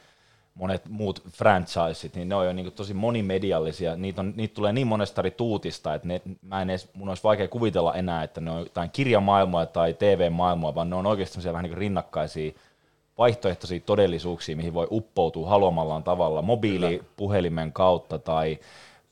monet 0.56 0.90
muut 0.90 1.24
franchiseit, 1.32 2.16
niin 2.16 2.30
ne 2.30 2.36
on 2.36 2.46
jo 2.46 2.54
niin 2.54 2.72
tosi 2.72 2.94
monimediallisia. 2.94 3.96
Niitä, 3.96 4.22
on, 4.22 4.34
niitä 4.36 4.54
tulee 4.54 4.74
niin 4.74 4.88
monesta 4.88 5.22
eri 5.22 5.32
tuutista, 5.32 5.94
että 5.94 6.08
ne, 6.08 6.22
mä 6.42 6.62
en 6.62 6.70
edes, 6.70 6.90
mun 6.94 7.10
olisi 7.10 7.24
vaikea 7.24 7.48
kuvitella 7.48 7.96
enää, 7.96 8.24
että 8.24 8.42
ne 8.42 8.52
on 8.52 8.60
jotain 8.60 8.90
kirjamaailmaa 8.90 9.66
tai 9.66 9.94
TV-maailmaa, 9.94 10.76
vaan 10.76 10.90
ne 10.90 10.96
on 10.96 11.06
oikeasti 11.06 11.44
vähän 11.44 11.64
niin 11.64 11.78
rinnakkaisia 11.78 12.52
vaihtoehtoisia 13.18 13.80
todellisuuksia, 13.80 14.56
mihin 14.56 14.74
voi 14.74 14.88
uppoutua 14.92 15.50
haluamallaan 15.50 16.04
tavalla 16.04 16.42
mobiilipuhelimen 16.42 17.74
kautta 17.74 18.20
tai 18.20 18.60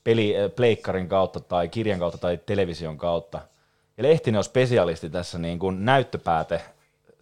peli, 0.08 0.36
äh, 0.36 0.50
pleikkarin 0.56 1.08
kautta 1.08 1.40
tai 1.40 1.68
kirjan 1.68 1.98
kautta 1.98 2.18
tai 2.18 2.38
television 2.46 2.98
kautta. 2.98 3.40
Ja 3.96 4.02
Lehtinen 4.04 4.38
on 4.38 4.44
spesialisti 4.44 5.10
tässä 5.10 5.38
niin 5.38 5.58
kuin 5.58 5.84
näyttöpääte 5.84 6.62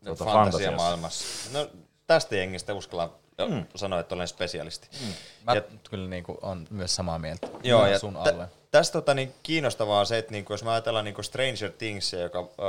tuota. 0.05 0.25
Fantasiamaailmassa. 0.25 1.59
No 1.59 1.70
tästä 2.07 2.37
jengistä 2.37 2.75
uskallan 2.75 3.11
mm. 3.49 3.64
sanoa, 3.75 4.01
että 4.01 4.14
olen 4.14 4.29
spesialisti. 4.29 4.88
Mm. 5.01 5.12
Mä 5.46 5.55
Ja- 5.55 5.62
kyllä 5.90 6.09
niinku 6.09 6.38
on 6.42 6.66
myös 6.70 6.94
samaa 6.96 7.18
mieltä. 7.18 7.49
Joo, 7.62 7.87
ja 7.87 7.99
sun 7.99 8.12
tä- 8.14 8.20
alle. 8.20 8.49
Tästä 8.77 8.93
tota, 8.93 9.15
niin 9.15 9.35
kiinnostavaa 9.43 10.01
on 10.01 10.07
se, 10.07 10.19
että 10.19 10.33
niinku, 10.33 10.53
jos 10.53 10.65
me 10.65 10.71
ajatellaan 10.71 11.05
niinku 11.05 11.23
Stranger 11.23 11.71
Things, 11.79 12.12
joka 12.12 12.39
öö, 12.39 12.67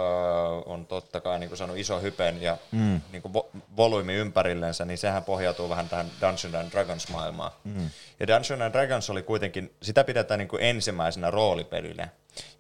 on 0.66 0.86
totta 0.86 1.22
kai 1.22 1.40
niinku 1.40 1.56
saanut 1.56 1.78
iso 1.78 2.00
hypen 2.02 2.42
ja 2.42 2.58
mm. 2.72 3.02
niinku, 3.12 3.30
vo- 3.30 3.60
volyymi 3.78 4.14
ympärillensä, 4.14 4.86
niin 4.86 4.98
sehän 4.98 5.24
pohjautuu 5.24 5.70
vähän 5.70 5.90
tähän 5.90 6.12
Dungeons 6.22 6.56
and 6.56 6.72
Dragons 6.72 7.10
maailmaan. 7.10 7.52
Mm. 7.64 7.90
Ja 8.20 8.28
Dungeons 8.28 8.62
and 8.62 8.74
Dragons 8.74 9.10
oli 9.10 9.24
kuitenkin, 9.24 9.74
sitä 9.82 10.04
pidetään 10.04 10.38
niinku 10.38 10.58
ensimmäisenä 10.58 11.32
roolipelinä, 11.32 12.10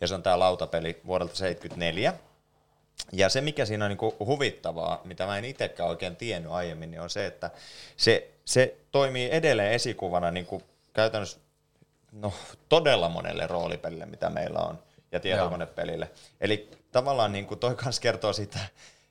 ja 0.02 0.08
se 0.08 0.16
on 0.16 0.24
tämä 0.24 0.40
lautapeli 0.40 1.02
vuodelta 1.06 1.36
74. 1.36 2.14
Ja 3.12 3.30
se, 3.30 3.42
mikä 3.42 3.66
siinä 3.66 3.86
on 3.86 3.92
niin 3.92 4.14
huvittavaa, 4.20 5.02
mitä 5.04 5.26
mä 5.26 5.38
en 5.38 5.46
itsekään 5.46 5.90
oikein 5.90 6.16
tiennyt 6.16 6.52
aiemmin, 6.52 6.92
niin 6.92 7.02
on 7.02 7.10
se, 7.10 7.26
että 7.26 7.52
se, 7.98 8.30
se 8.46 8.76
toimii 8.92 9.30
edelleen 9.32 9.72
esikuvana 9.72 10.32
niin 10.32 10.46
kuin 10.46 10.64
käytännössä 10.94 11.40
no, 12.12 12.34
todella 12.70 13.10
monelle 13.10 13.48
roolipelille, 13.48 14.06
mitä 14.06 14.30
meillä 14.30 14.60
on, 14.60 14.80
ja 15.12 15.20
tietokonepelille. 15.20 16.12
Eli 16.42 16.72
tavallaan 16.92 17.32
niin 17.32 17.46
kuin 17.46 17.60
toi 17.60 17.76
kans 17.76 18.00
kertoo 18.00 18.34
siitä 18.34 18.60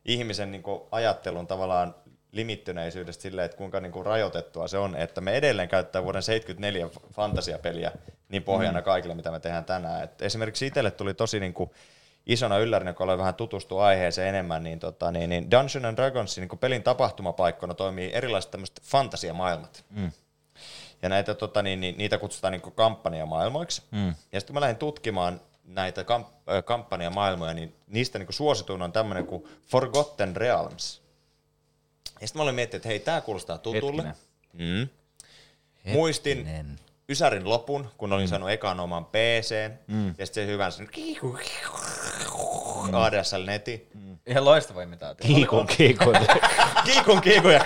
ihmisen 0.04 0.52
niin 0.52 0.62
kuin 0.62 0.80
ajattelun 0.90 1.46
tavallaan 1.46 1.94
limittyneisyydestä 2.32 3.22
silleen, 3.22 3.44
että 3.44 3.56
kuinka 3.56 3.80
niin 3.80 3.92
kuin 3.92 4.06
rajoitettua 4.06 4.68
se 4.68 4.78
on, 4.78 4.96
että 4.96 5.20
me 5.20 5.37
edelleen 5.37 5.68
käyttää 5.68 6.04
vuoden 6.04 6.22
74 6.22 6.88
fantasiapeliä 7.12 7.92
niin 8.28 8.42
pohjana 8.42 8.82
kaikille, 8.82 9.14
mitä 9.14 9.30
me 9.30 9.40
tehdään 9.40 9.64
tänään. 9.64 10.04
Et 10.04 10.22
esimerkiksi 10.22 10.66
itselle 10.66 10.90
tuli 10.90 11.14
tosi 11.14 11.40
niin 11.40 11.54
kuin 11.54 11.70
isona 12.26 12.59
yllärinä, 12.59 12.92
kun 12.92 13.04
olen 13.04 13.18
vähän 13.18 13.35
tutustunut 13.35 13.85
aiheeseen 13.85 14.28
enemmän, 14.28 14.62
niin, 14.62 14.78
tota, 14.78 15.12
niin, 15.12 15.30
niin 15.30 15.50
Dungeons 15.50 15.85
and 15.85 15.96
Dragons 15.96 16.38
niin 16.38 16.59
pelin 16.61 16.82
tapahtumapaikkona 16.82 17.74
toimii 17.74 18.11
erilaiset 18.12 18.50
tämmöiset 18.50 18.80
fantasiamaailmat. 18.82 19.85
Mm. 19.90 20.12
Ja 21.02 21.09
näitä, 21.09 21.35
tota, 21.35 21.62
niin, 21.62 21.80
niin, 21.80 21.98
niitä 21.98 22.18
kutsutaan 22.18 22.52
niin 22.52 22.72
kampanjamaailmoiksi. 22.74 23.82
Mm. 23.90 24.09
Ja 24.09 24.14
sitten 24.14 24.46
kun 24.46 24.54
mä 24.54 24.61
lähdin 24.61 24.76
tutkimaan 24.76 25.40
näitä 25.64 26.02
kamp- 26.02 26.52
äh, 26.54 26.64
kampanjamaailmoja, 26.64 27.54
niin 27.54 27.74
niistä 27.87 28.18
niin 28.18 28.26
suosituin 28.30 28.82
on 28.82 28.92
tämmöinen 28.92 29.26
kuin 29.26 29.44
Forgotten 29.66 30.37
Realms. 30.37 31.02
Ja 32.20 32.26
sitten 32.26 32.40
mä 32.40 32.42
olin 32.42 32.54
miettinyt, 32.54 32.80
että 32.80 32.88
hei, 32.88 33.00
tämä 33.00 33.20
kuulostaa 33.20 33.59
tutulle. 33.59 34.02
Hetkinen. 34.02 34.90
Mm. 35.85 35.92
Muistin. 35.92 36.48
Ysärin 37.09 37.48
lopun, 37.48 37.90
kun 37.96 38.12
olin 38.12 38.28
saanut 38.28 38.50
ekan 38.50 38.80
oman 38.80 39.04
PC, 39.04 39.70
mm. 39.87 40.06
ja 40.18 40.26
sitten 40.26 40.44
se 40.44 40.46
hyvän 40.46 40.72
sen 40.72 40.88
ADSL-neti. 42.92 43.88
Ihan 44.26 44.44
loistava 44.44 44.82
imitaatio. 44.82 45.26
Kiikun, 45.26 45.66
kiikun. 45.66 46.14
Kiikun, 46.87 47.20
kiikun 47.20 47.52
ja 47.52 47.64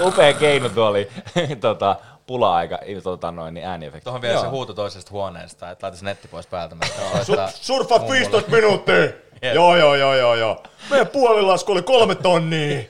Upea 0.00 0.32
keino 0.32 0.68
tuo 0.68 0.86
oli 0.86 1.08
tota, 1.60 1.96
pula-aika 2.30 2.78
tota, 3.02 3.30
noin, 3.30 3.54
niin 3.54 3.66
ääniefekti. 3.66 4.04
Tuohon 4.04 4.22
vielä 4.22 4.34
Joo. 4.34 4.42
se 4.42 4.48
huuto 4.48 4.74
toisesta 4.74 5.10
huoneesta, 5.10 5.70
että 5.70 5.86
laita 5.86 5.98
se 5.98 6.04
netti 6.04 6.28
pois 6.28 6.46
päältä. 6.46 6.74
Mä 6.74 6.84
Su- 7.22 7.50
surffaat 7.52 8.10
15 8.10 8.50
minuuttia. 8.50 8.94
Joo, 9.54 9.76
joo, 9.76 9.94
joo, 9.94 10.14
joo, 10.14 10.34
joo. 10.34 10.62
Meidän 10.90 11.06
puolilasku 11.06 11.72
oli 11.72 11.82
kolme 11.82 12.14
tonnia. 12.14 12.80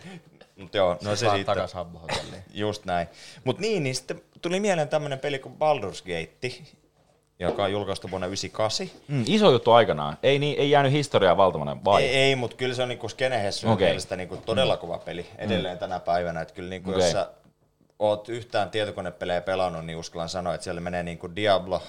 Mut 0.57 0.75
joo, 0.75 0.97
no 1.03 1.17
se 1.17 1.31
siitä. 1.31 1.55
takas 1.55 1.75
Habbo-hotelliin. 1.75 2.43
Just 2.55 2.85
näin. 2.85 3.09
Mut 3.45 3.59
niin, 3.59 3.83
niin 3.83 3.95
sitten 3.95 4.23
tuli 4.43 4.61
mieleen 4.61 4.89
tämmönen 4.89 5.19
peli 5.19 5.39
kuin 5.39 5.55
Baldur's 5.55 6.03
Gate, 6.03 6.63
joka 7.39 7.65
on 7.65 7.73
julkaistu 7.73 8.11
vuonna 8.11 8.27
98. 8.27 8.87
Mm, 9.09 9.25
iso 9.27 9.51
juttu 9.51 9.73
aikanaan. 9.73 10.19
Ei, 10.23 10.39
niin, 10.39 10.59
ei 10.59 10.71
jäänyt 10.71 10.93
historiaa 10.93 11.37
valtavana, 11.37 11.77
vai? 11.85 12.03
Ei, 12.03 12.17
ei 12.17 12.37
mutta 12.37 12.57
kyllä 12.57 12.75
se 12.75 12.83
on 12.83 12.89
niinku 12.89 13.09
Skenehessun 13.09 13.71
okay. 13.71 13.87
mielestä 13.87 14.17
niinku 14.17 14.37
todella 14.37 14.77
kova 14.77 14.99
peli 14.99 15.27
edelleen 15.39 15.79
tänä 15.79 16.01
päivänä. 16.01 16.41
Että 16.41 16.55
kyllä 16.55 16.71
niinku, 16.71 16.91
Okei. 16.91 17.03
jos 17.03 17.13
sä 17.13 17.31
oot 18.01 18.29
yhtään 18.29 18.71
tietokonepelejä 18.71 19.41
pelannut, 19.41 19.87
niin 19.87 19.99
uskallan 19.99 20.29
sanoa, 20.29 20.55
että 20.55 20.65
siellä 20.65 20.81
menee 20.81 21.03
niinku 21.03 21.37
Diablo, 21.37 21.83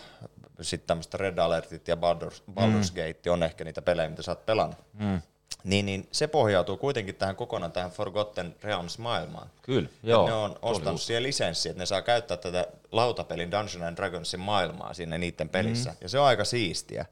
sitten 0.61 0.87
tämmöistä 0.87 1.17
Red 1.17 1.37
Alertit 1.37 1.87
ja 1.87 1.95
Baldur's, 1.95 2.41
Baldur's 2.53 2.91
Gate 2.95 3.31
on 3.31 3.43
ehkä 3.43 3.63
niitä 3.63 3.81
pelejä, 3.81 4.09
mitä 4.09 4.21
sä 4.21 4.31
oot 4.31 4.45
pelannut. 4.45 4.77
Mm. 4.93 5.21
Niin, 5.63 5.85
niin 5.85 6.07
se 6.11 6.27
pohjautuu 6.27 6.77
kuitenkin 6.77 7.15
tähän 7.15 7.35
kokonaan 7.35 7.71
tähän 7.71 7.91
Forgotten 7.91 8.55
Realms-maailmaan. 8.63 9.49
Kyllä, 9.61 9.89
Joo, 10.03 10.27
ne 10.27 10.33
on 10.33 10.59
ostanut 10.61 11.01
siihen 11.01 11.23
lisenssi, 11.23 11.69
että 11.69 11.81
ne 11.81 11.85
saa 11.85 12.01
käyttää 12.01 12.37
tätä 12.37 12.67
lautapelin 12.91 13.51
Dungeons 13.51 13.87
and 13.87 13.97
Dragonsin 13.97 14.39
maailmaa 14.39 14.93
sinne 14.93 15.17
niiden 15.17 15.49
pelissä. 15.49 15.89
Mm. 15.89 15.97
Ja 16.01 16.09
se 16.09 16.19
on 16.19 16.25
aika 16.25 16.45
siistiä. 16.45 17.05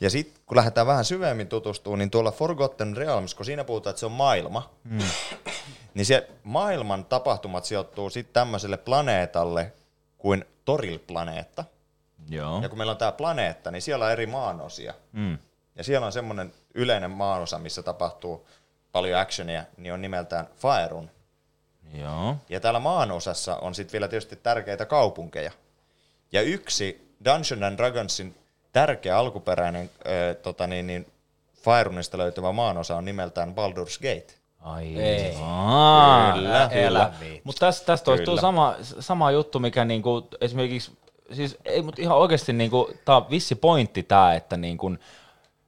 Ja 0.00 0.10
sitten 0.10 0.42
kun 0.46 0.56
lähdetään 0.56 0.86
vähän 0.86 1.04
syvemmin 1.04 1.48
tutustumaan, 1.48 1.98
niin 1.98 2.10
tuolla 2.10 2.32
Forgotten 2.32 2.96
Realms, 2.96 3.34
kun 3.34 3.46
siinä 3.46 3.64
puhutaan, 3.64 3.90
että 3.90 4.00
se 4.00 4.06
on 4.06 4.12
maailma, 4.12 4.70
mm. 4.84 4.98
niin 5.94 6.06
se 6.06 6.30
maailman 6.42 7.04
tapahtumat 7.04 7.64
sijoittuu 7.64 8.10
sitten 8.10 8.32
tämmöiselle 8.32 8.76
planeetalle 8.76 9.72
kuin 10.18 10.44
Toril-planeetta. 10.64 11.64
Joo. 12.28 12.62
Ja 12.62 12.68
kun 12.68 12.78
meillä 12.78 12.90
on 12.90 12.96
tämä 12.96 13.12
planeetta, 13.12 13.70
niin 13.70 13.82
siellä 13.82 14.04
on 14.04 14.12
eri 14.12 14.26
maanosia. 14.26 14.94
Mm. 15.12 15.38
Ja 15.76 15.84
siellä 15.84 16.06
on 16.06 16.12
semmoinen 16.12 16.52
yleinen 16.74 17.10
maanosa, 17.10 17.58
missä 17.58 17.82
tapahtuu 17.82 18.48
paljon 18.92 19.20
actionia, 19.20 19.64
niin 19.76 19.92
on 19.92 20.02
nimeltään 20.02 20.48
Faerun. 20.56 21.10
Joo. 21.92 22.36
Ja 22.48 22.60
täällä 22.60 22.80
maanosassa 22.80 23.56
on 23.56 23.74
sitten 23.74 23.92
vielä 23.92 24.08
tietysti 24.08 24.36
tärkeitä 24.36 24.86
kaupunkeja. 24.86 25.52
Ja 26.32 26.42
yksi 26.42 27.16
Dungeons 27.24 27.62
and 27.62 27.76
Dragonsin 27.76 28.34
tärkeä 28.76 29.18
alkuperäinen 29.18 29.90
äh, 30.06 30.36
tota 30.42 30.66
niin, 30.66 30.86
niin 30.86 31.06
Faerunista 31.62 32.18
löytyvä 32.18 32.52
maanosa 32.52 32.96
on 32.96 33.04
nimeltään 33.04 33.54
Baldur's 33.54 33.96
Gate. 33.96 34.34
Ai. 34.60 34.96
Ei. 34.96 35.36
Aa, 35.42 36.32
Kyllä, 36.32 36.70
kyllä. 36.72 37.12
Mutta 37.44 37.60
tästä, 37.60 37.86
tästä 37.86 38.10
olisi 38.10 38.24
tuo 38.24 38.32
Kyllä. 38.32 38.40
sama, 38.40 38.74
sama 38.82 39.30
juttu, 39.30 39.58
mikä 39.58 39.84
niinku, 39.84 40.28
esimerkiksi, 40.40 40.92
siis 41.32 41.56
ei, 41.64 41.82
mutta 41.82 42.02
ihan 42.02 42.18
oikeasti 42.18 42.52
niinku, 42.52 42.90
tämä 43.04 43.16
on 43.16 43.30
vissi 43.30 43.54
pointti 43.54 44.02
tämä, 44.02 44.34
että 44.34 44.56
niinku, 44.56 44.96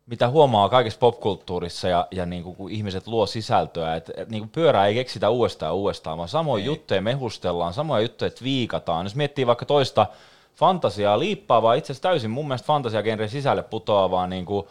mitä 0.07 0.29
huomaa 0.29 0.69
kaikessa 0.69 0.99
popkulttuurissa 0.99 1.89
ja, 1.89 2.09
ja 2.11 2.27
niinku, 2.27 2.55
kun 2.55 2.71
ihmiset 2.71 3.07
luo 3.07 3.27
sisältöä, 3.27 3.97
että 3.97 4.13
et, 4.17 4.29
niinku, 4.29 4.49
pyörää 4.53 4.87
ei 4.87 4.95
keksitä 4.95 5.31
uudestaan 5.31 5.71
ja 5.71 5.75
uudestaan, 5.75 6.19
vaan 6.19 6.29
samoja 6.29 6.65
juttuja 6.65 7.03
mehustellaan, 7.03 7.75
samoja 7.75 8.03
juttuja 8.03 8.31
twiikataan. 8.31 9.07
Jos 9.07 9.17
miettii 9.17 9.47
vaikka 9.47 9.65
toista 9.65 10.07
fantasiaa 10.59 11.19
liippaavaa, 11.19 11.75
itse 11.75 11.93
asiassa 11.93 12.09
täysin 12.09 12.31
mun 12.31 12.49
mielestä 12.49 12.67
fantasiagenren 12.67 13.29
sisälle 13.29 13.63
putoavaa 13.63 14.27
niinku, 14.27 14.69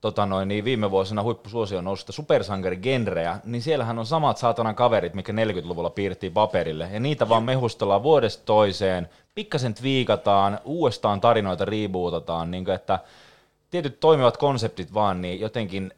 tota 0.00 0.26
noin, 0.26 0.48
niin 0.48 0.64
viime 0.64 0.90
vuosina 0.90 1.22
huippusuosio 1.22 1.80
noususta 1.80 2.12
supersankarigenrejä, 2.12 3.40
niin 3.44 3.62
siellähän 3.62 3.98
on 3.98 4.06
samat 4.06 4.36
saatanan 4.36 4.74
kaverit, 4.74 5.14
mikä 5.14 5.32
40-luvulla 5.32 5.90
piirrettiin 5.90 6.32
paperille, 6.32 6.88
ja 6.92 7.00
niitä 7.00 7.28
vaan 7.28 7.42
mehustellaan 7.42 8.02
vuodesta 8.02 8.44
toiseen, 8.44 9.08
pikkasen 9.34 9.74
twiikataan, 9.74 10.58
uudestaan 10.64 11.20
tarinoita 11.20 11.64
rebootataan, 11.64 12.50
niin 12.50 12.64
kuin, 12.64 12.74
että 12.74 12.98
tietyt 13.70 14.00
toimivat 14.00 14.36
konseptit 14.36 14.94
vaan, 14.94 15.22
niin 15.22 15.40
jotenkin 15.40 15.92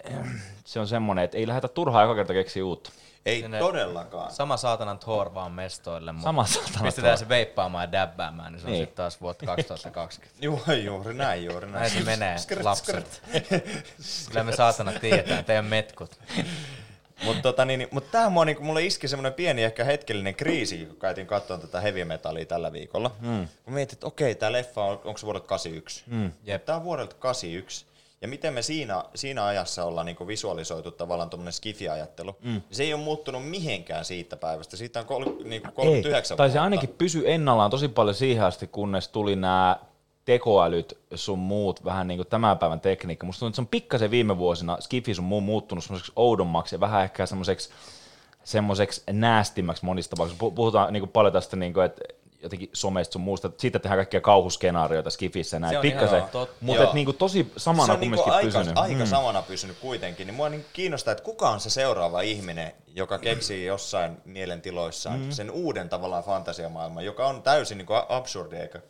se 0.64 0.80
on 0.80 0.88
semmoinen, 0.88 1.24
että 1.24 1.38
ei 1.38 1.46
lähdetä 1.46 1.68
turhaa 1.68 2.02
joka 2.02 2.14
kerta 2.14 2.32
keksiä 2.32 2.64
uutta. 2.64 2.90
Ei 3.28 3.40
Sinne- 3.40 3.58
todellakaan. 3.58 4.32
Sama 4.32 4.56
saatanan 4.56 4.98
Thor 4.98 5.34
vaan 5.34 5.52
mestoille, 5.52 6.12
mutta 6.12 6.28
Sama 6.28 6.46
saatana 6.46 6.84
pistetään 6.84 7.16
Thor. 7.16 7.24
se 7.26 7.28
veippaamaan 7.28 7.82
ja 7.84 7.92
dabbäämään, 7.92 8.52
niin 8.52 8.60
se 8.60 8.66
on 8.66 8.72
Niin. 8.72 8.82
sitten 8.82 8.96
taas 8.96 9.20
vuotta 9.20 9.46
2020. 9.56 10.44
Joo, 10.44 10.60
juuri 10.84 11.14
näin, 11.14 11.44
juuri 11.44 11.66
näin. 11.66 11.74
Näin 11.80 11.90
se 11.90 12.00
menee, 12.00 12.36
lapset. 12.62 13.22
Kyllä 14.28 14.44
me 14.44 14.56
saatana 14.56 14.92
tiedetään, 14.92 15.44
teidän 15.44 15.64
metkut. 15.64 16.18
Mutta 17.24 17.42
tota, 17.42 17.64
niin, 17.64 17.88
mut 17.90 18.10
tähän 18.10 18.32
mua, 18.32 18.44
niinku, 18.44 18.62
mulle 18.64 18.84
iski 18.84 19.08
semmoinen 19.08 19.32
pieni 19.32 19.64
ehkä 19.64 19.84
hetkellinen 19.84 20.34
kriisi, 20.34 20.86
kun 20.86 20.96
käytiin 20.96 21.26
katsomaan 21.26 21.60
tätä 21.60 21.80
heavy 21.80 22.04
metallia 22.04 22.46
tällä 22.46 22.72
viikolla. 22.72 23.10
Mm. 23.20 23.48
Kun 23.64 23.74
mietin, 23.74 23.94
että 23.96 24.06
okei, 24.06 24.34
tämä 24.34 24.52
leffa 24.52 24.84
on, 24.84 25.00
onko 25.04 25.18
se 25.18 25.26
vuodelta 25.26 25.46
81? 25.48 26.02
Mm. 26.06 26.32
Jep. 26.44 26.64
Tämä 26.64 26.76
on 26.76 26.84
vuodelta 26.84 27.16
81. 27.18 27.86
Ja 28.20 28.28
miten 28.28 28.54
me 28.54 28.62
siinä, 28.62 29.04
siinä 29.14 29.44
ajassa 29.44 29.84
ollaan 29.84 30.06
niinku 30.06 30.26
visualisoitu 30.26 30.90
tavallaan 30.90 31.30
tuommoinen 31.30 31.52
skifi-ajattelu, 31.52 32.36
mm. 32.42 32.62
se 32.70 32.82
ei 32.82 32.94
ole 32.94 33.02
muuttunut 33.02 33.48
mihinkään 33.48 34.04
siitä 34.04 34.36
päivästä. 34.36 34.76
Siitä 34.76 35.00
on 35.00 35.06
kol, 35.06 35.24
niinku 35.44 35.68
39 35.74 36.36
Tai 36.36 36.50
se 36.50 36.58
ainakin 36.58 36.94
pysyi 36.98 37.30
ennallaan 37.30 37.70
tosi 37.70 37.88
paljon 37.88 38.14
siihen 38.14 38.44
asti, 38.44 38.66
kunnes 38.66 39.08
tuli 39.08 39.36
nämä 39.36 39.78
tekoälyt 40.24 40.98
sun 41.14 41.38
muut, 41.38 41.84
vähän 41.84 42.08
niin 42.08 42.18
kuin 42.18 42.28
tämän 42.28 42.58
päivän 42.58 42.80
tekniikka. 42.80 43.26
Musta 43.26 43.38
tuntuu, 43.38 43.48
että 43.48 43.56
se 43.56 43.60
on 43.60 43.66
pikkasen 43.66 44.10
viime 44.10 44.38
vuosina 44.38 44.76
Skifi 44.80 45.14
sun 45.14 45.24
muu 45.24 45.40
muuttunut 45.40 45.84
semmoiseksi 45.84 46.12
oudommaksi 46.16 46.74
ja 46.74 46.80
vähän 46.80 47.04
ehkä 47.04 47.26
semmoiseksi 47.26 47.70
semmoiseksi 48.44 49.02
näästimmäksi 49.12 49.84
monista 49.84 50.10
tapauksissa. 50.16 50.46
Pu- 50.46 50.50
Puhutaan 50.54 50.92
niin 50.92 51.00
kuin 51.00 51.10
paljon 51.10 51.32
tästä, 51.32 51.56
niin 51.56 51.74
kuin, 51.74 51.86
että 51.86 52.02
jotenkin 52.42 52.70
somesta 52.72 53.12
sun 53.12 53.22
muusta, 53.22 53.48
että 53.48 53.60
siitä 53.60 53.78
tehdään 53.78 53.98
kaikkia 53.98 54.20
kauhuskenaarioita 54.20 55.10
Skifissä 55.10 55.56
ja 55.56 55.60
näin, 55.60 55.80
pikkasen, 55.80 56.22
mutta 56.60 56.84
et 56.84 56.92
niin 56.92 57.04
kuin 57.04 57.16
tosi 57.16 57.52
samana 57.56 57.86
se 57.86 57.92
on 57.92 58.00
niinku 58.00 58.16
kumminkin 58.16 58.46
aika, 58.46 58.58
pysynyt. 58.58 58.78
aika 58.78 59.06
samana 59.06 59.42
pysynyt 59.42 59.78
kuitenkin, 59.78 60.26
niin 60.26 60.34
mua 60.34 60.48
niin 60.48 60.64
kiinnostaa, 60.72 61.12
että 61.12 61.24
kuka 61.24 61.50
on 61.50 61.60
se 61.60 61.70
seuraava 61.70 62.20
ihminen, 62.20 62.72
joka 62.94 63.18
keksii 63.18 63.66
jossain 63.66 64.16
mielentiloissaan 64.24 65.20
mm. 65.20 65.30
sen 65.30 65.50
uuden 65.50 65.88
tavallaan 65.88 66.24
fantasiamaailman, 66.24 67.04
joka 67.04 67.26
on 67.26 67.42
täysin 67.42 67.78
niin 67.78 67.86
kuin 67.86 68.00
absurdi, 68.08 68.56
eikä 68.56 68.80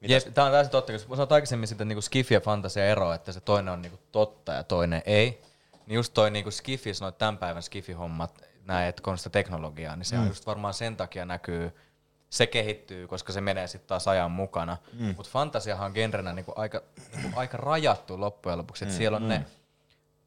Jep, 0.00 0.34
tämä 0.34 0.46
on 0.46 0.52
täysin 0.52 0.70
totta, 0.70 0.92
koska 0.92 1.16
sä 1.16 1.22
oot 1.22 1.32
aikaisemmin 1.32 1.68
sitä 1.68 1.84
niinku 1.84 2.02
skifi 2.02 2.34
ja 2.34 2.40
fantasia 2.40 2.86
eroa, 2.86 3.14
että 3.14 3.32
se 3.32 3.40
toinen 3.40 3.72
on 3.74 3.82
niinku 3.82 3.98
totta 4.12 4.52
ja 4.52 4.62
toinen 4.62 5.02
ei. 5.06 5.42
Niin 5.86 5.94
just 5.94 6.14
toi 6.14 6.30
niinku 6.30 6.50
skifi, 6.50 6.90
noit 7.00 7.18
tämän 7.18 7.38
päivän 7.38 7.62
skifi-hommat, 7.62 8.44
näin, 8.64 8.88
että 8.88 9.02
kun 9.02 9.10
on 9.10 9.18
sitä 9.18 9.30
teknologiaa, 9.30 9.96
niin 9.96 10.04
se 10.04 10.18
on 10.18 10.26
just 10.26 10.46
varmaan 10.46 10.74
sen 10.74 10.96
takia 10.96 11.24
näkyy, 11.24 11.72
se 12.30 12.46
kehittyy, 12.46 13.06
koska 13.06 13.32
se 13.32 13.40
menee 13.40 13.66
sitten 13.66 13.88
taas 13.88 14.08
ajan 14.08 14.30
mukana. 14.30 14.76
Mm. 14.92 15.14
Mutta 15.16 15.30
fantasiahan 15.32 15.86
on 15.86 15.92
genrenä 15.92 16.32
niinku 16.32 16.52
aika, 16.56 16.82
niinku 17.22 17.38
aika 17.38 17.56
rajattu 17.56 18.20
loppujen 18.20 18.58
lopuksi, 18.58 18.84
että 18.84 18.94
mm. 18.94 18.98
siellä 18.98 19.16
on 19.16 19.28
ne 19.28 19.44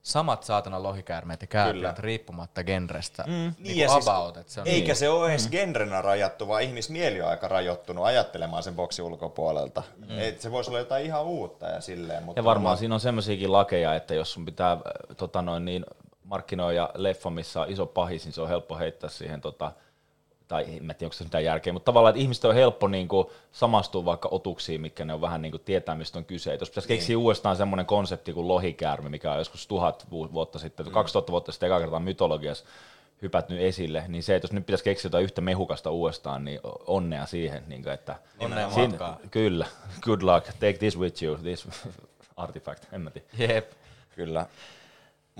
samat 0.01 0.43
saatana 0.43 0.83
lohikäärmeet 0.83 1.41
ja 1.41 1.47
kääpiöt 1.47 1.75
Kyllä. 1.75 1.95
riippumatta 1.99 2.63
genrestä. 2.63 3.23
Mm. 3.27 3.31
Niinku 3.33 3.55
Niin, 3.59 3.77
ja 3.77 3.89
siis- 3.89 4.07
about, 4.07 4.37
että 4.37 4.53
se 4.53 4.61
on 4.61 4.67
Eikä 4.67 4.87
niin. 4.87 4.95
se 4.95 5.09
ole 5.09 5.29
edes 5.29 5.49
genrenä 5.49 6.01
rajattu, 6.01 6.47
vaan 6.47 6.61
ihmismieli 6.63 7.21
on 7.21 7.29
aika 7.29 7.47
rajoittunut 7.47 8.05
ajattelemaan 8.05 8.63
sen 8.63 8.75
boksin 8.75 9.05
ulkopuolelta. 9.05 9.83
Mm. 9.97 10.19
Et 10.19 10.41
se 10.41 10.51
voisi 10.51 10.69
olla 10.69 10.79
jotain 10.79 11.05
ihan 11.05 11.23
uutta 11.23 11.65
ja 11.67 11.81
silleen. 11.81 12.23
Mutta 12.23 12.39
Ja 12.39 12.43
varmaan 12.43 12.77
siinä 12.77 12.95
on 12.95 13.01
semmoisiakin 13.01 13.51
lakeja, 13.51 13.95
että 13.95 14.13
jos 14.15 14.33
sun 14.33 14.45
pitää 14.45 14.71
äh, 14.71 14.79
tota 15.17 15.41
noin, 15.41 15.65
niin, 15.65 15.85
markkinoida 16.23 16.89
leffa, 16.95 17.29
missä 17.29 17.61
on 17.61 17.69
iso 17.69 17.85
pahis, 17.85 18.25
niin 18.25 18.33
se 18.33 18.41
on 18.41 18.47
helppo 18.49 18.77
heittää 18.77 19.09
siihen, 19.09 19.41
tota, 19.41 19.71
tai 20.49 20.63
en 20.63 20.67
tiedä, 20.69 20.95
onko 21.03 21.13
se 21.13 21.23
mitään 21.23 21.43
järkeä, 21.43 21.73
mutta 21.73 21.85
tavallaan, 21.85 22.09
että 22.11 22.21
ihmisten 22.21 22.49
on 22.49 22.55
helppo 22.55 22.87
niin 22.87 23.07
kuin, 23.07 23.27
samastua 23.51 24.05
vaikka 24.05 24.29
otuksiin, 24.31 24.81
mikä 24.81 25.05
ne 25.05 25.13
on 25.13 25.21
vähän 25.21 25.41
niin 25.41 25.51
kuin, 25.51 25.61
tietää, 25.65 25.95
mistä 25.95 26.19
on 26.19 26.25
kyse. 26.25 26.53
Et 26.53 26.59
jos 26.59 26.69
pitäisi 26.69 26.87
keksiä 26.87 27.17
uudestaan 27.17 27.55
semmoinen 27.55 27.85
konsepti 27.85 28.33
kuin 28.33 28.47
lohikäärme, 28.47 29.09
mikä 29.09 29.31
on 29.31 29.37
joskus 29.37 29.67
tuhat 29.67 30.07
vu- 30.11 30.33
vuotta 30.33 30.59
sitten, 30.59 30.85
mm. 30.85 30.91
2000 30.91 31.31
vuotta 31.31 31.51
sitten 31.51 31.67
eka 31.67 31.79
kertaa 31.79 31.99
mytologiassa 31.99 32.65
hypätnyt 33.21 33.61
esille, 33.61 34.03
niin 34.07 34.23
se, 34.23 34.35
että 34.35 34.45
jos 34.45 34.53
nyt 34.53 34.65
pitäisi 34.65 34.83
keksiä 34.83 35.07
jotain 35.07 35.23
yhtä 35.23 35.41
mehukasta 35.41 35.91
uudestaan, 35.91 36.45
niin 36.45 36.59
onnea 36.87 37.25
siihen. 37.25 37.63
Niin 37.67 37.83
kuin, 37.83 37.93
että 37.93 38.15
Onnea 38.39 38.69
Siin- 38.69 38.89
matkaan. 38.89 39.17
Kyllä, 39.31 39.65
good 40.05 40.21
luck, 40.21 40.45
take 40.45 40.73
this 40.73 40.99
with 40.99 41.23
you, 41.23 41.37
this 41.37 41.67
artifact, 42.37 42.83
en 42.93 43.01
mä 43.01 43.11
tiedä. 43.11 43.53
Jep. 43.53 43.71
Kyllä. 44.15 44.45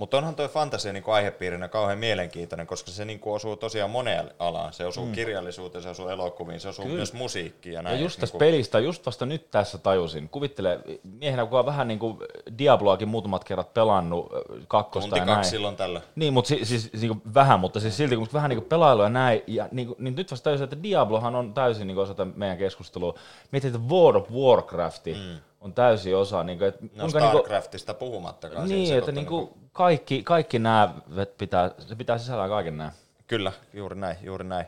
Mutta 0.00 0.18
onhan 0.18 0.34
tuo 0.34 0.48
fantasia 0.48 0.92
niinku 0.92 1.10
aihepiirinä 1.10 1.68
kauhean 1.68 1.98
mielenkiintoinen, 1.98 2.66
koska 2.66 2.90
se 2.90 3.04
niinku 3.04 3.32
osuu 3.32 3.56
tosiaan 3.56 3.90
moneen 3.90 4.30
alaan. 4.38 4.72
Se 4.72 4.86
osuu 4.86 5.06
mm. 5.06 5.12
kirjallisuuteen, 5.12 5.82
se 5.82 5.88
osuu 5.88 6.08
elokuviin, 6.08 6.60
se 6.60 6.68
osuu 6.68 6.84
Kyllä. 6.84 6.96
myös 6.96 7.12
musiikkiin 7.12 7.72
ja 7.72 7.78
Ja 7.78 7.82
näin. 7.82 8.00
just 8.00 8.20
tästä 8.20 8.34
niinku, 8.34 8.38
pelistä, 8.38 8.78
just 8.78 9.06
vasta 9.06 9.26
nyt 9.26 9.50
tässä 9.50 9.78
tajusin. 9.78 10.28
Kuvittele 10.28 10.80
miehenä, 11.02 11.46
kun 11.46 11.58
on 11.58 11.66
vähän 11.66 11.88
niin 11.88 11.98
kuin 11.98 12.18
Diabloakin 12.58 13.08
muutamat 13.08 13.44
kerrat 13.44 13.74
pelannut 13.74 14.32
kakkosta 14.68 15.08
tunti 15.08 15.20
ja 15.20 15.26
kaksi 15.26 15.40
näin. 15.40 15.50
silloin 15.50 15.76
tällä. 15.76 16.00
Niin, 16.14 16.32
mutta 16.32 16.48
siis, 16.48 16.68
siis 16.68 16.92
niin 16.92 17.22
vähän, 17.34 17.60
mutta 17.60 17.80
siis 17.80 17.96
silti 17.96 18.16
kun 18.16 18.28
vähän 18.32 18.48
niin 18.48 18.58
kuin 18.60 18.68
pelailu 18.68 19.02
ja 19.02 19.08
näin, 19.08 19.42
ja 19.46 19.68
niin, 19.70 19.86
kuin, 19.86 19.96
niin 19.98 20.14
nyt 20.16 20.30
vasta 20.30 20.44
tajusin, 20.44 20.64
että 20.64 20.82
Diablohan 20.82 21.34
on 21.34 21.54
täysin 21.54 21.86
niin 21.86 21.98
osa 21.98 22.14
meidän 22.34 22.58
keskustelua. 22.58 23.14
Mietin, 23.52 23.74
että 23.74 23.94
World 23.94 24.20
of 24.20 24.30
Warcraft 24.30 25.06
mm. 25.06 25.38
On 25.60 25.74
täysin 25.74 26.16
osa. 26.16 26.44
Niin 26.44 26.58
kuin, 26.58 26.68
että 26.68 26.84
No 26.84 26.88
kuinka 27.00 27.18
niinku- 27.20 27.38
StarCraftista 27.38 27.94
puhumattakaan. 27.94 28.68
siinä 28.68 28.82
niin, 28.82 28.98
että 28.98 29.12
sekoittanut, 29.12 29.44
niinku 29.50 29.68
kaikki, 29.72 30.22
kaikki 30.22 30.58
nämä 30.58 30.94
pitää, 31.38 31.70
se 31.78 31.96
pitää 31.96 32.18
sisällään 32.18 32.50
kaiken 32.50 32.78
nämä. 32.78 32.92
Kyllä, 33.26 33.52
juuri 33.72 33.96
näin, 33.96 34.16
juuri 34.22 34.44
näin. 34.44 34.66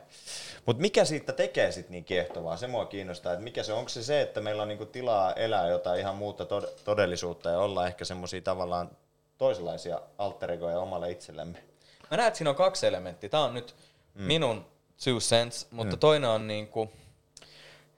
Mutta 0.65 0.81
mikä 0.81 1.05
siitä 1.05 1.33
tekee 1.33 1.71
sitten 1.71 1.91
niin 1.91 2.03
kiehtovaa? 2.03 2.57
Se 2.57 2.67
mua 2.67 2.85
kiinnostaa, 2.85 3.33
että 3.33 3.43
mikä 3.43 3.63
se 3.63 3.73
onko 3.73 3.89
se 3.89 4.03
se, 4.03 4.21
että 4.21 4.41
meillä 4.41 4.61
on 4.61 4.67
niinku 4.67 4.85
tilaa 4.85 5.33
elää 5.33 5.67
jotain 5.67 5.99
ihan 5.99 6.15
muuta 6.15 6.43
tod- 6.43 6.69
todellisuutta 6.85 7.49
ja 7.49 7.59
olla 7.59 7.87
ehkä 7.87 8.05
semmoisia 8.05 8.41
tavallaan 8.41 8.89
toisenlaisia 9.37 10.01
alteregoja 10.17 10.79
omalle 10.79 11.11
itsellemme. 11.11 11.63
Mä 12.11 12.17
näen, 12.17 12.27
että 12.27 12.37
siinä 12.37 12.49
on 12.49 12.55
kaksi 12.55 12.87
elementtiä. 12.87 13.29
Tämä 13.29 13.43
on 13.43 13.53
nyt 13.53 13.75
mm. 14.13 14.23
minun 14.23 14.65
two 15.03 15.19
cents, 15.19 15.67
mutta 15.71 15.95
mm. 15.95 15.99
toinen 15.99 16.29
on 16.29 16.47
niinku 16.47 16.91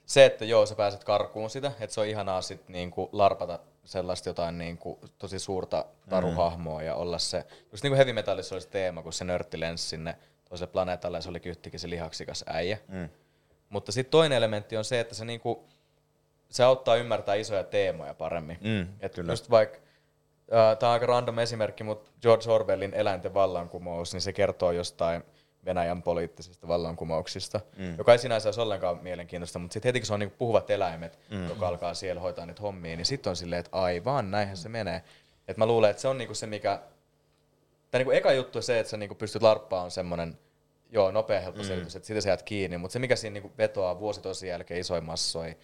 se, 0.05 0.25
että 0.25 0.45
joo, 0.45 0.65
sä 0.65 0.75
pääset 0.75 1.03
karkuun 1.03 1.49
sitä, 1.49 1.71
että 1.79 1.93
se 1.93 2.01
on 2.01 2.07
ihanaa 2.07 2.41
sit 2.41 2.69
niinku 2.69 3.09
larpata 3.11 3.59
sellaista 3.83 4.29
jotain 4.29 4.57
niinku 4.57 4.99
tosi 5.17 5.39
suurta 5.39 5.85
taruhahmoa 6.09 6.83
ja 6.83 6.95
olla 6.95 7.19
se, 7.19 7.45
just 7.71 7.83
niin 7.83 7.91
kuin 7.91 7.97
heavy 7.97 8.13
metallissa 8.13 8.55
oli 8.55 8.61
se 8.61 8.69
teema, 8.69 9.01
kun 9.01 9.13
se 9.13 9.25
nörtti 9.25 9.59
lensi 9.59 9.87
sinne 9.87 10.17
toiselle 10.49 10.71
planeetalle 10.71 11.17
ja 11.17 11.21
se 11.21 11.29
oli 11.29 11.41
yhtäkkiä 11.45 11.79
se 11.79 11.89
lihaksikas 11.89 12.43
äijä. 12.47 12.77
Mm. 12.87 13.09
Mutta 13.69 13.91
sitten 13.91 14.11
toinen 14.11 14.37
elementti 14.37 14.77
on 14.77 14.85
se, 14.85 14.99
että 14.99 15.15
se, 15.15 15.25
niinku, 15.25 15.65
se 16.49 16.63
auttaa 16.63 16.95
ymmärtää 16.95 17.35
isoja 17.35 17.63
teemoja 17.63 18.13
paremmin. 18.13 18.57
Mm, 18.61 18.87
Et 18.99 19.15
kyllä. 19.15 19.33
just 19.33 19.49
vaikka, 19.49 19.77
äh, 19.77 20.77
tämä 20.77 20.89
on 20.89 20.93
aika 20.93 21.05
random 21.05 21.39
esimerkki, 21.39 21.83
mutta 21.83 22.11
George 22.21 22.51
Orwellin 22.51 22.93
Eläinten 22.93 23.33
vallankumous, 23.33 24.13
niin 24.13 24.21
se 24.21 24.33
kertoo 24.33 24.71
jostain 24.71 25.23
Venäjän 25.65 26.03
poliittisista 26.03 26.67
vallankumouksista, 26.67 27.59
mm. 27.77 27.97
joka 27.97 28.11
ei 28.11 28.19
sinänsä 28.19 28.47
olisi 28.47 28.61
ollenkaan 28.61 29.03
mielenkiintoista, 29.03 29.59
mutta 29.59 29.73
sitten 29.73 29.89
heti 29.89 29.99
kun 29.99 30.07
se 30.07 30.13
on 30.13 30.19
niinku 30.19 30.35
puhuvat 30.37 30.69
eläimet, 30.69 31.19
mm. 31.29 31.49
joka 31.49 31.67
alkaa 31.67 31.93
siellä 31.93 32.21
hoitaa 32.21 32.45
niitä 32.45 32.61
hommia, 32.61 32.95
niin 32.95 33.05
sitten 33.05 33.29
on 33.29 33.35
silleen, 33.35 33.59
että 33.59 33.77
aivan, 33.77 34.31
näinhän 34.31 34.57
se 34.57 34.69
menee. 34.69 35.03
Et 35.47 35.57
mä 35.57 35.65
luulen, 35.65 35.89
että 35.89 36.01
se 36.01 36.07
on 36.07 36.17
niinku 36.17 36.33
se, 36.33 36.47
mikä... 36.47 36.79
Tai 37.91 37.99
niinku 37.99 38.11
eka 38.11 38.31
juttu 38.31 38.59
on 38.59 38.63
se, 38.63 38.79
että 38.79 38.89
sä 38.89 38.97
niinku 38.97 39.15
pystyt 39.15 39.41
larppaa 39.41 39.83
on 39.83 39.91
semmoinen 39.91 40.37
joo, 40.91 41.11
nopea 41.11 41.39
helppo 41.39 41.61
mm. 41.61 41.67
selitys, 41.67 41.95
että 41.95 42.07
sitä 42.07 42.21
sä 42.21 42.29
jäät 42.29 42.43
kiinni, 42.43 42.77
mutta 42.77 42.93
se 42.93 42.99
mikä 42.99 43.15
siinä 43.15 43.33
niinku 43.33 43.51
vetoaa 43.57 43.99
vuosi 43.99 44.21
tosi 44.21 44.47
jälkeen 44.47 44.79
isoin 44.79 45.03
massoi, 45.03 45.57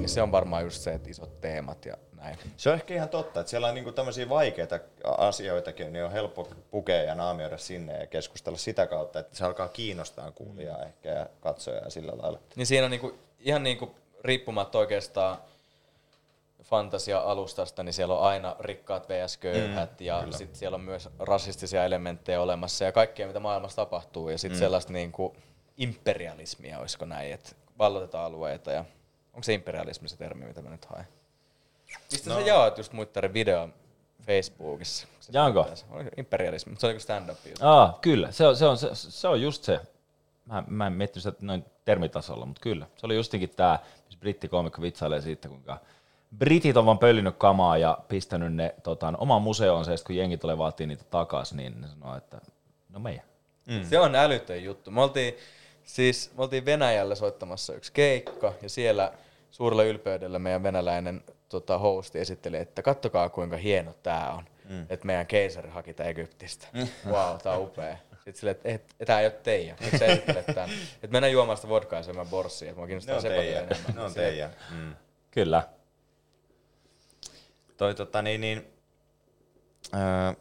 niin 0.00 0.08
se 0.08 0.22
on 0.22 0.32
varmaan 0.32 0.64
just 0.64 0.80
se, 0.82 0.92
että 0.92 1.10
isot 1.10 1.40
teemat 1.40 1.84
ja 1.84 1.96
näin. 2.16 2.38
Se 2.56 2.68
on 2.68 2.74
ehkä 2.74 2.94
ihan 2.94 3.08
totta, 3.08 3.40
että 3.40 3.50
siellä 3.50 3.68
on 3.68 3.74
niinku 3.74 3.92
tämmöisiä 3.92 4.28
vaikeita 4.28 4.80
asioitakin, 5.04 5.92
niin 5.92 6.04
on 6.04 6.12
helppo 6.12 6.48
pukea 6.70 7.02
ja 7.02 7.14
naamioida 7.14 7.58
sinne 7.58 7.98
ja 7.98 8.06
keskustella 8.06 8.58
sitä 8.58 8.86
kautta, 8.86 9.18
että 9.18 9.36
se 9.36 9.44
alkaa 9.44 9.68
kiinnostaa 9.68 10.30
kuulijaa 10.30 10.78
Mm. 10.78 10.86
ehkä 10.86 11.08
ja 11.08 11.26
katsojaa 11.40 11.90
sillä 11.90 12.12
lailla. 12.22 12.38
Niin 12.56 12.66
siinä 12.66 12.84
on 12.84 12.90
niinku, 12.90 13.18
ihan 13.40 13.62
niinku 13.62 13.94
riippumatta 14.24 14.78
oikeastaan 14.78 15.38
fantasia-alustasta, 16.62 17.82
niin 17.82 17.92
siellä 17.92 18.14
on 18.14 18.22
aina 18.22 18.56
rikkaat 18.60 19.08
vs. 19.08 19.36
köyhät 19.36 20.00
mm, 20.00 20.06
ja 20.06 20.26
sitten 20.30 20.58
siellä 20.58 20.74
on 20.74 20.80
myös 20.80 21.08
rasistisia 21.18 21.84
elementtejä 21.84 22.40
olemassa 22.40 22.84
ja 22.84 22.92
kaikkea, 22.92 23.26
mitä 23.26 23.40
maailmassa 23.40 23.76
tapahtuu. 23.76 24.28
Ja 24.28 24.38
sitten 24.38 24.58
mm. 24.58 24.60
sellaista 24.60 24.92
niinku 24.92 25.36
imperialismia, 25.76 26.78
olisiko 26.78 27.04
näin, 27.04 27.32
että 27.32 27.50
vallotetaan 27.78 28.24
alueita 28.24 28.72
ja 28.72 28.84
onko 29.32 29.42
se 29.42 29.54
imperialismi 29.54 30.08
se 30.08 30.16
termi, 30.16 30.44
mitä 30.44 30.62
mä 30.62 30.70
nyt 30.70 30.84
haen? 30.84 31.08
Mistä 32.12 32.30
no. 32.30 32.36
sä 32.36 32.46
jaat 32.46 32.78
just 32.78 32.92
muittarin 32.92 33.34
videon 33.34 33.74
Facebookissa? 34.26 35.06
Se 35.20 35.32
Jaanko? 35.34 35.66
Oli 35.90 36.04
imperialismi, 36.16 36.70
mutta 36.70 36.80
se 36.80 36.86
oli 36.86 36.92
joku 36.92 37.02
stand-up 37.02 37.38
juttu. 37.46 37.66
Aa, 37.66 37.98
kyllä, 38.00 38.30
se 38.30 38.46
on, 38.46 38.56
se 38.56 38.66
on, 38.66 38.78
se, 38.78 38.88
se 38.92 39.28
on 39.28 39.42
just 39.42 39.64
se. 39.64 39.80
Mä, 40.44 40.64
mä 40.66 40.86
en 40.86 40.92
miettinyt 40.92 41.22
sitä 41.22 41.36
noin 41.40 41.64
termitasolla, 41.84 42.46
mutta 42.46 42.60
kyllä. 42.60 42.86
Se 42.96 43.06
oli 43.06 43.16
justinkin 43.16 43.50
tämä, 43.50 43.78
missä 44.04 44.20
brittikomikko 44.20 44.82
vitsailee 44.82 45.20
siitä, 45.20 45.48
kuinka 45.48 45.80
britit 46.38 46.76
on 46.76 46.86
vaan 46.86 46.98
pöllinyt 46.98 47.36
kamaa 47.38 47.78
ja 47.78 47.98
pistänyt 48.08 48.54
ne 48.54 48.74
tota, 48.82 49.12
omaan 49.18 49.42
museoonsa, 49.42 49.90
ja 49.90 49.96
sit 49.96 50.06
kun 50.06 50.16
jengi 50.16 50.38
tulee 50.38 50.58
vaatii 50.58 50.86
niitä 50.86 51.04
takaisin, 51.04 51.56
niin 51.56 51.80
ne 51.80 51.88
sanoo, 51.88 52.16
että 52.16 52.40
no 52.88 53.00
meidän. 53.00 53.24
Mm. 53.66 53.84
Se 53.84 53.98
on 53.98 54.14
älytön 54.14 54.64
juttu. 54.64 54.90
Me 54.90 55.02
oltiin, 55.02 55.34
siis, 55.84 56.30
me 56.36 56.42
oltiin 56.42 56.64
Venäjällä 56.64 57.14
soittamassa 57.14 57.74
yksi 57.74 57.92
keikka 57.92 58.52
ja 58.62 58.68
siellä 58.68 59.12
suurella 59.50 59.84
ylpeydellä 59.84 60.38
meidän 60.38 60.62
venäläinen 60.62 61.22
tota, 61.48 61.78
hosti 61.78 62.18
esitteli, 62.18 62.56
että 62.56 62.82
kattokaa 62.82 63.28
kuinka 63.28 63.56
hieno 63.56 63.94
tää 64.02 64.32
on. 64.32 64.44
Mm. 64.68 64.86
Että 64.90 65.06
meidän 65.06 65.26
keisari 65.26 65.70
haki 65.70 65.94
tää 65.94 66.06
Egyptistä. 66.06 66.66
Wow, 67.06 67.36
tää 67.42 67.52
on 67.52 67.62
upea. 67.62 67.96
Sitten 68.14 68.34
silleen, 68.34 68.56
että 68.56 68.68
et, 68.68 68.94
et, 69.00 69.06
tää 69.06 69.20
ei 69.20 69.26
ole 69.26 69.32
teidän. 69.32 69.76
Miksi 69.80 69.98
sä 69.98 70.04
esittelet 70.04 70.46
tän? 70.46 70.70
Että 70.94 71.08
mennään 71.12 71.32
juomaan 71.32 71.56
sitä 71.56 71.68
vodkaa 71.68 71.98
ja 71.98 72.02
syömään 72.02 72.26
borssia. 72.26 72.68
Että 72.68 72.78
mua 72.78 72.86
kiinnostaa 72.86 73.16
paljon 73.16 73.34
teidän. 73.34 73.64
enemmän. 73.64 73.94
Ne 73.94 74.02
on 74.02 74.14
teidän. 74.14 74.50
Mm. 74.70 74.94
Kyllä. 75.30 75.68
Toi 77.76 77.94
tota 77.94 78.22
niin, 78.22 78.40
niin 78.40 78.72
öö, 79.94 80.32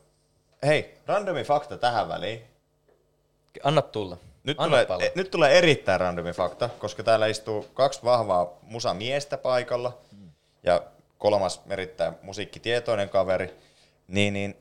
hei, 0.66 0.98
randomi 1.06 1.44
fakta 1.44 1.78
tähän 1.78 2.10
väliin. 2.10 2.42
Anna 3.64 3.82
tulla. 3.82 4.18
Nyt 4.44 4.58
Anna 4.60 4.86
tulee, 4.86 5.08
e, 5.08 5.12
nyt 5.16 5.32
tulee 5.32 5.58
erittäin 5.58 6.00
randomi 6.00 6.32
fakta, 6.32 6.70
koska 6.80 7.04
täällä 7.04 7.28
istuu 7.28 7.68
kaksi 7.74 8.00
vahvaa 8.04 8.60
musamiestä 8.62 9.38
paikalla 9.38 9.98
ja 10.64 10.82
kolmas 11.18 11.62
erittäin 11.70 12.14
musiikkitietoinen 12.22 13.10
kaveri. 13.10 13.56
Niin, 14.08 14.34
niin 14.34 14.58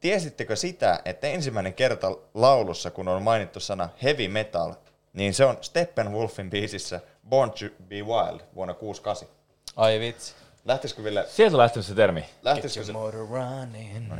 tiesittekö 0.00 0.56
sitä, 0.56 1.00
että 1.04 1.26
ensimmäinen 1.26 1.74
kerta 1.74 2.16
laulussa, 2.34 2.90
kun 2.90 3.08
on 3.08 3.22
mainittu 3.22 3.60
sana 3.60 3.88
heavy 4.02 4.28
metal, 4.28 4.74
niin 5.12 5.34
se 5.34 5.44
on 5.44 5.58
Steppenwolfin 5.60 6.50
biisissä 6.50 7.00
Born 7.28 7.50
to 7.50 7.64
be 7.88 7.96
Wild 7.96 8.40
vuonna 8.54 8.74
68. 8.74 9.28
Ai 9.76 10.00
vitsi. 10.00 10.34
Lähtisikö 10.64 11.04
Ville, 11.04 11.26
Sieltä 11.28 11.56
on 11.56 11.58
lähtenyt 11.58 11.86
se 11.86 11.94
termi. 11.94 12.24
lähtisikö 12.42 12.84
se, 12.84 12.92
motor 12.92 13.28
running. 13.28 14.12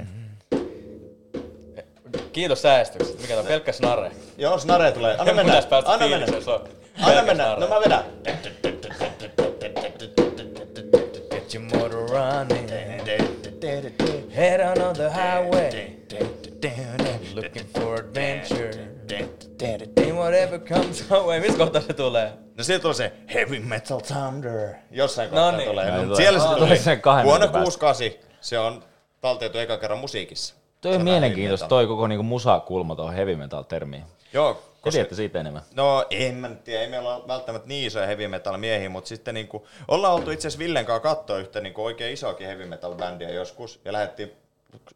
Kiitos 2.33 2.63
säästyksestä. 2.63 3.21
Mikä 3.23 3.35
tää 3.35 3.41
on 3.41 3.47
pelkkä 3.47 3.73
snare. 3.73 4.11
joo, 4.39 4.59
snare 4.59 4.93
tulee, 4.93 5.13
anna 5.19 5.25
mennä, 5.25 5.43
Pitäis 5.43 5.67
päästä 5.67 5.93
anna 5.93 6.09
mennä, 6.09 6.27
se 6.27 6.51
on 6.51 6.69
anna 7.03 7.23
mennä, 7.23 7.45
snare. 7.45 7.61
no 7.61 7.69
mä 7.69 7.81
vedän. 7.81 8.05
Get 11.31 11.55
your 11.55 11.65
motor 11.65 12.11
running. 12.11 12.71
Head 14.37 14.61
on 14.61 14.83
on 14.83 14.95
the 14.95 15.11
highway. 15.11 15.71
Looking 17.35 17.67
for 17.75 17.95
adventure. 18.01 18.71
And 19.63 20.13
whatever 20.13 20.59
comes 20.59 21.05
our 21.11 21.27
way. 21.27 21.41
Missä 21.41 21.59
kohtaa 21.59 21.83
se 21.83 21.93
tulee? 21.93 22.33
No 22.59 22.65
sieltä 22.65 22.83
tulee 22.83 22.95
se 22.95 23.13
Heavy 23.35 23.59
Metal 23.59 24.01
Thunder. 24.01 24.69
Jossain 24.91 25.31
No 25.31 25.35
kohtaa 25.35 25.57
niin. 25.57 25.69
tulee. 25.69 26.05
No, 26.07 26.15
siellä 26.17 26.39
se 26.39 26.47
tuli. 26.47 26.59
tulee 26.59 26.77
sen 26.77 27.01
kahden 27.01 27.27
Vuonna 27.27 27.47
minuutin 27.47 27.53
päästä. 27.53 27.79
68 27.81 28.31
se 28.41 28.59
on 28.59 28.85
taltioitu 29.21 29.59
eka 29.59 29.77
kerran 29.79 29.99
musiikissa. 29.99 30.55
Toi 30.81 30.95
on 30.95 31.05
mielenkiintoista, 31.05 31.67
toi 31.67 31.87
koko 31.87 32.07
niinku 32.07 32.23
musakulma 32.23 32.97
tuohon 32.97 33.15
heavy 33.15 33.37
metal 33.37 33.63
termiin. 33.63 34.05
Joo, 34.33 34.55
koska, 34.55 34.91
tiedätte 34.91 35.15
siitä 35.15 35.41
enemmän. 35.41 35.63
no 35.75 36.07
en 36.11 36.35
mä 36.35 36.49
tiedä, 36.49 36.83
ei 36.83 36.89
meillä 36.89 37.15
ole 37.17 37.29
välttämättä 37.29 37.69
niin 37.69 37.87
isoja 37.87 38.07
heavy 38.07 38.29
metal 38.29 38.57
miehiä, 38.57 38.89
mutta 38.89 39.09
sitten 39.09 39.35
niinku, 39.35 39.67
ollaan 39.89 40.15
oltu 40.15 40.31
itse 40.31 40.49
asiassa 40.49 40.65
Villen 40.65 40.87
kanssa 40.87 41.03
katsoa 41.03 41.39
yhtä 41.39 41.61
niinku 41.61 41.85
oikein 41.85 42.13
isoakin 42.13 42.47
heavy 42.47 42.67
metal 42.67 42.95
bändiä 42.95 43.31
joskus 43.31 43.81
ja 43.85 43.93
lähdettiin 43.93 44.33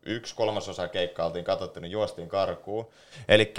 yksi 0.03 0.35
kolmasosa 0.35 0.89
keikkaa 0.89 1.27
oltiin 1.27 1.45
katsottu, 1.45 1.81
niin 1.81 1.93
juostiin 1.93 2.29
karkuun. 2.29 2.87
Eli 3.29 3.55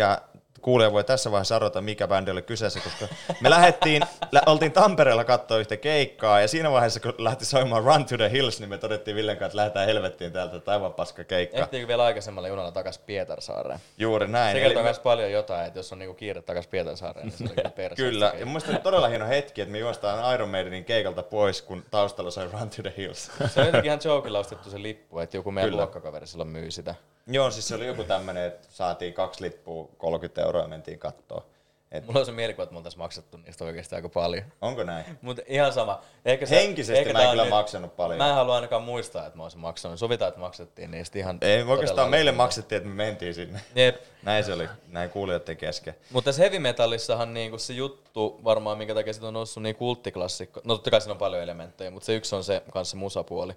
kuulija 0.65 0.91
voi 0.91 1.03
tässä 1.03 1.31
vaiheessa 1.31 1.55
arvata, 1.55 1.81
mikä 1.81 2.07
bändi 2.07 2.31
oli 2.31 2.41
kyseessä, 2.41 2.79
koska 2.79 3.07
me 3.41 3.49
lähdettiin, 3.49 4.03
lä- 4.31 4.41
oltiin 4.45 4.71
Tampereella 4.71 5.23
katsoa 5.23 5.57
yhtä 5.57 5.77
keikkaa, 5.77 6.41
ja 6.41 6.47
siinä 6.47 6.71
vaiheessa, 6.71 6.99
kun 6.99 7.13
lähti 7.17 7.45
soimaan 7.45 7.83
Run 7.83 8.05
to 8.05 8.17
the 8.17 8.31
Hills, 8.31 8.59
niin 8.59 8.69
me 8.69 8.77
todettiin 8.77 9.15
Villen 9.17 9.37
kanssa, 9.37 9.45
että 9.45 9.57
lähdetään 9.57 9.85
helvettiin 9.87 10.31
täältä, 10.31 10.57
että 10.57 10.71
aivan 10.71 10.93
paska 10.93 11.23
keikka. 11.23 11.57
Ehtiinkö 11.57 11.87
vielä 11.87 12.03
aikaisemmalla 12.03 12.47
junalla 12.47 12.71
takas 12.71 12.97
Pietarsaareen? 12.97 13.79
Juuri 13.97 14.27
näin. 14.27 14.55
Se 14.57 14.61
kertoo 14.61 14.83
me- 14.83 14.87
myös 14.87 14.99
paljon 14.99 15.31
jotain, 15.31 15.67
että 15.67 15.79
jos 15.79 15.91
on 15.91 15.99
niinku 15.99 16.13
kiire 16.15 16.41
takas 16.41 16.67
Pietarsaareen, 16.67 17.27
niin 17.27 17.37
se 17.37 17.43
on 17.43 17.49
kyllä. 17.75 17.95
Kyllä, 18.05 18.33
ja 18.39 18.45
mun 18.45 18.61
oli 18.69 18.77
todella 18.79 19.07
hieno 19.07 19.27
hetki, 19.27 19.61
että 19.61 19.71
me 19.71 19.77
juostaan 19.77 20.33
Iron 20.33 20.49
Maidenin 20.49 20.85
keikalta 20.85 21.23
pois, 21.23 21.61
kun 21.61 21.85
taustalla 21.91 22.31
soi 22.31 22.49
Run 22.53 22.69
to 22.69 22.81
the 22.81 22.93
Hills. 22.97 23.31
Se 23.47 23.59
on 23.59 23.65
jotenkin 23.65 23.89
ihan 23.89 23.99
jokilla 24.05 24.39
ostettu 24.39 24.69
se 24.69 24.81
lippu, 24.81 25.19
että 25.19 25.37
joku 25.37 25.51
meidän 25.51 25.69
Kyllä. 25.69 25.81
luokkakaveri 25.81 26.27
silloin 26.27 26.49
myy 26.49 26.71
sitä. 26.71 26.95
Joo, 27.27 27.51
siis 27.51 27.67
se 27.67 27.75
oli 27.75 27.87
joku 27.87 28.03
tämmönen, 28.03 28.43
että 28.47 28.67
saatiin 28.71 29.13
kaksi 29.13 29.41
lippua, 29.43 29.87
30 29.97 30.41
euroa 30.41 30.61
ja 30.61 30.67
mentiin 30.67 30.99
kattoo. 30.99 31.45
Et, 31.91 32.05
Mulla 32.05 32.19
on 32.19 32.25
se 32.25 32.31
mielikuva, 32.31 32.63
että 32.63 32.73
me 32.73 32.77
oltais 32.77 32.97
maksettu 32.97 33.37
niistä 33.37 33.65
oikeasti 33.65 33.95
aika 33.95 34.09
paljon. 34.09 34.43
onko 34.61 34.83
näin? 34.83 35.05
Mutta 35.21 35.41
ihan 35.47 35.73
sama. 35.73 36.01
Ehkä 36.25 36.45
se, 36.45 36.55
Henkisesti 36.55 36.99
ehkä 36.99 37.13
mä 37.13 37.21
en 37.23 37.29
kyllä 37.29 37.43
nyt- 37.43 37.49
maksanut 37.49 37.95
paljon. 37.95 38.17
Mä 38.17 38.29
en 38.29 38.35
halua 38.35 38.55
ainakaan 38.55 38.83
muistaa, 38.83 39.25
että 39.25 39.37
mä 39.37 39.43
olisin 39.43 39.59
maksanut. 39.59 39.99
Sovitaan, 39.99 40.29
että 40.29 40.39
maksettiin 40.39 40.91
niistä 40.91 41.19
ihan... 41.19 41.37
Ei, 41.41 41.63
oikeastaan 41.63 42.09
meille 42.09 42.31
paljon. 42.31 42.43
maksettiin, 42.45 42.77
että 42.77 42.89
me 42.89 42.95
mentiin 42.95 43.33
sinne. 43.33 43.59
Jep. 43.75 43.95
Näin 44.23 44.43
se 44.43 44.53
oli, 44.53 44.69
näin 44.87 45.09
kuulijoiden 45.09 45.57
kesken. 45.57 45.95
Mutta 46.11 46.25
tässä 46.25 46.41
heavy 46.41 46.59
metallissahan 46.59 47.33
niinku 47.33 47.57
se 47.57 47.73
juttu, 47.73 48.39
varmaan 48.43 48.77
minkä 48.77 48.93
takia 48.93 49.13
se 49.13 49.25
on 49.25 49.33
noussut 49.33 49.63
niin 49.63 49.75
kulttiklassikko. 49.75 50.61
No 50.63 50.73
totta 50.75 50.91
kai 50.91 51.01
siinä 51.01 51.11
on 51.11 51.17
paljon 51.17 51.41
elementtejä, 51.43 51.91
mutta 51.91 52.05
se 52.05 52.15
yksi 52.15 52.35
on 52.35 52.43
se 52.43 52.61
kanssa 52.71 52.97
musapuoli. 52.97 53.53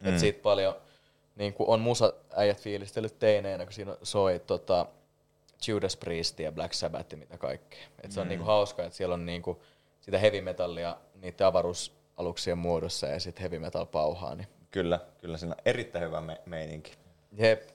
Mm. 0.00 0.08
Että 0.08 0.20
siitä 0.20 0.42
paljon 0.42 0.76
niinku 1.36 1.72
on 1.72 1.80
musa 1.80 2.12
äijät 2.36 2.60
fiilistellyt 2.60 3.18
teineenä, 3.18 3.64
kun 3.64 3.72
siinä 3.72 3.96
soi 4.02 4.40
tota, 4.46 4.86
Judas 5.68 5.96
Priest 5.96 6.40
ja 6.40 6.52
Black 6.52 6.72
Sabbath 6.72 7.12
ja 7.12 7.16
mitä 7.16 7.38
kaikkea. 7.38 7.80
Et 8.02 8.12
se 8.12 8.20
on 8.20 8.28
niinku 8.28 8.44
hauska, 8.44 8.84
että 8.84 8.96
siellä 8.96 9.14
on 9.14 9.26
niinku 9.26 9.62
sitä 10.00 10.18
heavy 10.18 10.40
metallia 10.40 10.96
niiden 11.14 11.46
avaruus 11.46 11.92
aluksien 12.16 12.58
muodossa 12.58 13.06
ja 13.06 13.20
sitten 13.20 13.40
heavy 13.40 13.58
metal 13.58 13.86
pauhaa. 13.86 14.34
Niin. 14.34 14.48
Kyllä, 14.70 15.00
kyllä 15.20 15.38
siinä 15.38 15.54
on 15.54 15.62
erittäin 15.64 16.04
hyvä 16.04 16.20
me- 16.20 16.40
meininki. 16.46 16.92
Jep. 17.32 17.68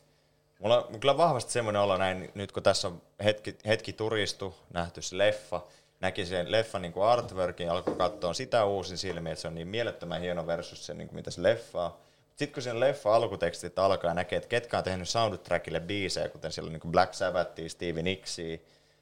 Mulla 0.60 0.84
on 0.84 1.00
kyllä 1.00 1.18
vahvasti 1.18 1.52
semmoinen 1.52 1.82
olo 1.82 1.98
näin, 1.98 2.32
nyt 2.36 2.52
kun 2.52 2.64
tässä 2.64 2.88
on 2.88 3.02
hetki, 3.24 3.58
hetki 3.68 3.94
turistu, 3.94 4.56
nähty 4.74 5.02
se 5.02 5.18
leffa, 5.18 5.62
näki 6.00 6.26
sen 6.26 6.52
leffan 6.52 6.82
niin 6.82 6.94
kuin 6.94 7.06
artworkin, 7.06 7.72
alkoi 7.72 7.96
katsoa 7.96 8.34
sitä 8.34 8.66
uusin 8.66 8.98
silmiin, 8.98 9.32
että 9.32 9.42
se 9.42 9.48
on 9.48 9.56
niin 9.56 9.68
mielettömän 9.68 10.22
hieno 10.22 10.48
versus 10.48 10.86
se, 10.86 10.94
niin 10.94 11.08
kuin 11.08 11.16
mitä 11.16 11.32
se 11.32 11.44
leffa 11.44 11.86
on. 11.86 11.94
Sitten 12.42 12.54
kun 12.54 12.64
sen 12.64 12.80
leffa 12.80 13.16
alkutekstit 13.16 13.80
alkaa 13.80 14.10
ja 14.10 14.14
näkee, 14.14 14.38
että 14.38 14.50
ketkä 14.50 14.78
on 14.78 14.84
tehnyt 14.84 15.10
soundtrackille 15.10 15.80
biisejä, 15.80 16.30
kuten 16.30 16.52
siellä 16.52 16.68
on 16.68 16.74
niin 16.74 16.92
Black 16.92 17.14
Sabbathia, 17.14 17.70
Stevie 17.70 18.04
Nicksia, 18.04 18.58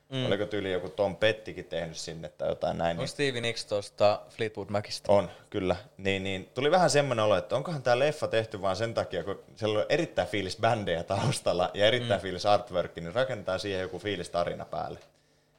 mm. 0.10 0.26
oliko 0.26 0.46
tyyli 0.46 0.72
joku 0.72 0.90
Tom 0.90 1.16
Pettikin 1.16 1.66
tehnyt 1.66 1.98
sinne 1.98 2.30
tai 2.30 2.50
jotain 2.50 2.78
näin. 2.78 2.92
On 2.92 2.98
Niin 2.98 3.08
Stevie 3.08 3.42
Nicks 3.42 3.66
tuosta 3.66 4.22
Fleetwood 4.30 4.70
Macista. 4.70 5.12
on, 5.12 5.32
kyllä. 5.50 5.76
Niin, 5.98 6.24
niin, 6.24 6.50
tuli 6.54 6.72
vähän 6.72 6.90
semmoinen 6.90 7.26
olo, 7.26 7.38
että 7.38 7.56
onkohan 7.56 7.84
tämä 7.84 8.00
leffa 8.00 8.28
tehty 8.28 8.62
vaan 8.62 8.76
sen 8.76 8.94
takia, 8.94 9.24
kun 9.24 9.44
siellä 9.56 9.80
on 9.80 9.86
erittäin 9.90 10.28
fiilis 10.28 10.58
bändejä 10.58 11.04
taustalla 11.04 11.72
ja 11.74 11.86
erittäin 11.86 12.20
mm. 12.20 12.22
fiilis 12.22 12.46
artwork, 12.46 12.96
niin 12.96 13.16
rakennetaan 13.16 13.60
siihen 13.60 13.82
joku 13.82 14.00
fiilis 14.00 14.30
tarina 14.30 14.66
päälle. 14.66 15.00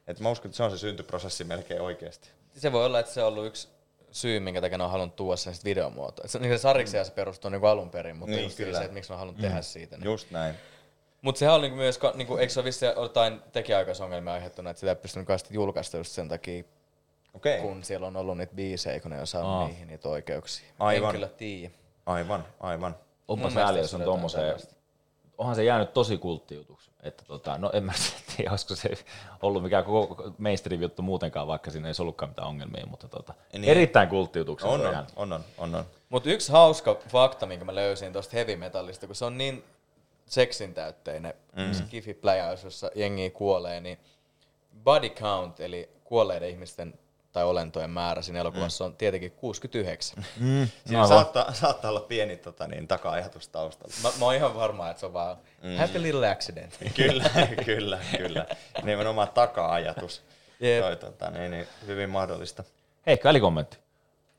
Et 0.06 0.20
mä 0.20 0.30
uskon, 0.30 0.48
että 0.48 0.56
se 0.56 0.62
on 0.62 0.70
se 0.70 0.78
syntyprosessi 0.78 1.44
melkein 1.44 1.80
oikeasti. 1.80 2.30
Se 2.56 2.72
voi 2.72 2.86
olla, 2.86 3.00
että 3.00 3.12
se 3.12 3.22
on 3.22 3.28
ollut 3.28 3.46
yksi 3.46 3.68
syy, 4.12 4.40
minkä 4.40 4.60
takia 4.60 4.78
ne 4.78 4.84
on 4.84 4.90
halunnut 4.90 5.16
tuoda 5.16 5.36
sen 5.36 5.54
videomuotoon. 5.64 6.28
Se, 6.28 6.38
niin 6.38 6.58
se 6.58 6.62
sarjiksi 6.62 7.04
se 7.04 7.12
perustuu 7.12 7.50
niin 7.50 7.64
alun 7.64 7.90
perin, 7.90 8.16
mutta 8.16 8.36
Niin, 8.36 8.52
kyllä. 8.56 8.78
se, 8.78 8.84
että 8.84 8.94
miksi 8.94 9.10
ne 9.10 9.14
on 9.14 9.18
halunnut 9.18 9.42
mm. 9.42 9.48
tehdä 9.48 9.62
siitä. 9.62 9.96
Niin. 9.96 10.04
Just 10.04 10.30
näin. 10.30 10.54
Mutta 11.22 11.38
sehän 11.38 11.54
on 11.54 11.60
niinku 11.60 11.76
myös, 11.76 12.00
niinku, 12.14 12.36
eikö 12.36 12.52
se 12.52 12.60
ole 12.60 12.64
vissi 12.64 12.86
jotain 12.86 13.40
tekijäaikaisongelmia 13.52 14.32
aiheuttuna, 14.32 14.70
että 14.70 14.80
sitä 14.80 14.90
ei 14.90 14.96
pystynyt 14.96 15.26
kauheasti 15.26 15.54
julkaista 15.54 15.96
just 15.96 16.12
sen 16.12 16.28
takia, 16.28 16.64
Okei, 17.34 17.58
okay. 17.58 17.68
kun 17.68 17.84
siellä 17.84 18.06
on 18.06 18.16
ollut 18.16 18.38
niitä 18.38 18.54
biisejä, 18.54 19.00
kun 19.00 19.10
ne 19.10 19.20
on 19.20 19.26
saanut 19.26 19.50
Aa. 19.50 19.68
niihin 19.68 19.88
niitä 19.88 20.08
oikeuksia. 20.08 20.66
Aivan. 20.78 21.08
En 21.08 21.14
kyllä 21.14 21.28
tiedä. 21.28 21.74
aivan, 22.06 22.44
aivan. 22.60 22.96
Onpa 23.28 23.50
sääli, 23.50 23.78
jos 23.78 23.90
se 23.90 23.96
on 23.96 24.02
tommoseen, 24.02 24.56
onhan 25.38 25.56
se 25.56 25.64
jäänyt 25.64 25.92
tosi 25.94 26.18
kulttijutuksi. 26.18 26.79
Että 27.02 27.24
tota, 27.26 27.58
no 27.58 27.70
en 27.72 27.84
mä 27.84 27.92
tiedä, 28.36 28.50
olisiko 28.50 28.74
se 28.74 28.90
ollut 29.42 29.62
mikään 29.62 29.84
koko 29.84 30.32
mainstream 30.38 30.82
juttu 30.82 31.02
muutenkaan, 31.02 31.46
vaikka 31.46 31.70
siinä 31.70 31.88
ei 31.88 31.94
ollutkaan 32.00 32.30
mitään 32.30 32.48
ongelmia, 32.48 32.86
mutta 32.86 33.08
tota, 33.08 33.34
Niin. 33.52 33.64
erittäin 33.64 34.08
kulttijutuksi 34.08 34.66
On, 34.66 34.80
on, 34.80 34.94
on, 34.96 35.06
on, 35.32 35.44
on, 35.58 35.74
on. 35.74 35.84
Mutta 36.08 36.30
yksi 36.30 36.52
hauska 36.52 36.96
fakta, 37.08 37.46
minkä 37.46 37.64
mä 37.64 37.74
löysin 37.74 38.12
tuosta 38.12 38.36
heavy 38.36 38.56
metallista, 38.56 39.06
kun 39.06 39.16
se 39.16 39.24
on 39.24 39.38
niin 39.38 39.64
seksin 40.26 40.74
täytteinen 40.74 41.34
mm. 41.56 41.72
se 41.72 41.84
kifi 41.90 42.14
pläjäys, 42.14 42.64
jossa 42.64 42.90
jengi 42.94 43.30
kuolee, 43.30 43.80
niin 43.80 43.98
body 44.84 45.08
count, 45.08 45.60
eli 45.60 45.88
kuolleiden 46.04 46.50
ihmisten 46.50 46.94
tai 47.32 47.44
olentojen 47.44 47.90
määrä 47.90 48.22
siinä 48.22 48.40
elokuvassa 48.40 48.84
on 48.84 48.96
tietenkin 48.96 49.30
69. 49.30 50.24
Siinä 50.38 50.68
Aivan. 50.90 51.08
saattaa, 51.08 51.52
saattaa 51.52 51.90
olla 51.90 52.00
pieni 52.00 52.36
tota, 52.36 52.66
niin, 52.66 52.88
taka-ajatus 52.88 53.48
taustalla. 53.48 53.94
mä, 54.02 54.08
mä 54.18 54.24
oon 54.24 54.34
ihan 54.34 54.54
varma, 54.54 54.90
että 54.90 55.00
se 55.00 55.06
on 55.06 55.12
vaan 55.12 55.36
mm. 55.62 55.76
happy 55.76 56.02
little 56.02 56.30
accident. 56.30 56.78
kyllä, 56.96 57.30
kyllä, 57.64 57.98
kyllä. 58.16 58.46
Nimenomaan 58.82 59.28
taka-ajatus. 59.28 60.22
Jep. 60.60 60.82
Toi, 60.82 60.96
tota, 60.96 61.30
niin, 61.30 61.50
niin, 61.50 61.66
hyvin 61.86 62.10
mahdollista. 62.10 62.64
Hei, 63.06 63.20
välikommentti. 63.24 63.78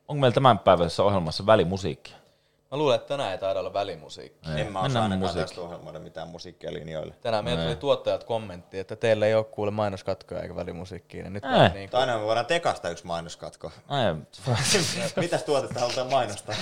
Onko 0.08 0.20
meillä 0.20 0.34
tämänpäiväisessä 0.34 1.02
ohjelmassa 1.02 1.46
välimusiikkia? 1.46 2.21
Mä 2.72 2.78
luulen, 2.78 2.96
että 2.96 3.08
tänään 3.08 3.32
ei 3.32 3.38
taida 3.38 3.60
olla 3.60 3.72
välimusiikki. 3.72 4.50
En 4.56 4.72
mä 4.72 4.78
osaa 4.78 4.82
mennään 4.82 5.12
ainakaan 5.12 5.34
tästä 5.34 5.60
ohjelmoida 5.60 5.98
mitään 5.98 6.28
musiikkia 6.28 6.72
linjoille. 6.72 7.14
Tänään 7.20 7.44
meillä 7.44 7.64
tuli 7.64 7.76
tuottajat 7.76 8.24
kommentti, 8.24 8.78
että 8.78 8.96
teillä 8.96 9.26
ei 9.26 9.34
ole 9.34 9.44
kuule 9.44 9.70
mainoskatkoja 9.70 10.42
eikä 10.42 10.56
välimusiikkia. 10.56 11.22
Niin 11.22 11.32
nyt 11.32 11.44
Ei. 11.44 11.68
niin 11.74 11.90
Tai 11.90 12.00
aina 12.00 12.18
me 12.18 12.24
voidaan 12.24 12.46
tekasta 12.46 12.90
yksi 12.90 13.06
mainoskatko. 13.06 13.72
Ai, 13.88 14.14
Mitäs 15.16 15.42
tuotetta 15.42 15.80
halutaan 15.80 16.10
mainostaa? 16.10 16.54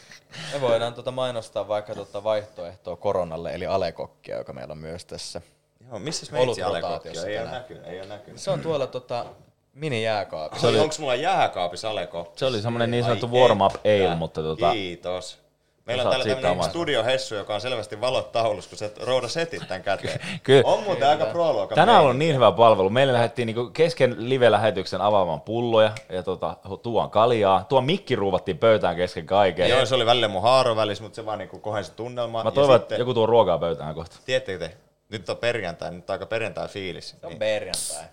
me 0.52 0.60
voidaan 0.60 0.94
tuota 0.94 1.10
mainostaa 1.10 1.68
vaikka 1.68 1.94
tuota 1.94 2.24
vaihtoehtoa 2.24 2.96
koronalle, 2.96 3.54
eli 3.54 3.66
alekokkia, 3.66 4.38
joka 4.38 4.52
meillä 4.52 4.72
on 4.72 4.78
myös 4.78 5.04
tässä. 5.04 5.40
Joo, 5.88 5.98
missä 5.98 6.32
meitsi 6.32 6.62
Olutrotaatiossa 6.62 7.22
Alekokki 7.22 7.28
on? 7.28 7.28
Ei 7.28 7.38
ole 7.38 7.44
tänään. 7.44 7.62
näkynyt, 7.62 7.86
ei 7.86 8.00
ole 8.00 8.08
näkynyt. 8.08 8.40
Se 8.40 8.50
on 8.50 8.60
tuolla 8.60 8.86
tota, 8.86 9.26
mini-jääkaapissa. 9.74 10.60
Se 10.60 10.66
oli... 10.66 10.78
Onko 10.78 10.94
mulla 10.98 11.14
jääkaapissa 11.14 11.90
Aleko? 11.90 12.32
se 12.36 12.46
oli 12.46 12.62
semmoinen 12.62 12.90
niin 12.90 13.04
sanottu 13.04 13.30
warm-up 13.32 13.74
ale, 13.74 14.04
että. 14.04 14.16
mutta 14.16 14.42
tota, 14.42 14.72
Kiitos. 14.72 15.47
Meillä 15.88 16.02
on 16.02 16.10
täällä 16.10 16.24
tämmöinen 16.24 16.52
oman. 16.52 16.70
studiohessu, 16.70 17.34
joka 17.34 17.54
on 17.54 17.60
selvästi 17.60 18.00
valot 18.00 18.32
taulussa, 18.32 18.70
kun 18.70 18.78
sä 18.78 18.90
rouda 19.00 19.28
setit 19.28 19.62
tämän 19.68 19.82
käteen. 19.82 20.20
Kyllä. 20.42 20.62
On 20.64 20.82
muuten 20.82 21.08
aika 21.08 21.26
pro 21.26 21.68
tänään 21.74 22.02
on 22.04 22.18
niin 22.18 22.34
hyvä 22.34 22.52
palvelu. 22.52 22.90
Meille 22.90 23.12
lähdettiin 23.12 23.46
niinku 23.46 23.70
kesken 23.72 24.16
live-lähetyksen 24.18 25.00
avaamaan 25.00 25.40
pulloja 25.40 25.90
ja 26.08 26.22
tota, 26.22 26.56
tuon 26.82 27.10
kaljaa. 27.10 27.64
Tuo 27.68 27.80
mikki 27.80 28.16
ruuvattiin 28.16 28.58
pöytään 28.58 28.96
kesken 28.96 29.26
kaiken. 29.26 29.68
Joo, 29.68 29.86
se 29.86 29.94
oli 29.94 30.06
välillä 30.06 30.28
mun 30.28 30.42
haaro 30.42 30.76
välissä, 30.76 31.04
mutta 31.04 31.16
se 31.16 31.26
vaan 31.26 31.38
niinku 31.38 31.58
kohensi 31.58 31.92
tunnelmaa. 31.96 32.44
Mä 32.44 32.50
toivon, 32.50 32.76
että 32.76 32.84
sitten- 32.84 32.98
joku 32.98 33.14
tuo 33.14 33.26
ruokaa 33.26 33.58
pöytään 33.58 33.94
kohta. 33.94 34.16
Tiedättekö 34.26 34.58
te, 34.58 34.76
nyt 35.08 35.28
on 35.28 35.36
perjantai, 35.36 35.90
nyt 35.90 36.10
on 36.10 36.14
aika 36.14 36.26
perjantai 36.26 36.68
fiilis. 36.68 37.10
Se 37.10 37.16
on 37.22 37.28
Niin. 37.28 37.38
perjantai. 37.38 38.04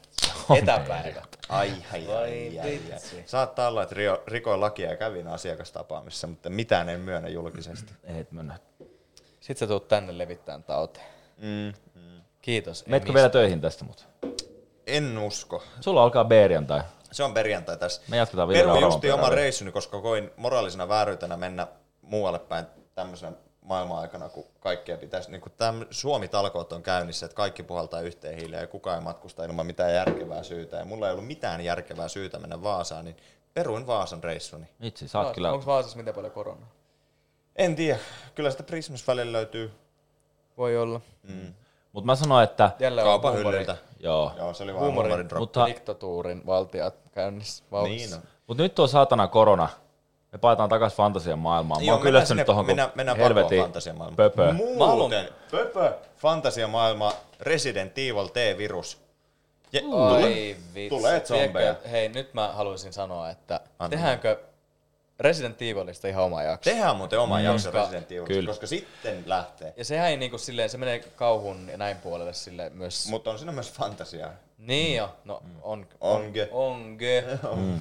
Etäpäivä. 0.57 1.21
Ai, 1.49 1.73
ai, 1.93 2.07
ai, 2.07 2.59
ai, 2.59 2.59
ai. 2.59 2.79
Saattaa 3.25 3.67
olla, 3.67 3.83
että 3.83 3.95
Rio, 3.95 4.23
rikoin 4.27 4.61
lakia 4.61 4.89
ja 4.89 4.97
kävin 4.97 5.27
asiakastapaamisessa, 5.27 6.27
mutta 6.27 6.49
mitään 6.49 6.89
en 6.89 6.99
myönnä 6.99 7.29
julkisesti. 7.29 7.93
Ei, 8.03 8.19
et 8.19 8.31
mennä. 8.31 8.57
Sitten 9.39 9.57
sä 9.57 9.67
tuut 9.67 9.87
tänne 9.87 10.17
levittämään 10.17 10.63
tauteen. 10.63 11.05
Mm, 11.37 11.73
mm. 11.95 12.21
Kiitos. 12.41 12.85
mistään. 12.87 13.13
vielä 13.13 13.29
töihin 13.29 13.61
tästä 13.61 13.85
mut? 13.85 14.07
En 14.87 15.17
usko. 15.17 15.63
Sulla 15.81 16.03
alkaa 16.03 16.25
perjantai. 16.25 16.81
Se 17.11 17.23
on 17.23 17.33
perjantai 17.33 17.77
tässä. 17.77 18.01
Me 18.07 18.17
jatketaan 18.17 18.47
vielä 18.47 18.65
Rauman 18.67 18.83
justi 18.83 19.11
oman 19.11 19.33
reissuni, 19.33 19.71
koska 19.71 20.01
koin 20.01 20.31
moraalisena 20.37 20.89
vääryytenä 20.89 21.37
mennä 21.37 21.67
muualle 22.01 22.39
päin 22.39 22.65
tämmöisenä 22.95 23.31
maailman-aikana, 23.65 24.29
kun 24.29 24.45
kaikkea 24.59 24.97
pitäisi, 24.97 25.31
niin 25.31 25.41
kuin 25.41 25.53
täm, 25.57 25.85
Suomi-talkoot 25.91 26.73
on 26.73 26.83
käynnissä, 26.83 27.25
että 27.25 27.35
kaikki 27.35 27.63
puhaltaa 27.63 28.01
yhteen 28.01 28.37
hiileen 28.37 28.61
ja 28.61 28.67
kukaan 28.67 28.97
ei 28.97 29.03
matkusta 29.03 29.45
ilman 29.45 29.65
mitään 29.65 29.93
järkevää 29.93 30.43
syytä. 30.43 30.77
Ja 30.77 30.85
mulla 30.85 31.07
ei 31.07 31.11
ollut 31.13 31.27
mitään 31.27 31.61
järkevää 31.61 32.07
syytä 32.07 32.39
mennä 32.39 32.63
Vaasaan, 32.63 33.05
niin 33.05 33.17
peruin 33.53 33.87
Vaasan 33.87 34.23
reissuni. 34.23 34.65
Vitsi, 34.81 35.07
sä 35.07 35.19
oot 35.19 35.33
kyllä... 35.33 35.51
Onko 35.51 35.65
Vaasassa 35.65 35.97
miten 35.97 36.13
paljon 36.13 36.33
koronaa? 36.33 36.67
En 37.55 37.75
tiedä, 37.75 37.99
kyllä 38.35 38.51
sitä 38.51 38.63
Prismas 38.63 39.07
välillä 39.07 39.31
löytyy 39.31 39.71
Voi 40.57 40.77
olla. 40.77 41.01
mm. 41.23 41.53
Mutta 41.93 42.05
mä 42.05 42.15
sanoin, 42.15 42.43
että... 42.43 42.71
Jälleen 42.79 43.07
on 43.07 43.11
kaupan 43.11 43.33
huumori- 43.33 43.37
hyllyltä. 43.37 43.77
Joo. 43.99 44.31
Joo, 44.37 44.53
se 44.53 44.63
oli 44.63 44.73
vaan 44.73 44.85
huumorin, 44.85 45.11
huumorin. 45.11 45.37
Mutta- 45.39 45.65
diktatuurin 45.65 46.45
valtiat 46.45 46.95
käynnissä 47.11 47.63
vauhdissa. 47.71 48.15
Niin 48.15 48.25
on. 48.25 48.31
Mutta 48.47 48.63
nyt 48.63 48.75
tuo 48.75 48.87
saatana 48.87 49.27
korona. 49.27 49.69
Me 50.35 50.39
paetaan 50.39 50.69
takas 50.69 50.95
fantasian 50.95 51.39
maailmaan. 51.39 51.85
Mä 51.85 51.91
oon 51.91 52.01
kyllä 52.01 52.11
mennään 52.11 52.27
sinne- 52.27 52.41
nyt 52.41 52.45
tohon, 52.45 52.65
kun 52.65 52.69
mennään, 52.69 52.91
mennään 52.95 53.17
helvetin 53.17 53.49
pakoon 53.49 53.63
fantasiamaailmaan. 53.65 54.15
pöpö. 54.31 54.53
Muuten, 54.53 55.29
pöpö, 55.51 55.93
fantasiamaailma, 56.17 57.13
Resident 57.39 57.97
Evil 57.97 58.27
T-virus. 58.27 58.97
Je, 59.73 59.81
Ai 59.93 60.55
vitsi. 60.75 60.89
tulee 60.89 61.19
Tiedätkö, 61.19 61.43
zombeja. 61.45 61.75
Hei, 61.91 62.09
nyt 62.09 62.33
mä 62.33 62.47
haluaisin 62.47 62.93
sanoa, 62.93 63.29
että 63.29 63.59
Anna 63.79 63.89
tehdäänkö 63.97 64.39
Resident 65.19 65.61
Evilista 65.61 66.07
ihan 66.07 66.23
oma 66.23 66.43
jakso? 66.43 66.69
Tehdään 66.69 66.95
muuten 66.95 67.19
oma 67.19 67.39
jakso 67.41 67.71
Koska- 67.71 67.81
Resident 67.81 68.11
Evil, 68.11 68.25
Kyllä. 68.25 68.47
koska 68.49 68.67
sitten 68.67 69.23
lähtee. 69.25 69.73
Ja 69.77 69.85
sehän 69.85 70.09
ei 70.09 70.17
niinku 70.17 70.37
silleen, 70.37 70.69
se 70.69 70.77
menee 70.77 70.99
kauhun 71.15 71.67
ja 71.71 71.77
näin 71.77 71.97
puolelle 71.97 72.33
silleen 72.33 72.73
myös. 72.73 73.07
Mutta 73.09 73.31
on 73.31 73.37
siinä 73.39 73.51
myös 73.51 73.71
fantasiaa. 73.73 74.29
Niin 74.57 74.97
jo, 74.97 75.09
no 75.25 75.41
on, 75.61 75.79
Mm. 75.79 75.85
Onge. 76.01 76.49
onge, 76.51 77.23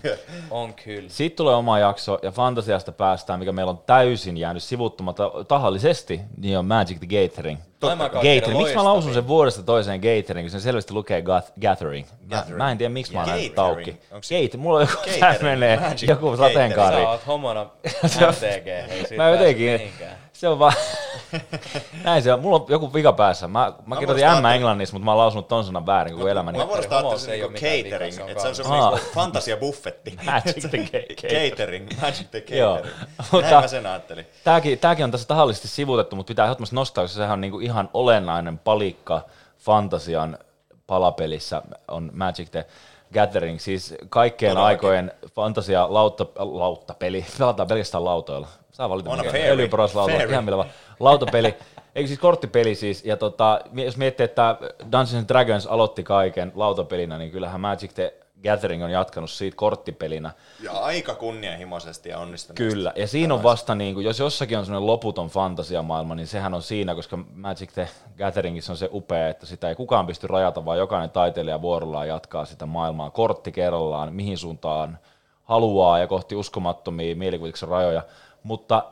on 0.50 0.74
kyllä. 0.84 1.08
Siitä 1.08 1.36
tulee 1.36 1.54
oma 1.54 1.78
jakso 1.78 2.18
ja 2.22 2.30
fantasiasta 2.30 2.92
päästään, 2.92 3.38
mikä 3.38 3.52
meillä 3.52 3.70
on 3.70 3.78
täysin 3.86 4.36
jäänyt 4.36 4.62
sivuttumatta 4.62 5.30
tahallisesti, 5.48 6.20
niin 6.36 6.58
on 6.58 6.66
Magic 6.66 6.98
the 6.98 7.06
Gathering. 7.06 7.58
Gathering. 8.12 8.58
Miksi 8.58 8.74
mä 8.74 8.84
lausun 8.84 9.14
sen 9.14 9.28
vuodesta 9.28 9.62
toiseen 9.62 10.00
Gathering, 10.00 10.44
kun 10.46 10.50
se 10.50 10.60
selvästi 10.60 10.94
lukee 10.94 11.20
gath- 11.20 11.52
Gathering. 11.60 12.06
Mä, 12.06 12.36
Gathering. 12.36 12.56
mä 12.58 12.70
en 12.70 12.78
tiedä, 12.78 12.92
miksi 12.92 13.12
mä 13.12 13.18
oon 13.18 13.28
näin 13.28 13.52
Gathering. 13.52 13.54
taukki. 13.54 14.42
Gate, 14.44 14.56
mulla 14.56 14.78
on 14.78 14.82
joku, 14.90 15.02
tää 15.20 15.36
menee, 15.42 15.80
Magic 15.80 16.08
joku 16.08 16.36
sateenkaari. 16.36 16.96
Sä 17.02 17.08
oot 17.10 17.26
homona 17.26 17.64
MTG, 18.30 19.16
Mä 19.16 19.28
jotenkin, 19.30 19.72
mihinkään. 19.72 20.23
Se 20.34 20.48
on 20.48 20.58
vaan, 20.58 20.72
näin 22.04 22.22
se 22.22 22.32
on, 22.32 22.40
mulla 22.40 22.56
on 22.56 22.66
joku 22.68 22.94
vika 22.94 23.12
päässä. 23.12 23.48
Mä, 23.48 23.72
mä 23.86 23.96
kirjoitin 23.96 24.26
M 24.30 24.36
että- 24.36 24.54
englannissa, 24.54 24.94
mutta 24.94 25.04
mä 25.04 25.10
oon 25.10 25.18
lausunut 25.18 25.48
ton 25.48 25.64
sanan 25.64 25.86
väärin 25.86 26.14
koko 26.14 26.28
elämäni. 26.28 26.58
Mä 26.58 26.64
Homo, 26.64 26.74
ajattelin 26.74 27.18
se 27.18 27.32
ei 27.32 27.38
niinku 27.40 27.52
mitään 27.52 27.72
catering, 27.82 28.12
vikaa, 28.12 28.16
se 28.16 28.22
on 28.22 28.30
että 28.30 28.42
se 28.42 28.48
on 28.48 28.54
semmoinen 28.54 28.88
niinku 28.90 29.06
fantasiabuffetti. 29.14 30.16
Magic 30.24 30.70
the 30.70 30.78
Gathering. 30.78 31.50
Catering, 31.50 31.88
Magic 32.02 32.26
the 32.30 32.44
Joo. 32.56 32.76
Catering. 32.76 32.96
Mutta- 33.32 33.50
Näin 33.50 33.62
mä 33.64 33.68
sen 33.68 33.86
ajattelin. 33.86 34.26
Tääkin, 34.44 34.78
tääkin 34.78 35.04
on 35.04 35.10
tässä 35.10 35.28
tahallisesti 35.28 35.68
sivutettu, 35.68 36.16
mutta 36.16 36.28
pitää 36.30 36.44
ehdottomasti 36.44 36.76
nostaa, 36.76 37.04
koska 37.04 37.16
sehän 37.16 37.32
on 37.32 37.40
niinku 37.40 37.60
ihan 37.60 37.90
olennainen 37.94 38.58
palikka 38.58 39.20
fantasian 39.58 40.38
palapelissä 40.86 41.62
on 41.88 42.10
Magic 42.14 42.50
the 42.50 42.66
Gathering, 43.14 43.58
siis 43.60 43.94
kaikkien 44.08 44.50
Todellakin. 44.50 44.76
aikojen 44.76 45.12
fantasia 45.34 45.86
lautta, 45.94 46.26
lauttapeli, 46.38 47.24
pelataan 47.38 47.68
pelkästään 47.68 48.04
lautoilla. 48.04 48.48
Saa 48.74 48.88
valita 48.88 49.10
On 49.10 49.20
a 49.20 49.22
mikä- 49.22 49.30
fairy. 49.32 49.50
öljyporoslauta, 49.50 50.12
Fairy. 50.12 50.32
ihan 50.32 50.44
millä 50.44 50.56
vaan. 50.56 50.68
Lautapeli, 51.00 51.54
eikö 51.94 52.06
siis 52.08 52.18
korttipeli 52.20 52.74
siis, 52.74 53.04
ja 53.04 53.16
tota, 53.16 53.60
jos 53.74 53.96
miettii, 53.96 54.24
että 54.24 54.56
Dungeons 54.82 55.14
and 55.14 55.28
Dragons 55.28 55.66
aloitti 55.66 56.02
kaiken 56.02 56.52
lautapelinä, 56.54 57.18
niin 57.18 57.30
kyllähän 57.30 57.60
Magic 57.60 57.94
the 57.94 58.14
Gathering 58.42 58.84
on 58.84 58.90
jatkanut 58.90 59.30
siitä 59.30 59.56
korttipelinä. 59.56 60.30
Ja 60.62 60.72
aika 60.72 61.14
kunnianhimoisesti 61.14 62.08
ja 62.08 62.18
onnistunut. 62.18 62.56
Kyllä, 62.56 62.92
ja 62.96 63.06
siinä 63.06 63.34
on 63.34 63.42
vasta, 63.42 63.74
niin 63.74 63.94
kuin, 63.94 64.06
jos 64.06 64.18
jossakin 64.18 64.58
on 64.58 64.64
sellainen 64.66 64.86
loputon 64.86 65.28
fantasiamaailma, 65.28 66.14
niin 66.14 66.26
sehän 66.26 66.54
on 66.54 66.62
siinä, 66.62 66.94
koska 66.94 67.18
Magic 67.34 67.72
the 67.72 67.88
Gatheringissa 68.18 68.72
on 68.72 68.76
se 68.76 68.88
upea, 68.92 69.28
että 69.28 69.46
sitä 69.46 69.68
ei 69.68 69.74
kukaan 69.74 70.06
pysty 70.06 70.26
rajata, 70.26 70.64
vaan 70.64 70.78
jokainen 70.78 71.10
taiteilija 71.10 71.62
vuorollaan 71.62 72.08
jatkaa 72.08 72.44
sitä 72.44 72.66
maailmaa 72.66 73.10
kortti 73.10 73.52
kerrallaan, 73.52 74.14
mihin 74.14 74.38
suuntaan 74.38 74.98
haluaa 75.44 75.98
ja 75.98 76.06
kohti 76.06 76.34
uskomattomia 76.36 77.16
mielikuvituksen 77.16 77.68
rajoja, 77.68 78.02
mutta 78.44 78.84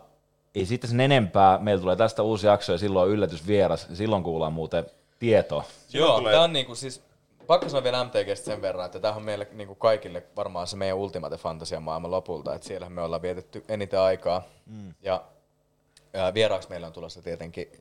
ei 0.54 0.66
siitä 0.66 0.86
sen 0.86 1.00
enempää. 1.00 1.58
Meillä 1.58 1.80
tulee 1.80 1.96
tästä 1.96 2.22
uusi 2.22 2.46
jakso 2.46 2.72
ja 2.72 2.78
silloin 2.78 3.08
on 3.08 3.14
yllätysvieras. 3.14 3.86
Silloin 3.94 4.22
kuullaan 4.22 4.52
muuten 4.52 4.86
tietoa. 5.18 5.64
Joo, 5.92 6.16
tulee- 6.18 6.32
tämä 6.32 6.44
on 6.44 6.52
niinku 6.52 6.74
siis, 6.74 7.02
pakko 7.46 7.68
sanoa 7.68 7.84
vielä 7.84 8.04
MTGstä 8.04 8.44
sen 8.46 8.62
verran, 8.62 8.86
että 8.86 9.00
tämä 9.00 9.14
on 9.14 9.22
meille 9.22 9.48
niinku 9.52 9.74
kaikille 9.74 10.22
varmaan 10.36 10.66
se 10.66 10.76
meidän 10.76 10.96
ultimate 10.96 11.36
fantasia 11.36 11.80
maailman 11.80 12.10
lopulta, 12.10 12.54
että 12.54 12.66
siellähän 12.68 12.92
me 12.92 13.02
ollaan 13.02 13.22
vietetty 13.22 13.64
eniten 13.68 14.00
aikaa. 14.00 14.42
Mm. 14.66 14.94
Ja, 15.02 15.22
ja 16.12 16.34
vieraaksi 16.34 16.68
meillä 16.68 16.86
on 16.86 16.92
tulossa 16.92 17.22
tietenkin, 17.22 17.72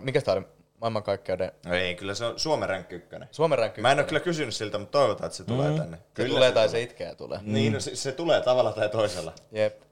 mikä 0.00 0.20
tämä 0.20 0.36
oli 0.36 0.46
maailmankaikkeuden 0.80 1.52
No 1.66 1.74
ei, 1.74 1.94
kyllä 1.94 2.14
se 2.14 2.24
on 2.24 2.38
Suomen 2.38 2.68
rank 2.68 2.92
ykkönen. 2.92 3.28
Suomen 3.32 3.58
rankki. 3.58 3.80
Mä 3.80 3.92
en 3.92 3.98
ole 3.98 4.06
kyllä 4.06 4.20
kysynyt 4.20 4.54
siltä, 4.54 4.78
mutta 4.78 4.98
toivotaan, 4.98 5.26
että 5.26 5.36
se 5.36 5.44
tulee 5.44 5.70
Mm. 5.70 5.76
tänne. 5.78 5.96
se 5.96 6.02
Kyllä 6.14 6.28
tulee 6.34 6.52
tai 6.52 6.68
se 6.68 6.82
itkee 6.82 7.14
tulee. 7.14 7.38
Niin, 7.42 7.72
no, 7.72 7.80
se, 7.80 7.96
se 7.96 8.12
tulee 8.12 8.40
tavalla 8.40 8.72
tai 8.72 8.88
toisella. 8.88 9.32
Jep. 9.52 9.85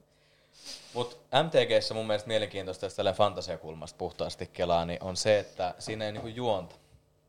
Mut 0.95 1.19
MTGssä 1.43 1.93
mun 1.93 2.07
mielestä 2.07 2.27
mielenkiintoista, 2.27 2.85
jos 2.85 2.93
tällä 2.93 3.13
fantasiakulmasta 3.13 3.97
puhtaasti 3.97 4.49
kelaa, 4.53 4.85
niin 4.85 5.03
on 5.03 5.17
se, 5.17 5.39
että 5.39 5.75
siinä 5.79 6.05
ei 6.05 6.11
niinku 6.11 6.27
juonta. 6.27 6.75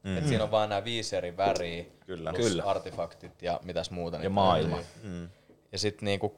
Mm. 0.02 0.18
Et 0.18 0.26
siinä 0.28 0.44
on 0.44 0.50
vaan 0.50 0.68
nämä 0.68 0.84
viisi 0.84 1.16
eri 1.16 1.36
väriä, 1.36 1.84
Kyllä. 2.06 2.32
plus 2.32 2.46
Kyllä. 2.46 2.62
artefaktit 2.62 3.42
ja 3.42 3.60
mitäs 3.64 3.90
muuta. 3.90 4.16
Ja 4.16 4.30
maailma. 4.30 4.76
löytyy. 4.76 5.28
Ja 5.72 5.78
sitten 5.78 6.06
niinku 6.06 6.36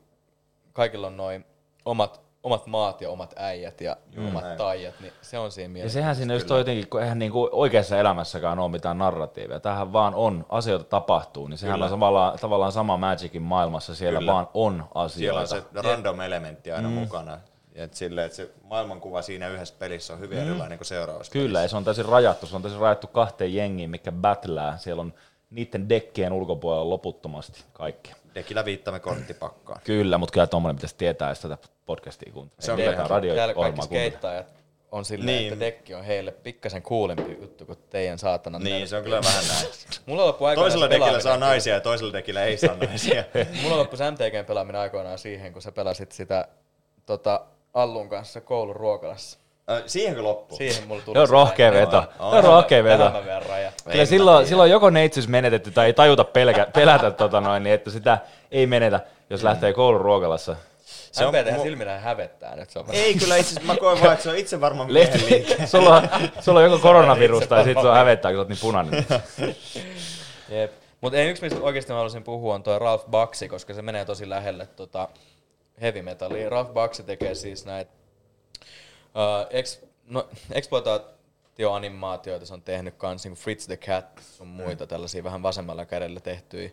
kaikilla 0.72 1.06
on 1.06 1.16
noin 1.16 1.44
omat, 1.84 2.20
omat 2.43 2.66
maat 2.66 3.01
ja 3.01 3.11
omat 3.11 3.34
äijät 3.36 3.80
ja 3.80 3.97
omat 4.28 4.45
näin. 4.45 4.59
taijat, 4.59 4.95
niin 5.01 5.12
se 5.22 5.39
on 5.39 5.53
siinä 5.53 5.64
Ja 5.66 5.72
mielessä. 5.72 5.99
sehän 5.99 6.16
siinä 6.16 6.34
just 6.34 6.51
on 6.51 6.59
jotenkin, 6.59 6.89
kun 6.89 7.03
eihän 7.03 7.18
niinku 7.18 7.49
oikeassa 7.53 7.99
elämässäkään 7.99 8.59
ole 8.59 8.70
mitään 8.70 8.99
narratiivia. 8.99 9.61
Tähän 9.61 9.93
vaan 9.93 10.14
on, 10.14 10.47
asioita 10.49 10.84
tapahtuu, 10.84 11.47
niin 11.49 11.59
sehän 11.59 11.74
Kyllä. 11.74 11.84
on 11.84 11.91
tavallaan, 11.91 12.39
tavallaan 12.39 12.72
sama 12.72 12.97
Magicin 12.97 13.43
maailmassa, 13.43 13.95
siellä 13.95 14.18
Kyllä. 14.18 14.32
vaan 14.32 14.49
on 14.55 14.84
Siellä 15.09 15.39
on 15.39 15.45
asioita. 15.45 15.68
se 15.74 15.82
random 15.82 16.20
elementti 16.20 16.72
aina 16.72 16.89
mm. 16.89 16.95
mukana. 16.95 17.39
Ja 17.74 17.84
et 17.84 17.95
sille, 17.95 18.24
että 18.24 18.36
se 18.36 18.51
maailmankuva 18.62 19.22
siinä 19.22 19.49
yhdessä 19.49 19.74
pelissä 19.78 20.12
on 20.12 20.20
hyvin 20.20 20.39
mm. 20.39 20.45
erilainen 20.45 20.78
kuin 20.78 20.86
seuraavassa 20.86 21.32
Kyllä, 21.32 21.62
ja 21.62 21.68
se 21.68 21.76
on 21.76 21.84
täysin 21.84 22.05
rajattu. 22.05 22.47
Se 22.47 22.57
on 22.57 22.62
täysin 22.62 22.80
rajattu 22.80 23.07
kahteen 23.07 23.55
jengiin, 23.55 23.91
mikä 23.91 24.12
battlää. 24.12 24.76
Siellä 24.76 25.01
on 25.01 25.14
niiden 25.51 25.89
dekkien 25.89 26.32
ulkopuolella 26.32 26.89
loputtomasti 26.91 27.64
kaikki. 27.72 28.12
Dekillä 28.39 28.64
viittamme 28.64 29.01
korttipakkaan. 29.01 29.80
Kyllä, 29.84 30.18
mutta 30.18 30.32
kyllä 30.32 30.47
tuommoinen 30.47 30.76
pitäisi 30.76 30.95
tietää, 30.99 31.28
jos 31.28 31.41
tätä 31.41 31.59
podcastia 31.86 32.32
kuuntelee. 32.32 32.61
Se 32.62 32.72
on 32.72 32.78
kyllä 32.78 32.93
ihan- 32.93 33.09
Täällä 33.36 33.55
kaikki 33.55 33.82
skeittaajat 33.82 34.59
on 34.93 35.05
silleen, 35.05 35.26
Niin. 35.39 35.53
että 35.53 35.64
dekki 35.64 35.95
on 35.95 36.05
heille 36.05 36.32
pikkasen 36.32 36.82
kuulempi 36.82 37.39
juttu 37.41 37.66
kuin 37.66 37.78
teidän 37.91 38.18
saatanan 38.18 38.64
Niin, 38.64 38.89
se 38.89 38.97
on 38.97 39.03
kyllä 39.03 39.20
vähän 39.24 39.45
näin. 39.49 39.66
Mulla 40.07 40.26
loppu 40.26 40.45
aikoinaan 40.45 40.64
Toisella 40.72 40.86
se 40.86 40.91
dekillä 40.91 41.20
saa 41.20 41.36
naisia 41.36 41.74
ja 41.74 41.80
toisella 41.80 42.12
dekillä 42.12 42.45
ei 42.45 42.57
saa 42.57 42.76
naisia. 42.76 43.24
Mulla 43.62 43.76
loppui 43.76 43.99
se 43.99 44.11
MTGn 44.11 44.45
pelaaminen 44.47 44.80
aikoinaan 44.80 45.18
siihen, 45.18 45.53
kun 45.53 45.62
sä 45.62 45.72
pelasit 45.72 46.12
sitä 46.12 46.49
tota, 47.07 47.41
Allun 47.74 48.09
kanssa 48.09 48.41
koulun 48.41 48.76
ruokalassa. 48.76 49.39
Siihenkö 49.86 50.22
loppu? 50.22 50.56
Siihen 50.56 50.88
mulla 50.88 51.02
tuli 51.04 51.14
Se 51.16 51.20
on 51.20 51.28
rohkea 51.28 51.72
veto. 51.72 51.96
on. 52.18 52.30
Se 52.30 52.36
on 52.38 52.44
rohkea 52.44 52.84
veto. 52.84 53.12
Kyllä 53.92 54.04
silloin, 54.04 54.46
silloin 54.46 54.70
joko 54.70 54.90
neitsyys 54.90 55.28
menetetty 55.28 55.70
tai 55.70 55.86
ei 55.86 55.92
tajuta 55.92 56.24
pelkä, 56.24 56.66
pelätä, 56.74 57.10
tota 57.10 57.40
noin, 57.40 57.62
niin 57.62 57.74
että 57.74 57.90
sitä 57.90 58.18
ei 58.50 58.66
menetä, 58.66 59.00
jos 59.30 59.42
lähtee 59.42 59.72
koulun 59.72 60.00
ruokalassa. 60.00 60.56
Se 61.12 61.26
on 61.26 61.34
MPT 61.34 61.56
mu- 61.58 61.62
silminä 61.62 61.98
hävettää 61.98 62.56
nyt. 62.56 62.70
Se 62.70 62.78
on 62.78 62.84
Ei 62.92 63.14
kyllä 63.14 63.36
itse 63.36 63.50
asiassa, 63.50 63.72
mä 63.72 63.76
koen 63.80 64.00
vaan, 64.00 64.12
että 64.12 64.22
se 64.22 64.30
on 64.30 64.36
itse 64.36 64.60
varmaan 64.60 64.92
miehen 64.92 65.20
liike. 65.30 65.66
sulla, 65.66 65.96
on, 65.96 66.08
sulla 66.40 66.58
on 66.58 66.64
joko 66.64 66.78
koronavirus 66.78 67.46
tai 67.46 67.64
sitten 67.64 67.82
se 67.84 67.88
on 67.88 67.96
hävettää, 67.96 68.30
kun 68.30 68.36
sä 68.36 68.40
oot 68.40 68.48
niin 68.48 68.58
punainen. 68.60 69.06
Jep. 70.48 70.72
Mutta 71.00 71.18
ei 71.18 71.28
yksi, 71.28 71.42
mistä 71.42 71.60
oikeasti 71.60 71.92
mä 71.92 71.96
haluaisin 71.96 72.22
puhua, 72.24 72.54
on 72.54 72.62
toi 72.62 72.78
Ralph 72.78 73.06
Baxi, 73.10 73.48
koska 73.48 73.74
se 73.74 73.82
menee 73.82 74.04
tosi 74.04 74.28
lähelle 74.28 74.66
tota 74.76 75.08
heavy 75.80 76.02
metallia. 76.02 76.50
Ralph 76.50 76.70
Baxi 76.72 77.02
tekee 77.02 77.34
siis 77.34 77.66
näitä 77.66 77.90
uh, 79.14 79.46
ex, 79.50 79.80
no, 80.06 80.28
exploitaatioanimaatioita, 80.52 82.46
se 82.46 82.54
on 82.54 82.62
tehnyt 82.62 82.94
kans 82.94 83.24
niin 83.24 83.34
Fritz 83.34 83.66
the 83.66 83.76
Cat 83.76 84.22
sun 84.36 84.46
muita 84.46 84.86
tällaisia 84.86 85.24
vähän 85.24 85.42
vasemmalla 85.42 85.86
kädellä 85.86 86.20
tehtyjä 86.20 86.70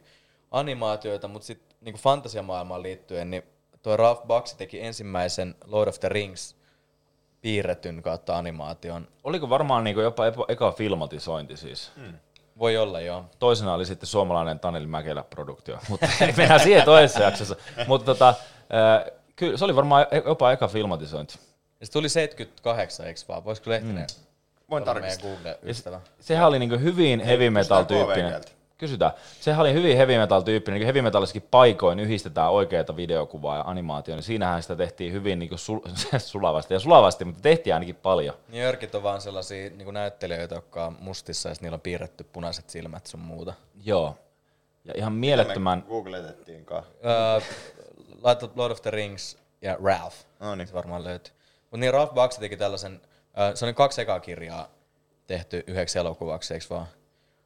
animaatioita, 0.51 1.27
mutta 1.27 1.45
sitten 1.45 1.77
niin 1.81 1.95
fantasiamaailmaan 1.95 2.83
liittyen, 2.83 3.31
niin 3.31 3.43
toi 3.81 3.97
Ralph 3.97 4.27
Baxi 4.27 4.57
teki 4.57 4.81
ensimmäisen 4.81 5.55
Lord 5.65 5.87
of 5.87 5.99
the 5.99 6.09
Rings 6.09 6.55
piirretyn 7.41 8.01
kautta 8.01 8.37
animaation. 8.37 9.07
Oliko 9.23 9.49
varmaan 9.49 9.83
niin 9.83 9.97
jopa 9.97 10.23
epo- 10.29 10.45
eka 10.47 10.71
filmatisointi 10.71 11.57
siis? 11.57 11.91
Voi 12.59 12.77
olla 12.77 13.01
joo. 13.01 13.25
Toisena 13.39 13.73
oli 13.73 13.85
sitten 13.85 14.07
suomalainen 14.07 14.59
Taneli 14.59 14.87
Mäkelä-produktio, 14.87 15.77
mutta 15.89 16.07
mennään 16.37 16.59
siihen 16.59 16.85
toisessa 16.85 17.23
jaksossa. 17.23 17.55
Mutta 17.87 18.05
tota, 18.05 18.29
äh, 18.29 19.11
kyllä 19.35 19.57
se 19.57 19.65
oli 19.65 19.75
varmaan 19.75 20.07
e- 20.11 20.21
jopa 20.25 20.51
eka 20.51 20.67
filmatisointi. 20.67 21.39
Ja 21.85 21.87
se 21.87 21.91
tuli 21.91 22.09
78, 22.09 23.07
eikö 23.07 23.19
vaan? 23.27 23.45
Voisiko 23.45 23.69
Lehtinen 23.69 24.07
mm. 24.17 24.25
Voin 24.69 24.83
tarkistaa. 24.83 25.29
Google-ystävä? 25.29 26.01
Sehän 26.19 26.47
oli 26.47 26.59
niinku 26.59 26.77
hyvin 26.77 27.19
heavy 27.19 27.49
metal 27.49 27.85
kysytään 27.85 28.05
tyyppinen. 28.05 28.41
Kysytään. 28.77 29.11
Sehän 29.39 29.61
oli 29.61 29.73
hyvin 29.73 29.97
heavy 29.97 30.17
metal 30.17 30.41
tyyppinen. 30.41 30.79
Niin 30.79 30.85
heavy 30.85 31.01
metallissakin 31.01 31.47
paikoin 31.51 31.99
yhdistetään 31.99 32.51
oikeita 32.51 32.95
videokuvaa 32.95 33.57
ja 33.57 33.63
animaatioon. 33.67 34.17
Niin 34.17 34.23
siinähän 34.23 34.61
sitä 34.61 34.75
tehtiin 34.75 35.13
hyvin 35.13 35.39
niinku 35.39 35.55
sul- 35.55 36.19
sulavasti 36.19 36.73
ja 36.73 36.79
sulavasti, 36.79 37.25
mutta 37.25 37.41
tehtiin 37.41 37.73
ainakin 37.73 37.95
paljon. 37.95 38.35
Niin 38.47 38.63
Jörkit 38.63 38.95
on 38.95 39.03
vaan 39.03 39.21
sellaisia 39.21 39.69
niin 39.69 39.93
näyttelijöitä, 39.93 40.55
jotka 40.55 40.85
on 40.85 40.97
mustissa 40.99 41.49
ja 41.49 41.55
niillä 41.61 41.75
on 41.75 41.81
piirretty 41.81 42.23
punaiset 42.23 42.69
silmät 42.69 43.07
sun 43.07 43.19
muuta. 43.19 43.53
Joo. 43.83 44.17
Ja 44.85 44.93
ihan 44.97 45.13
Me 45.13 45.19
mielettömän... 45.19 45.83
googletettiinkaan. 45.87 46.83
Öö, 47.05 47.41
laita 48.21 48.49
Lord 48.55 48.71
of 48.71 48.81
the 48.81 48.91
Rings 48.91 49.37
ja 49.61 49.77
Ralph. 49.83 50.15
No 50.39 50.55
niin. 50.55 50.67
Se 50.67 50.73
varmaan 50.73 51.03
löytyy. 51.03 51.35
Mutta 51.71 51.77
niin 51.77 51.93
Ralph 51.93 52.13
Bakshi 52.13 52.39
teki 52.39 52.57
tällaisen, 52.57 53.01
se 53.53 53.65
oli 53.65 53.73
kaksi 53.73 54.01
ekaa 54.01 54.19
kirjaa 54.19 54.67
tehty 55.27 55.63
yhdeksi 55.67 55.99
elokuvaksi, 55.99 56.53
eikö 56.53 56.65
vaan? 56.69 56.87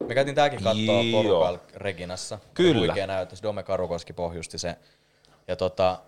Me 0.08 0.16
käytiin 0.16 0.36
tääkin 0.36 0.64
katsoa 0.64 1.04
porukalla 1.12 1.60
Reginassa. 1.76 2.40
Kyllä. 2.54 2.80
Huikea 2.80 3.08
näytös, 3.08 3.44
Dome 3.44 3.64
Karukoski 3.64 4.14
pohjusti 4.14 4.58
se. 4.58 4.76
Ja 5.48 5.56
tota, 5.56 6.00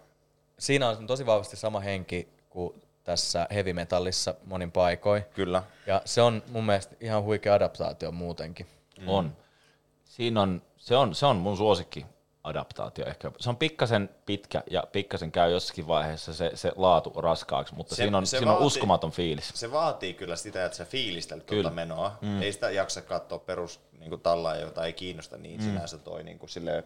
siinä 0.59 0.89
on 0.89 1.07
tosi 1.07 1.25
vahvasti 1.25 1.57
sama 1.57 1.79
henki 1.79 2.27
kuin 2.49 2.81
tässä 3.03 3.47
heavy 3.53 3.73
metallissa 3.73 4.35
monin 4.45 4.71
paikoin. 4.71 5.23
Kyllä. 5.33 5.63
Ja 5.87 6.01
se 6.05 6.21
on 6.21 6.43
mun 6.47 6.65
mielestä 6.65 6.95
ihan 6.99 7.23
huikea 7.23 7.53
adaptaatio 7.53 8.11
muutenkin. 8.11 8.67
On. 9.07 9.37
Siinä 10.05 10.41
on, 10.41 10.61
se 10.77 10.95
on, 10.95 11.15
se 11.15 11.25
on 11.25 11.35
mun 11.35 11.57
suosikki 11.57 12.05
adaptaatio 12.43 13.05
ehkä. 13.05 13.31
Se 13.39 13.49
on 13.49 13.57
pikkasen 13.57 14.09
pitkä 14.25 14.63
ja 14.69 14.83
pikkasen 14.91 15.31
käy 15.31 15.51
jossakin 15.51 15.87
vaiheessa 15.87 16.33
se, 16.33 16.51
se 16.55 16.71
laatu 16.75 17.21
raskaaksi, 17.21 17.75
mutta 17.75 17.95
Se- 17.95 18.03
siinä 18.03 18.17
on, 18.17 18.25
se 18.25 18.29
siinä 18.37 18.51
on 18.51 18.57
vaatii- 18.57 18.67
uskomaton 18.67 19.11
fiilis. 19.11 19.51
Se 19.55 19.71
vaatii 19.71 20.13
kyllä 20.13 20.35
sitä, 20.35 20.65
että 20.65 20.77
sä 20.77 20.85
fiilistelet 20.85 21.43
Kyllä. 21.43 21.61
tuota 21.63 21.75
menoa. 21.75 22.17
Mm. 22.21 22.41
Ei 22.41 22.53
sitä 22.53 22.69
jaksa 22.71 23.01
katsoa 23.01 23.39
perus 23.39 23.79
niin 23.99 24.21
tallaa, 24.21 24.55
jota 24.55 24.85
ei 24.85 24.93
kiinnosta 24.93 25.37
niin 25.37 25.59
mm. 25.59 25.63
sinänsä 25.65 25.97
toi 25.97 26.23
niin 26.23 26.39
kuin 26.39 26.49
silleen 26.49 26.83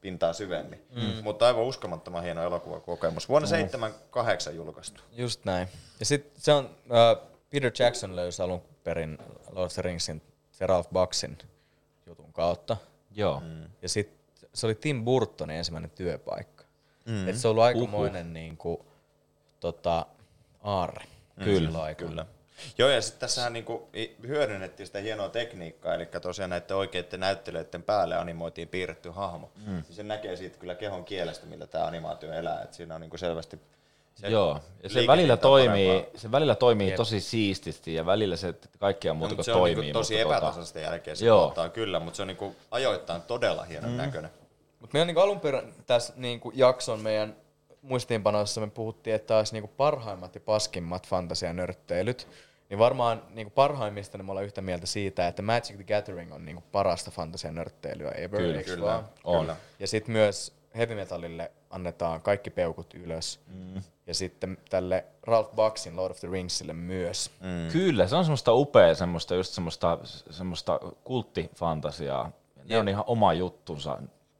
pintaa 0.00 0.32
syvemmin. 0.32 0.86
Mm. 0.94 1.22
Mutta 1.22 1.46
aivan 1.46 1.64
uskomattoman 1.64 2.22
hieno 2.22 2.42
elokuvakokemus. 2.42 3.28
Vuonna 3.28 3.48
78 3.48 4.56
julkaistu. 4.56 5.02
Just 5.12 5.44
näin. 5.44 5.68
Ja 6.00 6.06
sitten 6.06 6.42
se 6.42 6.52
on, 6.52 6.64
uh, 6.64 7.28
Peter 7.50 7.72
Jackson 7.78 8.16
löysi 8.16 8.42
alun 8.42 8.62
perin 8.84 9.18
Lord 9.50 9.66
of 9.66 9.72
the 9.72 9.82
Ringsin 9.82 10.22
se 10.52 10.66
Ralph 10.66 10.90
Baksin 10.92 11.38
jutun 12.06 12.32
kautta. 12.32 12.76
Joo. 13.10 13.42
Ja 13.82 13.88
sitten 13.88 14.17
se 14.58 14.66
oli 14.66 14.74
Tim 14.74 15.04
Burtonin 15.04 15.56
ensimmäinen 15.56 15.90
työpaikka. 15.90 16.64
Mm. 17.04 17.28
Et 17.28 17.36
se 17.36 17.48
on 17.48 17.50
ollut 17.50 17.64
aikamoinen 17.64 18.32
niinku, 18.32 18.86
tota, 19.60 20.06
aarre. 20.62 21.04
Kyllä, 21.44 21.60
silloin 21.60 21.84
aikaan. 21.84 22.10
Kyllä. 22.10 22.26
Joo, 22.78 22.88
ja 22.88 23.02
sitten 23.02 23.20
tässähän 23.20 23.52
niinku 23.52 23.88
hyödynnettiin 24.26 24.86
sitä 24.86 24.98
hienoa 24.98 25.28
tekniikkaa, 25.28 25.94
eli 25.94 26.06
tosiaan 26.06 26.50
näiden 26.50 26.76
oikeiden 26.76 27.20
näyttelijöiden 27.20 27.82
päälle 27.82 28.16
animoitiin 28.16 28.68
piirretty 28.68 29.10
hahmo. 29.10 29.50
Mm. 29.66 29.82
Se 29.90 30.02
näkee 30.02 30.36
siitä 30.36 30.58
kyllä 30.58 30.74
kehon 30.74 31.04
kielestä, 31.04 31.46
millä 31.46 31.66
tämä 31.66 31.84
animaatio 31.86 32.32
elää, 32.32 32.62
että 32.62 32.76
siinä 32.76 32.94
on 32.94 33.00
niinku 33.00 33.18
selvästi 33.18 33.60
se 34.14 34.28
Joo, 34.28 34.60
ja 34.82 34.88
se 34.88 35.06
välillä 35.06 35.32
on 35.32 35.38
toimii, 35.38 35.88
parempaa. 35.88 36.20
se 36.20 36.32
välillä 36.32 36.54
toimii 36.54 36.92
tosi 36.92 37.20
siististi 37.20 37.94
ja 37.94 38.06
välillä 38.06 38.36
se 38.36 38.54
kaikkea 38.78 39.14
muuta 39.14 39.32
No, 39.32 39.36
kuin 39.36 39.44
se 39.44 39.52
on 39.52 39.58
toimii. 39.58 39.80
niinku 39.80 39.98
tosi 39.98 40.14
tota- 40.14 40.18
epätasaista 40.18 40.78
jälkeen 40.78 41.16
se 41.16 41.26
Joo. 41.26 41.40
tuottaa 41.40 41.68
kyllä, 41.68 42.00
mutta 42.00 42.16
se 42.16 42.22
on 42.22 42.28
niinku 42.28 42.56
ajoittain 42.70 43.22
todella 43.22 43.64
hienon 43.64 43.90
mm. 43.90 43.96
näköinen. 43.96 44.30
Mutta 44.80 44.96
me 44.96 45.00
on 45.00 45.06
niinku 45.06 45.20
alun 45.20 45.40
perin 45.40 45.74
tässä 45.86 46.12
niinku 46.16 46.52
jakson 46.54 47.00
meidän 47.00 47.36
muistiinpanoissa 47.82 48.60
me 48.60 48.66
puhuttiin, 48.66 49.16
että 49.16 49.36
olisi 49.36 49.52
niinku 49.52 49.70
parhaimmat 49.76 50.34
ja 50.34 50.40
paskimmat 50.40 51.06
fantasianörtteilyt. 51.06 52.28
Niin 52.70 52.78
varmaan 52.78 53.22
niin 53.34 53.50
parhaimmista 53.50 54.18
niin 54.18 54.26
me 54.26 54.32
ollaan 54.32 54.46
yhtä 54.46 54.60
mieltä 54.60 54.86
siitä, 54.86 55.28
että 55.28 55.42
Magic 55.42 55.74
the 55.74 55.84
Gathering 55.84 56.34
on 56.34 56.44
niin 56.44 56.62
parasta 56.72 57.10
fantasia-nörtteilyä 57.10 58.10
ever, 58.10 58.40
Kyllä, 58.40 58.62
kyllä. 58.62 58.86
vaan? 58.86 59.08
On. 59.24 59.40
Kyllä. 59.40 59.56
Ja 59.78 59.86
sitten 59.86 60.12
myös 60.12 60.52
heavy 60.76 60.94
metallille 60.94 61.50
annetaan 61.70 62.22
kaikki 62.22 62.50
peukut 62.50 62.94
ylös. 62.94 63.40
Mm. 63.46 63.82
Ja 64.06 64.14
sitten 64.14 64.58
tälle 64.70 65.04
Ralph 65.22 65.54
Bucksin 65.54 65.96
Lord 65.96 66.10
of 66.10 66.20
the 66.20 66.28
Ringsille 66.30 66.72
myös. 66.72 67.30
Mm. 67.40 67.72
Kyllä, 67.72 68.06
se 68.06 68.16
on 68.16 68.24
semmoista 68.24 68.52
upea, 68.52 68.94
semmoista, 68.94 69.34
just 69.34 69.52
semmoista, 69.52 69.98
semmoista 70.30 70.80
kulttifantasiaa. 71.04 72.32
Ne 72.56 72.74
Jep. 72.74 72.80
on 72.80 72.88
ihan 72.88 73.04
oma 73.06 73.32
juttunsa. 73.32 73.98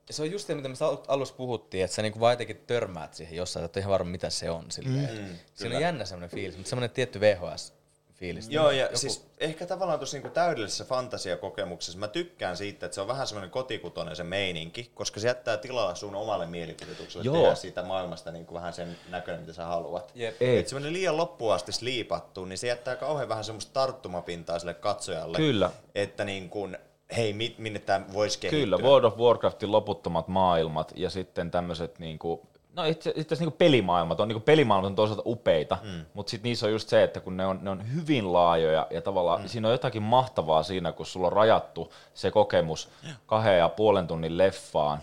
Ja 0.09 0.14
se 0.14 0.22
on 0.22 0.30
just 0.30 0.46
se, 0.46 0.54
mitä 0.54 0.68
me 0.68 0.74
al- 0.80 0.96
alussa 1.09 1.34
puhuttiin, 1.34 1.84
että 1.84 1.94
sä 1.94 2.02
niinku 2.02 2.20
vaan 2.20 2.32
jotenkin 2.32 2.62
törmäät 2.66 3.14
siihen 3.14 3.36
jossain, 3.36 3.64
että 3.64 3.80
ihan 3.80 3.92
varma, 3.92 4.11
mitä 4.11 4.30
se 4.30 4.50
on. 4.50 4.70
Silleen. 4.70 5.18
Mm, 5.18 5.36
Siinä 5.54 5.76
on 5.76 5.82
jännä 5.82 6.04
semmoinen 6.04 6.30
fiilis, 6.30 6.56
mutta 6.56 6.68
semmoinen 6.70 6.90
tietty 6.90 7.20
VHS-fiilis. 7.20 8.46
Joo, 8.50 8.70
ja 8.70 8.84
Joku- 8.84 8.96
siis 8.98 9.24
ehkä 9.38 9.66
tavallaan 9.66 9.98
tuossa 9.98 10.16
niinku 10.16 10.28
täydellisessä 10.28 10.84
fantasiakokemuksessa 10.84 11.98
mä 11.98 12.09
tykkään 12.09 12.56
siitä, 12.56 12.86
että 12.86 12.94
se 12.94 13.00
on 13.00 13.09
vähän 13.09 13.26
semmoinen 13.26 13.50
kotikutoinen 13.50 14.16
se 14.16 14.24
meininki, 14.24 14.90
koska 14.94 15.20
se 15.20 15.28
jättää 15.28 15.56
tilaa 15.56 15.94
sun 15.94 16.14
omalle 16.14 16.46
mielikuvitukselle 16.46 17.24
Joo. 17.24 17.36
tehdä 17.42 17.54
siitä 17.54 17.82
maailmasta 17.82 18.30
niinku 18.32 18.54
vähän 18.54 18.72
sen 18.72 18.96
näköinen, 19.09 19.40
mitä 19.40 19.52
sä 19.52 19.64
haluat. 19.64 20.12
Jep. 20.14 20.42
Ei. 20.42 20.59
Et 20.59 20.68
semmoinen 20.68 20.92
liian 20.92 21.16
loppuun 21.16 21.54
asti 21.54 21.72
sliipattu, 21.72 22.44
niin 22.44 22.59
se 22.59 22.66
jättää 22.66 22.96
kauhean 22.96 23.28
vähän 23.28 23.44
semmoista 23.44 23.72
tarttumapintaa 23.72 24.59
sille 24.59 24.74
katsojalle. 24.74 25.36
Kyllä. 25.36 25.70
Että 25.94 26.24
niin 26.24 26.48
kuin, 26.50 26.78
hei, 27.16 27.32
mi- 27.32 27.54
minne 27.59 27.78
tämä 27.78 28.04
voisi 28.12 28.38
kehittyä. 28.38 28.61
Kyllä, 28.61 28.76
World 28.76 29.04
of 29.04 29.16
Warcraftin 29.16 29.72
loputtomat 29.72 30.28
maailmat 30.28 30.92
ja 30.96 31.11
sitten 31.11 31.50
tämmöiset 31.50 31.98
niinku, 31.98 32.46
no 32.74 32.84
itse, 32.84 33.11
itse 33.11 33.20
asiassa 33.20 33.44
niinku 33.44 33.56
pelimaailmat 33.59 34.20
on, 34.20 34.28
niinku 34.28 34.44
pelimaailmat 34.44 34.88
on 34.90 34.96
toisaalta 34.96 35.22
upeita, 35.26 35.78
mm. 35.82 36.04
mutta 36.14 36.30
sitten 36.30 36.48
niissä 36.48 36.66
on 36.66 36.72
just 36.72 36.88
se, 36.88 37.02
että 37.02 37.20
kun 37.20 37.36
ne 37.36 37.46
on, 37.46 37.59
ne 37.62 37.70
on 37.70 37.94
hyvin 37.94 38.32
laajoja 38.32 38.86
ja 38.90 39.00
tavallaan 39.00 39.40
mm. 39.42 39.48
siinä 39.48 39.68
on 39.68 39.72
jotakin 39.72 40.02
mahtavaa 40.02 40.62
siinä, 40.62 40.92
kun 40.92 41.06
sulla 41.06 41.26
on 41.26 41.32
rajattu 41.32 41.92
se 42.14 42.30
kokemus 42.30 42.88
kahden 43.26 43.59
ja 43.59 43.68
puolen 43.68 44.06
tunnin 44.06 44.38
leffaan 44.38 45.02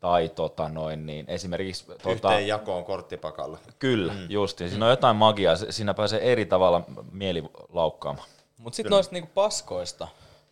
tai 0.00 0.28
tota 0.28 0.68
noin, 0.68 1.06
niin 1.06 1.24
esimerkiksi 1.28 1.86
tota, 1.86 2.10
Yhteen 2.10 2.46
jakoon 2.46 2.84
korttipakalla. 2.84 3.58
Kyllä, 3.78 4.12
mm. 4.12 4.26
just. 4.28 4.60
Ja 4.60 4.68
siinä 4.68 4.84
on 4.84 4.90
jotain 4.90 5.16
magiaa, 5.16 5.56
se- 5.56 5.72
siinä 5.72 5.94
pääsee 5.94 6.32
eri 6.32 6.46
tavalla 6.46 6.82
mieli 7.12 7.44
laukkaamaan. 7.72 8.28
Mutta 8.58 8.76
sitten 8.76 8.90
noista 8.90 9.12
niinku 9.12 9.30
paskoista, 9.34 10.08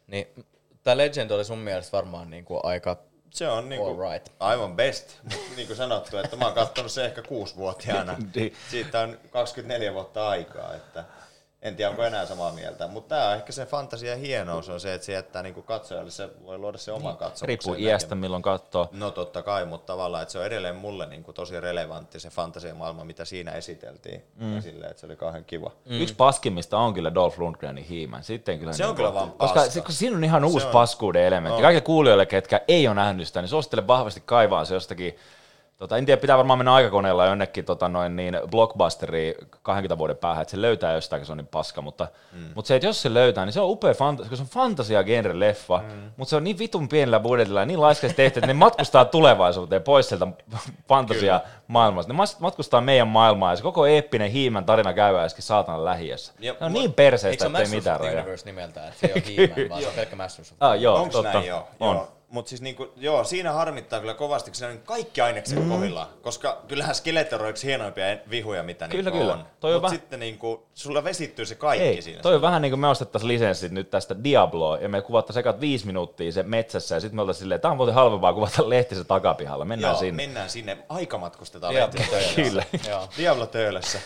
niin 0.06 0.26
tämä 0.86 0.96
Legend 0.96 1.30
oli 1.30 1.44
sun 1.44 1.58
mielestä 1.58 1.96
varmaan 1.96 2.30
niinku 2.30 2.60
aika 2.62 2.96
Se 3.30 3.48
on 3.48 3.68
niinku 3.68 3.86
All 3.86 4.12
right. 4.12 4.28
aivan 4.40 4.76
best, 4.76 5.18
mutta 5.22 5.56
niin 5.56 5.66
kuin 5.66 5.76
sanottu, 5.76 6.16
että 6.16 6.36
mä 6.36 6.44
oon 6.44 6.54
katsonut 6.54 6.92
se 6.92 7.04
ehkä 7.04 7.22
kuusivuotiaana. 7.22 8.16
Niin. 8.34 8.54
Siitä 8.70 9.00
on 9.00 9.18
24 9.30 9.94
vuotta 9.94 10.28
aikaa, 10.28 10.74
että 10.74 11.04
en 11.66 11.76
tiedä 11.76 11.90
onko 11.90 12.02
enää 12.04 12.26
samaa 12.26 12.52
mieltä, 12.52 12.88
mutta 12.88 13.14
tämä 13.14 13.28
on 13.28 13.34
ehkä 13.36 13.52
se 13.52 13.66
fantasia 13.66 14.16
hienous 14.16 14.68
on 14.68 14.80
se, 14.80 14.94
että 14.94 15.04
se 15.04 15.12
jättää 15.12 15.42
niinku 15.42 15.62
katsojalle, 15.62 16.10
se 16.10 16.28
voi 16.44 16.58
luoda 16.58 16.78
se 16.78 16.92
oman 16.92 17.16
katsomuksen. 17.16 17.48
Riippuu 17.48 17.74
iästä, 17.74 18.14
milloin 18.14 18.42
katsoo. 18.42 18.88
No 18.92 19.10
totta 19.10 19.42
kai, 19.42 19.64
mutta 19.64 19.86
tavallaan, 19.92 20.22
että 20.22 20.32
se 20.32 20.38
on 20.38 20.44
edelleen 20.46 20.76
mulle 20.76 21.06
niinku 21.06 21.32
tosi 21.32 21.60
relevantti 21.60 22.20
se 22.20 22.30
fantasiamaailma, 22.30 23.04
mitä 23.04 23.24
siinä 23.24 23.52
esiteltiin. 23.52 24.22
Mm. 24.36 24.54
Ja 24.54 24.60
silleen, 24.62 24.90
että 24.90 25.00
se 25.00 25.06
oli 25.06 25.16
kauhean 25.16 25.44
kiva. 25.44 25.70
Mm. 25.84 26.00
Yksi 26.00 26.14
paskimmista 26.14 26.78
on 26.78 26.94
kyllä 26.94 27.14
Dolph 27.14 27.38
Lundgrenin 27.38 27.84
hiiman. 27.84 28.24
Sitten 28.24 28.58
kyllä 28.58 28.72
Se 28.72 28.84
on 28.84 28.88
niinku- 28.88 28.96
kyllä 28.96 29.14
vaan 29.14 29.30
koska, 29.32 29.54
paska. 29.54 29.70
se, 29.72 29.80
koska 29.80 29.92
siinä 29.92 30.16
on 30.16 30.24
ihan 30.24 30.44
uusi 30.44 30.66
on- 30.66 30.72
paskuuden 30.72 31.22
elementti. 31.24 31.56
on. 31.56 31.62
Kaikille 31.62 31.80
kuulijoille, 31.80 32.26
ketkä 32.26 32.60
ei 32.68 32.86
ole 32.88 32.94
nähnyt 32.94 33.26
sitä, 33.26 33.40
niin 33.42 33.48
suosittelen 33.48 33.86
vahvasti 33.86 34.22
kaivaa 34.26 34.64
se 34.64 34.74
jostakin 34.74 35.16
Tota, 35.78 35.96
en 35.96 36.06
tiedä, 36.06 36.20
pitää 36.20 36.36
varmaan 36.36 36.58
mennä 36.58 36.74
aikakoneella 36.74 37.26
jonnekin 37.26 37.64
tota, 37.64 37.88
noin, 37.88 38.16
niin 38.16 38.38
blockbusteriin 38.50 39.34
20 39.62 39.98
vuoden 39.98 40.16
päähän, 40.16 40.42
että 40.42 40.50
se 40.50 40.60
löytää 40.62 40.92
jostain, 40.92 41.20
kun 41.20 41.26
se 41.26 41.32
on 41.32 41.38
niin 41.38 41.46
paska. 41.46 41.82
Mutta, 41.82 42.08
mm. 42.32 42.38
mutta 42.54 42.68
se, 42.68 42.76
että 42.76 42.86
jos 42.86 43.02
se 43.02 43.14
löytää, 43.14 43.44
niin 43.44 43.52
se 43.52 43.60
on 43.60 43.70
upea, 43.70 43.92
fanta- 43.92 44.18
koska 44.18 44.36
se 44.36 44.42
on 44.42 44.48
fantasia 44.48 45.04
genre 45.04 45.38
leffa, 45.40 45.78
mm. 45.78 46.10
mutta 46.16 46.30
se 46.30 46.36
on 46.36 46.44
niin 46.44 46.58
vitun 46.58 46.88
pienellä 46.88 47.20
budjetilla 47.20 47.60
ja 47.60 47.66
niin 47.66 47.80
laiskaisesti 47.80 48.22
tehty, 48.22 48.38
että 48.38 48.46
ne 48.46 48.52
matkustaa 48.52 49.04
tulevaisuuteen 49.18 49.82
pois 49.82 50.08
sieltä 50.08 50.26
fantasia 50.88 51.40
maailmasta. 51.66 52.12
Ne 52.12 52.18
matkustaa 52.40 52.80
meidän 52.80 53.08
maailmaan 53.08 53.52
ja 53.52 53.56
se 53.56 53.62
koko 53.62 53.86
eeppinen 53.86 54.30
hiimän 54.30 54.64
tarina 54.64 54.92
käy 54.92 55.16
äsken 55.18 55.42
saatana 55.42 55.84
lähiössä. 55.84 56.32
Jep, 56.38 56.60
Ne 56.60 56.66
on 56.66 56.72
niin 56.72 56.82
Eikö 56.82 56.94
perseestä, 56.94 57.44
se 57.44 57.48
ole 57.48 57.58
ettei 57.58 57.62
Masters 57.64 57.80
mitään 57.80 57.96
of 57.96 58.00
the 58.02 58.08
rajaa. 58.08 58.22
Universe 58.22 58.46
nimeltään, 58.46 58.88
että 58.88 59.00
se 59.00 59.06
ei 59.06 59.12
ole 59.12 59.22
He-Man, 59.56 59.68
vaan 59.70 59.82
se 59.82 59.88
on 59.88 59.94
pelkkä 59.94 60.16
Masters 60.16 60.52
of 60.52 60.58
the 60.58 60.66
Ah, 60.66 60.80
joo, 60.80 60.96
Onks 60.96 61.12
totta. 61.12 61.32
näin 61.32 61.46
joo? 61.46 61.68
On. 61.80 61.96
joo. 61.96 62.15
Mutta 62.28 62.48
siis 62.48 62.62
niinku, 62.62 62.92
joo, 62.96 63.24
siinä 63.24 63.52
harmittaa 63.52 64.00
kyllä 64.00 64.14
kovasti, 64.14 64.50
kun 64.50 64.54
siinä 64.56 64.72
on 64.72 64.78
kaikki 64.78 65.20
ainekset 65.20 65.58
mm. 65.58 65.68
kohillaan. 65.68 66.06
Koska 66.22 66.62
kyllähän 66.68 66.94
Skeletor 66.94 67.42
on 67.42 67.50
yksi 67.50 67.66
hienoimpia 67.66 68.04
vihuja, 68.30 68.62
mitä 68.62 68.88
Kyllä, 68.88 69.02
niinku 69.10 69.18
kyllä. 69.18 69.32
on. 69.32 69.46
Toi 69.60 69.70
on 69.70 69.74
Mutta 69.76 69.82
vähän- 69.82 69.98
sitten 70.00 70.20
niinku, 70.20 70.66
sulla 70.74 71.04
vesittyy 71.04 71.46
se 71.46 71.54
kaikki 71.54 71.86
Ei, 71.86 72.02
siinä. 72.02 72.22
toi 72.22 72.34
on 72.34 72.42
vähän 72.42 72.62
niin 72.62 72.72
kuin 72.72 72.80
me 72.80 72.88
ostettaisiin 72.88 73.28
lisenssit 73.28 73.72
nyt 73.72 73.90
tästä 73.90 74.24
Diabloa, 74.24 74.78
ja 74.78 74.88
me 74.88 75.02
kuvattaisiin 75.02 75.40
ekat 75.40 75.60
viisi 75.60 75.86
minuuttia 75.86 76.32
se 76.32 76.42
metsässä, 76.42 76.94
ja 76.94 77.00
sitten 77.00 77.16
me 77.16 77.20
oltaisiin 77.22 77.40
silleen, 77.40 77.60
tämä 77.60 77.70
on 77.72 77.76
muuten 77.76 77.94
halvempaa 77.94 78.34
kuvata 78.34 78.68
lehti 78.70 78.94
se 78.94 79.04
takapihalla, 79.04 79.64
mennään 79.64 79.92
Joo, 79.92 80.00
sinne. 80.00 80.22
mennään 80.26 80.50
sinne. 80.50 80.78
Aika 80.88 81.18
matkustetaan 81.18 81.74
Diablo 81.74 82.00
lehtiä 82.12 82.44
Kyllä. 82.44 82.64
Joo. 82.88 83.08
Diablo 83.18 83.46
töölössä. 83.46 83.98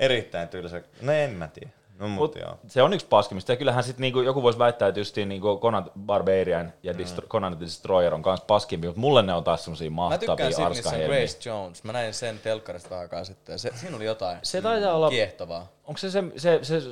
Erittäin 0.00 0.48
tylsä. 0.48 0.82
No 1.02 1.12
en 1.12 1.30
mä 1.30 1.48
tiedä. 1.48 1.70
No 1.98 2.08
mut, 2.08 2.18
Mut 2.34 2.42
joo. 2.42 2.58
se 2.66 2.82
on 2.82 2.92
yksi 2.92 3.06
paskimmista, 3.06 3.52
ja 3.52 3.56
kyllähän 3.56 3.84
sitten 3.84 4.00
niinku, 4.00 4.20
joku 4.20 4.42
voisi 4.42 4.58
väittää, 4.58 4.88
että 4.88 5.00
justiin 5.00 5.28
niinku 5.28 5.58
Conan 5.62 5.90
Barbarian 6.06 6.72
ja 6.82 6.92
Distro- 6.92 7.26
Conan 7.28 7.56
the 7.56 7.60
Destroyer 7.64 8.14
on 8.14 8.22
kans 8.22 8.40
paskimpia, 8.40 8.88
mutta 8.90 9.00
mulle 9.00 9.22
ne 9.22 9.34
on 9.34 9.44
taas 9.44 9.64
semmosia 9.64 9.90
Mä 9.90 9.94
mahtavia 9.94 10.28
tykkään 10.28 10.52
siitä, 10.52 10.68
missä 10.68 10.88
on 10.88 10.94
arskahelmiä. 10.94 11.18
Grace 11.18 11.48
Jones. 11.50 11.84
Mä 11.84 11.92
näin 11.92 12.14
sen 12.14 12.38
telkkarista 12.38 12.98
aikaa 12.98 13.24
sitten. 13.24 13.52
ja 13.52 13.58
Se, 13.58 13.70
siinä 13.74 13.96
oli 13.96 14.04
jotain 14.04 14.38
Se 14.42 14.62
taitaa 14.62 14.94
olla, 14.94 15.10
kiehtovaa. 15.10 15.66
onko 15.84 15.98
se 15.98 16.10
se, 16.10 16.22
se, 16.36 16.58
se 16.62 16.82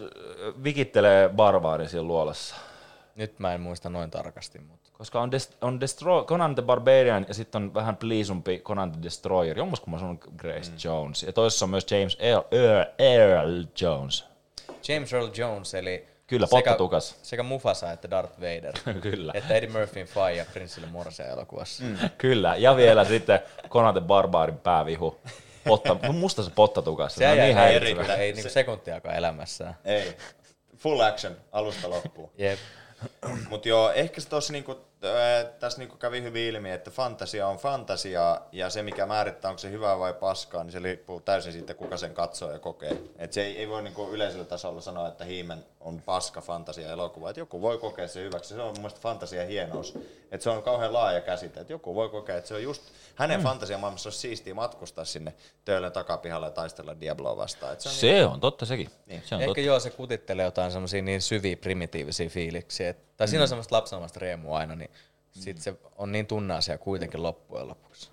vikittelee 0.64 1.28
barbaarin 1.28 1.88
siinä 1.88 2.02
luolassa? 2.02 2.56
Nyt 3.16 3.38
mä 3.38 3.54
en 3.54 3.60
muista 3.60 3.90
noin 3.90 4.10
tarkasti, 4.10 4.58
mutta... 4.58 4.90
Koska 4.92 5.20
on, 5.20 5.30
Dest- 5.32 5.56
on 5.60 5.80
Destro- 5.80 6.24
Conan 6.26 6.54
the 6.54 6.62
Barbarian 6.62 7.24
ja 7.28 7.34
sitten 7.34 7.62
on 7.62 7.74
vähän 7.74 7.96
pliisumpi 7.96 8.58
Conan 8.58 8.92
the 8.92 9.02
Destroyer. 9.02 9.58
Jommaskumman 9.58 10.00
se 10.00 10.06
on 10.06 10.18
Grace 10.36 10.70
mm. 10.70 10.76
Jones. 10.84 11.22
Ja 11.22 11.32
toisessa 11.32 11.64
on 11.64 11.70
myös 11.70 11.86
James 11.90 12.16
Earl, 12.20 12.42
Earl, 12.50 12.84
Earl 12.98 13.62
Jones. 13.80 14.24
James 14.88 15.12
Earl 15.12 15.28
Jones, 15.36 15.74
eli 15.74 16.06
Kyllä, 16.26 16.46
sekä, 16.46 16.56
pottatukas. 16.56 17.18
sekä 17.22 17.42
Mufasa 17.42 17.92
että 17.92 18.10
Darth 18.10 18.40
Vader. 18.40 18.74
Kyllä. 19.00 19.32
että 19.34 19.54
Eddie 19.54 19.70
Murphyn 19.70 20.06
faija 20.06 20.44
Prinssille 20.52 20.86
Morse 20.88 21.22
elokuvassa. 21.22 21.84
Mm. 21.84 21.96
Kyllä. 22.18 22.56
Ja 22.56 22.76
vielä 22.76 23.04
sitten 23.04 23.40
Conan 23.68 23.94
the 23.94 24.00
Barbaarin 24.00 24.58
päävihu. 24.58 25.20
Potta, 25.64 25.94
musta 26.12 26.42
se 26.42 26.50
pottatukas. 26.50 27.14
Se 27.14 27.28
on 27.28 27.32
ei, 27.32 27.38
niin 27.38 27.48
ei, 27.48 27.54
häiritsevä. 27.54 28.14
ei, 28.14 28.32
niinku 28.32 28.50
sekuntiakaan 28.50 29.16
elämässään. 29.16 29.76
Ei. 29.84 30.16
Full 30.76 31.00
action 31.00 31.36
alusta 31.52 31.90
loppuun. 31.90 32.30
Jep. 32.38 32.58
Mutta 33.48 33.68
joo, 33.68 33.92
ehkä 33.92 34.20
se 34.20 34.28
tossa 34.28 34.52
niinku, 34.52 34.85
tässä 35.60 35.78
niinku 35.78 35.96
kävi 35.96 36.22
hyvin 36.22 36.42
ilmi, 36.42 36.70
että 36.70 36.90
fantasia 36.90 37.48
on 37.48 37.56
fantasiaa 37.56 38.48
ja 38.52 38.70
se 38.70 38.82
mikä 38.82 39.06
määrittää, 39.06 39.48
onko 39.48 39.58
se 39.58 39.70
hyvää 39.70 39.98
vai 39.98 40.14
paskaa, 40.14 40.64
niin 40.64 40.72
se 40.72 40.78
riippuu 40.78 41.20
täysin 41.20 41.52
siitä, 41.52 41.74
kuka 41.74 41.96
sen 41.96 42.14
katsoo 42.14 42.52
ja 42.52 42.58
kokee. 42.58 42.96
Et 43.18 43.32
se 43.32 43.42
ei, 43.42 43.58
ei 43.58 43.68
voi 43.68 43.82
niinku 43.82 44.08
yleisellä 44.10 44.44
tasolla 44.44 44.80
sanoa, 44.80 45.08
että 45.08 45.24
Hiimen 45.24 45.64
on 45.80 46.02
paska 46.02 46.40
fantasia 46.40 46.92
elokuva. 46.92 47.30
Et 47.30 47.36
joku 47.36 47.62
voi 47.62 47.78
kokea 47.78 48.08
se 48.08 48.22
hyväksi. 48.22 48.54
Se 48.54 48.60
on 48.60 48.66
mun 48.66 48.76
mielestä 48.76 49.00
fantasia 49.00 49.46
hienous. 49.46 49.98
Et 50.32 50.42
se 50.42 50.50
on 50.50 50.62
kauhean 50.62 50.92
laaja 50.92 51.20
käsite. 51.20 51.60
Et 51.60 51.70
joku 51.70 51.94
voi 51.94 52.08
kokea, 52.08 52.36
että 52.36 52.48
se 52.48 52.54
on 52.54 52.62
just 52.62 52.82
hänen 53.14 53.40
mm. 53.40 53.44
fantasiamaailmassa 53.44 54.06
olisi 54.06 54.18
siistiä 54.18 54.54
matkustaa 54.54 55.04
sinne 55.04 55.34
töölön 55.64 55.92
takapihalle 55.92 56.46
ja 56.46 56.50
taistella 56.50 57.00
Diabloa 57.00 57.36
vastaan. 57.36 57.72
Et 57.72 57.80
se 57.80 57.88
on 57.88 57.94
Se 57.94 58.24
on 58.24 58.40
totta 58.40 58.66
sekin. 58.66 58.90
Niin. 59.06 59.22
Se 59.24 59.34
on 59.34 59.40
Ehkä 59.40 59.48
totta. 59.48 59.60
joo, 59.60 59.80
se 59.80 59.90
kutittelee 59.90 60.44
jotain 60.44 60.72
semmoisia 60.72 61.02
niin 61.02 61.22
syviä 61.22 61.56
primitiivisiä 61.56 62.28
fiiliksiä. 62.28 62.88
Et, 62.88 63.05
tai 63.16 63.28
siinä 63.28 63.42
on 63.42 63.48
semmoista 63.48 63.76
lapsenomaista 63.76 64.20
riemua 64.20 64.58
aina, 64.58 64.74
niin 64.74 64.90
sit 65.30 65.58
se 65.58 65.76
on 65.96 66.12
niin 66.12 66.26
tunne-asia 66.26 66.78
kuitenkin 66.78 67.22
loppujen 67.22 67.68
lopuksi. 67.68 68.10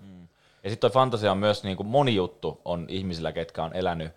Ja 0.64 0.70
sitten 0.70 0.90
toi 0.90 0.94
fantasia 0.94 1.32
on 1.32 1.38
myös 1.38 1.64
niin 1.64 1.76
kuin 1.76 1.86
moni 1.86 2.14
juttu 2.14 2.60
on 2.64 2.86
ihmisillä, 2.88 3.32
ketkä 3.32 3.64
on 3.64 3.76
elänyt, 3.76 4.12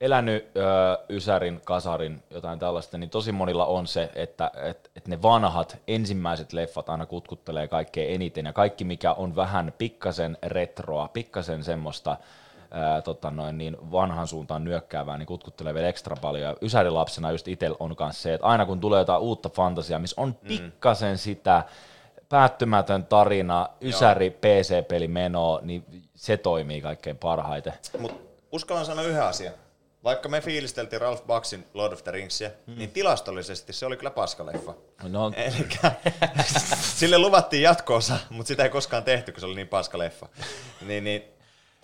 elänyt 0.00 0.56
ö, 0.56 0.60
Ysärin, 1.08 1.60
Kasarin, 1.64 2.22
jotain 2.30 2.58
tällaista, 2.58 2.98
niin 2.98 3.10
tosi 3.10 3.32
monilla 3.32 3.66
on 3.66 3.86
se, 3.86 4.10
että 4.14 4.50
et, 4.62 4.90
et 4.96 5.08
ne 5.08 5.22
vanhat 5.22 5.76
ensimmäiset 5.88 6.52
leffat 6.52 6.88
aina 6.88 7.06
kutkuttelee 7.06 7.68
kaikkein 7.68 8.14
eniten, 8.14 8.46
ja 8.46 8.52
kaikki 8.52 8.84
mikä 8.84 9.12
on 9.12 9.36
vähän 9.36 9.72
pikkasen 9.78 10.38
retroa, 10.42 11.08
pikkasen 11.08 11.64
semmoista 11.64 12.16
ää, 12.74 13.02
tota 13.02 13.30
noin, 13.30 13.58
niin 13.58 13.76
vanhan 13.92 14.26
suuntaan 14.26 14.64
nyökkäävää, 14.64 15.18
niin 15.18 15.26
kutkuttelee 15.26 15.74
vielä 15.74 15.88
ekstra 15.88 16.16
paljon. 16.16 16.42
Ja 16.42 16.56
Ysärilapsena 16.62 17.30
just 17.30 17.48
itsellä 17.48 17.76
on 17.80 17.96
myös 18.00 18.22
se, 18.22 18.34
että 18.34 18.46
aina 18.46 18.66
kun 18.66 18.80
tulee 18.80 18.98
jotain 18.98 19.22
uutta 19.22 19.48
fantasiaa, 19.48 19.98
missä 19.98 20.20
on 20.20 20.34
pikkasen 20.34 21.18
sitä 21.18 21.64
päättymätön 22.28 23.06
tarina, 23.06 23.68
Ysäri 23.80 24.30
PC-peli 24.30 25.08
meno, 25.08 25.60
niin 25.62 25.84
se 26.14 26.36
toimii 26.36 26.80
kaikkein 26.80 27.18
parhaiten. 27.18 27.72
Mutta 27.98 28.20
uskallan 28.52 28.86
sanoa 28.86 29.04
yhden 29.04 29.22
asian. 29.22 29.54
Vaikka 30.04 30.28
me 30.28 30.40
fiilisteltiin 30.40 31.00
Ralph 31.00 31.26
Bucksin 31.26 31.66
Lord 31.74 31.92
of 31.92 32.04
the 32.04 32.12
Ringsia, 32.12 32.50
mm. 32.66 32.78
niin 32.78 32.90
tilastollisesti 32.90 33.72
se 33.72 33.86
oli 33.86 33.96
kyllä 33.96 34.10
paskaleffa. 34.10 34.74
No, 35.02 35.32
Elikkä 35.36 35.92
sille 36.98 37.18
luvattiin 37.18 37.62
jatkoosa, 37.62 38.18
mutta 38.30 38.48
sitä 38.48 38.62
ei 38.62 38.70
koskaan 38.70 39.04
tehty, 39.04 39.32
kun 39.32 39.40
se 39.40 39.46
oli 39.46 39.54
niin 39.54 39.68
paska 39.68 39.98
leffa. 39.98 40.28
Niin, 40.86 41.04
niin, 41.04 41.33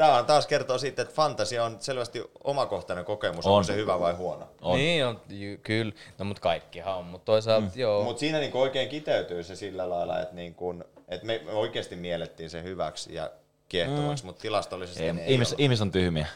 Tämä 0.00 0.18
on 0.18 0.26
taas 0.26 0.46
kertoo 0.46 0.78
siitä, 0.78 1.02
että 1.02 1.14
fantasia 1.14 1.64
on 1.64 1.76
selvästi 1.80 2.30
omakohtainen 2.44 3.04
kokemus, 3.04 3.46
on. 3.46 3.50
On. 3.52 3.56
onko 3.56 3.66
se 3.66 3.74
hyvä 3.74 4.00
vai 4.00 4.12
huono. 4.14 4.48
On. 4.62 4.78
Niin 4.78 5.06
on, 5.06 5.20
j- 5.28 5.54
kyllä. 5.62 5.92
No 6.18 6.24
mut 6.24 6.40
kaikkihan 6.40 6.94
on, 6.96 7.04
mutta 7.04 7.24
toisaalta 7.24 7.66
mm. 7.66 7.72
joo. 7.80 8.04
Mutta 8.04 8.20
siinä 8.20 8.38
niinku 8.38 8.60
oikein 8.60 8.88
kiteytyy 8.88 9.42
se 9.42 9.56
sillä 9.56 9.88
lailla, 9.90 10.20
että 10.20 10.34
niinku, 10.34 10.74
et 11.08 11.22
me 11.22 11.40
me 11.44 11.52
oikeasti 11.52 11.96
miellettiin 11.96 12.50
se 12.50 12.62
hyväksi 12.62 13.14
ja 13.14 13.30
kiehtovaksi, 13.68 14.24
mm. 14.24 14.26
mutta 14.26 14.42
tilastollisesti 14.42 15.02
Ei, 15.04 15.08
ei 15.10 15.32
ihmis, 15.32 15.54
ihmis 15.58 15.80
on 15.82 15.92
tyhmiä. 15.92 16.26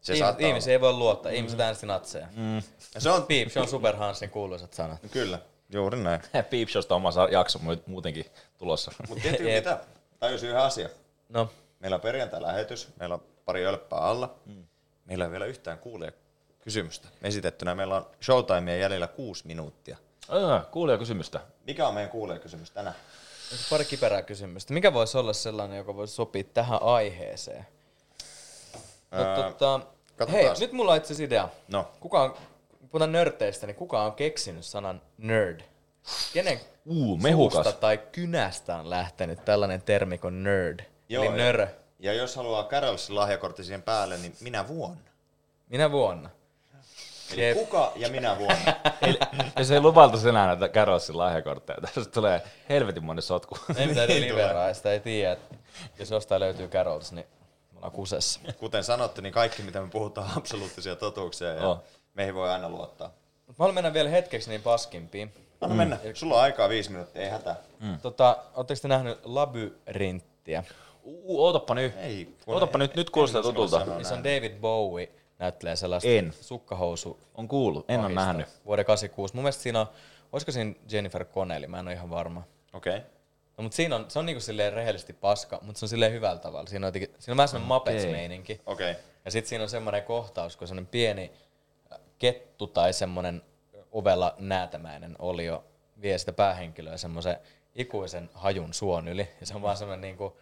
Se 0.00 0.12
Ihmis, 0.12 0.18
saattaa 0.26 0.48
ihmisiä 0.48 0.72
ei 0.72 0.80
voi 0.80 0.92
luottaa, 0.92 1.32
ihmiset 1.32 1.60
äänesti 1.60 1.86
natseja. 1.86 2.26
olla. 2.36 2.62
Ja 2.94 3.00
Se 3.00 3.10
on, 3.10 3.22
Piip, 3.22 3.48
se 3.48 3.60
on 3.60 3.68
Super 3.68 3.96
Hansin 3.96 4.30
kuuluisat 4.30 4.72
sanat. 4.72 4.98
kyllä, 5.10 5.38
juuri 5.70 5.98
näin. 5.98 6.20
Peep 6.50 6.68
Showsta 6.68 6.94
oma 6.94 7.10
sa- 7.10 7.28
jakso 7.30 7.58
mu- 7.58 7.82
muutenkin 7.86 8.26
tulossa. 8.58 8.92
Mutta 9.08 9.28
Jep. 9.28 9.40
mitä? 9.40 9.78
Tajus 10.18 10.42
yhden 10.42 10.58
asian. 10.60 10.90
No, 11.28 11.48
Meillä 11.80 11.94
on 11.94 12.00
perjantai-lähetys, 12.00 12.88
meillä 12.98 13.14
on 13.14 13.22
pari 13.44 13.66
ölppää 13.66 13.98
alla. 13.98 14.34
Mm. 14.46 14.64
Meillä 15.04 15.24
ei 15.24 15.30
vielä 15.30 15.46
yhtään 15.46 15.78
kuulee 15.78 16.12
kysymystä 16.60 17.08
esitettynä. 17.22 17.74
Meillä 17.74 17.96
on 17.96 18.06
showtimea 18.22 18.76
jäljellä 18.76 19.06
kuusi 19.06 19.46
minuuttia. 19.46 19.96
Öö, 20.32 20.60
kuulee 20.70 20.98
kysymystä. 20.98 21.40
Mikä 21.66 21.88
on 21.88 21.94
meidän 21.94 22.10
kuulee 22.10 22.38
kysymys 22.38 22.70
tänään? 22.70 22.96
pari 23.70 23.84
kiperää 23.84 24.22
kysymystä. 24.22 24.74
Mikä 24.74 24.92
voisi 24.92 25.18
olla 25.18 25.32
sellainen, 25.32 25.78
joka 25.78 25.96
voisi 25.96 26.14
sopia 26.14 26.44
tähän 26.44 26.82
aiheeseen? 26.82 27.66
No, 29.10 29.18
Öö, 29.20 29.36
tota, 29.36 29.80
hei, 30.32 30.46
nyt 30.60 30.72
mulla 30.72 30.90
on 30.92 30.96
itse 30.96 31.06
asiassa 31.06 31.24
idea. 31.24 31.48
No, 31.68 31.88
Kuka 32.00 32.22
on, 32.22 32.34
puhutaan 32.90 33.12
nörteistä, 33.12 33.66
niin 33.66 33.74
kuka 33.76 34.02
on 34.02 34.12
keksinyt 34.12 34.64
sanan 34.64 35.02
nerd? 35.18 35.60
Kenen 36.32 36.60
Uu, 36.86 37.16
mehukas. 37.16 37.54
suusta 37.54 37.72
tai 37.80 37.98
kynästä 38.12 38.76
on 38.76 38.90
lähtenyt 38.90 39.44
tällainen 39.44 39.82
termi 39.82 40.18
kuin 40.18 40.42
nerd? 40.42 40.80
Joo, 41.08 41.24
Eli 41.24 41.30
ja- 41.32 41.36
nörö. 41.44 41.68
ja 41.98 42.12
jos 42.12 42.36
haluaa 42.36 42.64
Carolsin 42.64 43.14
lahjakortti 43.14 43.64
siihen 43.64 43.82
päälle, 43.82 44.16
niin 44.18 44.36
minä 44.40 44.68
vuonna. 44.68 45.10
Minä 45.68 45.90
vuonna. 45.90 46.30
Eli 47.32 47.42
Jep. 47.48 47.56
kuka 47.58 47.92
ja 47.96 48.08
minä 48.08 48.38
vuonna. 48.38 48.74
Eli, 49.02 49.18
jos 49.58 49.70
ei 49.70 49.80
lupailta 49.80 50.28
enää 50.28 50.46
näitä 50.46 50.68
Carolsin 50.68 51.18
lahjakortteja, 51.18 51.78
tästä 51.80 52.04
tulee 52.12 52.42
helvetin 52.68 53.04
monen 53.04 53.22
sotku. 53.22 53.58
Ei 53.76 53.86
mitään 53.86 54.08
Niin 54.08 54.22
deliveraa, 54.22 54.74
sitä 54.74 54.92
ei 54.92 55.00
tiedä. 55.00 55.36
Jos 55.98 56.10
jostain 56.10 56.40
löytyy 56.40 56.68
Carols, 56.68 57.12
niin 57.12 57.26
me 57.72 57.76
ollaan 57.76 57.92
kusessa. 57.92 58.40
Kuten 58.58 58.84
sanottu, 58.84 59.20
niin 59.20 59.32
kaikki 59.32 59.62
mitä 59.62 59.80
me 59.80 59.88
puhutaan 59.90 60.30
on 60.30 60.38
absoluuttisia 60.38 60.96
totuuksia 60.96 61.48
ja 61.48 61.68
Oh. 61.68 61.82
meihin 62.14 62.34
voi 62.34 62.50
aina 62.50 62.68
luottaa. 62.68 63.08
Mä 63.48 63.54
haluan 63.58 63.74
mennä 63.74 63.92
vielä 63.92 64.08
hetkeksi 64.10 64.50
niin 64.50 64.62
paskimpiin. 64.62 65.32
Anna 65.60 65.76
mennä. 65.76 65.98
Sulla 66.14 66.34
on 66.34 66.40
aikaa 66.40 66.68
viisi 66.68 66.90
minuuttia, 66.90 67.22
ei 67.22 67.28
hätää. 67.28 67.56
Mm. 67.80 67.98
Tota, 68.00 68.36
ootteko 68.54 68.80
te 68.82 68.88
nähnyt 68.88 69.18
labyrinttiä? 69.24 70.64
Uu, 71.08 71.44
ootappa 71.44 71.74
nyt. 71.74 71.94
Ei. 71.96 72.36
Ootappa 72.46 72.78
nyt, 72.78 72.96
nyt 72.96 73.10
kuulostaa 73.10 73.42
tutulta. 73.42 73.78
sanoa 73.78 73.98
Missä 73.98 74.14
on. 74.14 74.24
David 74.24 74.52
Bowie, 74.60 75.12
näyttelee 75.38 75.76
sellaista 75.76 76.08
En. 76.08 76.32
sukkahousu 76.40 77.20
On 77.34 77.48
kuullut, 77.48 77.90
en 77.90 78.00
ole 78.00 78.14
nähnyt. 78.14 78.46
Vuoden 78.64 78.84
86. 78.84 79.34
Mun 79.34 79.42
mielestä 79.42 79.62
siinä 79.62 79.80
on, 79.80 79.86
olisiko 80.32 80.52
siinä 80.52 80.74
Jennifer 80.92 81.24
Connelly, 81.24 81.66
mä 81.66 81.78
en 81.78 81.86
ole 81.86 81.94
ihan 81.94 82.10
varma. 82.10 82.42
Okei. 82.72 82.96
Okay. 82.96 83.10
No, 83.56 83.62
mutta 83.62 83.76
siinä 83.76 83.96
on, 83.96 84.04
se 84.08 84.18
on 84.18 84.26
niinku 84.26 84.40
silleen 84.40 84.72
rehellisesti 84.72 85.12
paska, 85.12 85.58
mutta 85.62 85.78
se 85.78 85.84
on 85.84 85.88
silleen 85.88 86.12
hyvällä 86.12 86.38
tavalla. 86.38 86.66
Siinä 86.66 86.86
on, 86.86 86.88
jotenkin, 86.88 87.14
siinä 87.18 87.32
on 87.32 87.36
vähän 87.36 87.48
semmoinen 87.48 87.68
Muppets-meininki. 87.68 88.60
Okei. 88.66 88.90
Okay. 88.90 89.02
Ja 89.24 89.30
sitten 89.30 89.48
siinä 89.48 89.62
on 89.62 89.68
semmoinen 89.68 90.02
kohtaus, 90.02 90.56
kun 90.56 90.68
semmoinen 90.68 90.90
pieni 90.90 91.32
kettu 92.18 92.66
tai 92.66 92.92
semmoinen 92.92 93.42
ovella 93.92 94.34
näätämäinen 94.38 95.16
olio 95.18 95.64
vie 96.02 96.18
sitä 96.18 96.32
päähenkilöä 96.32 96.96
semmoisen 96.96 97.36
ikuisen 97.74 98.30
hajun 98.34 98.74
suon 98.74 99.08
yli. 99.08 99.28
Ja 99.40 99.46
se 99.46 99.54
on 99.54 99.62
vaan 99.62 99.76
semmoinen 99.76 100.00
niinku, 100.00 100.36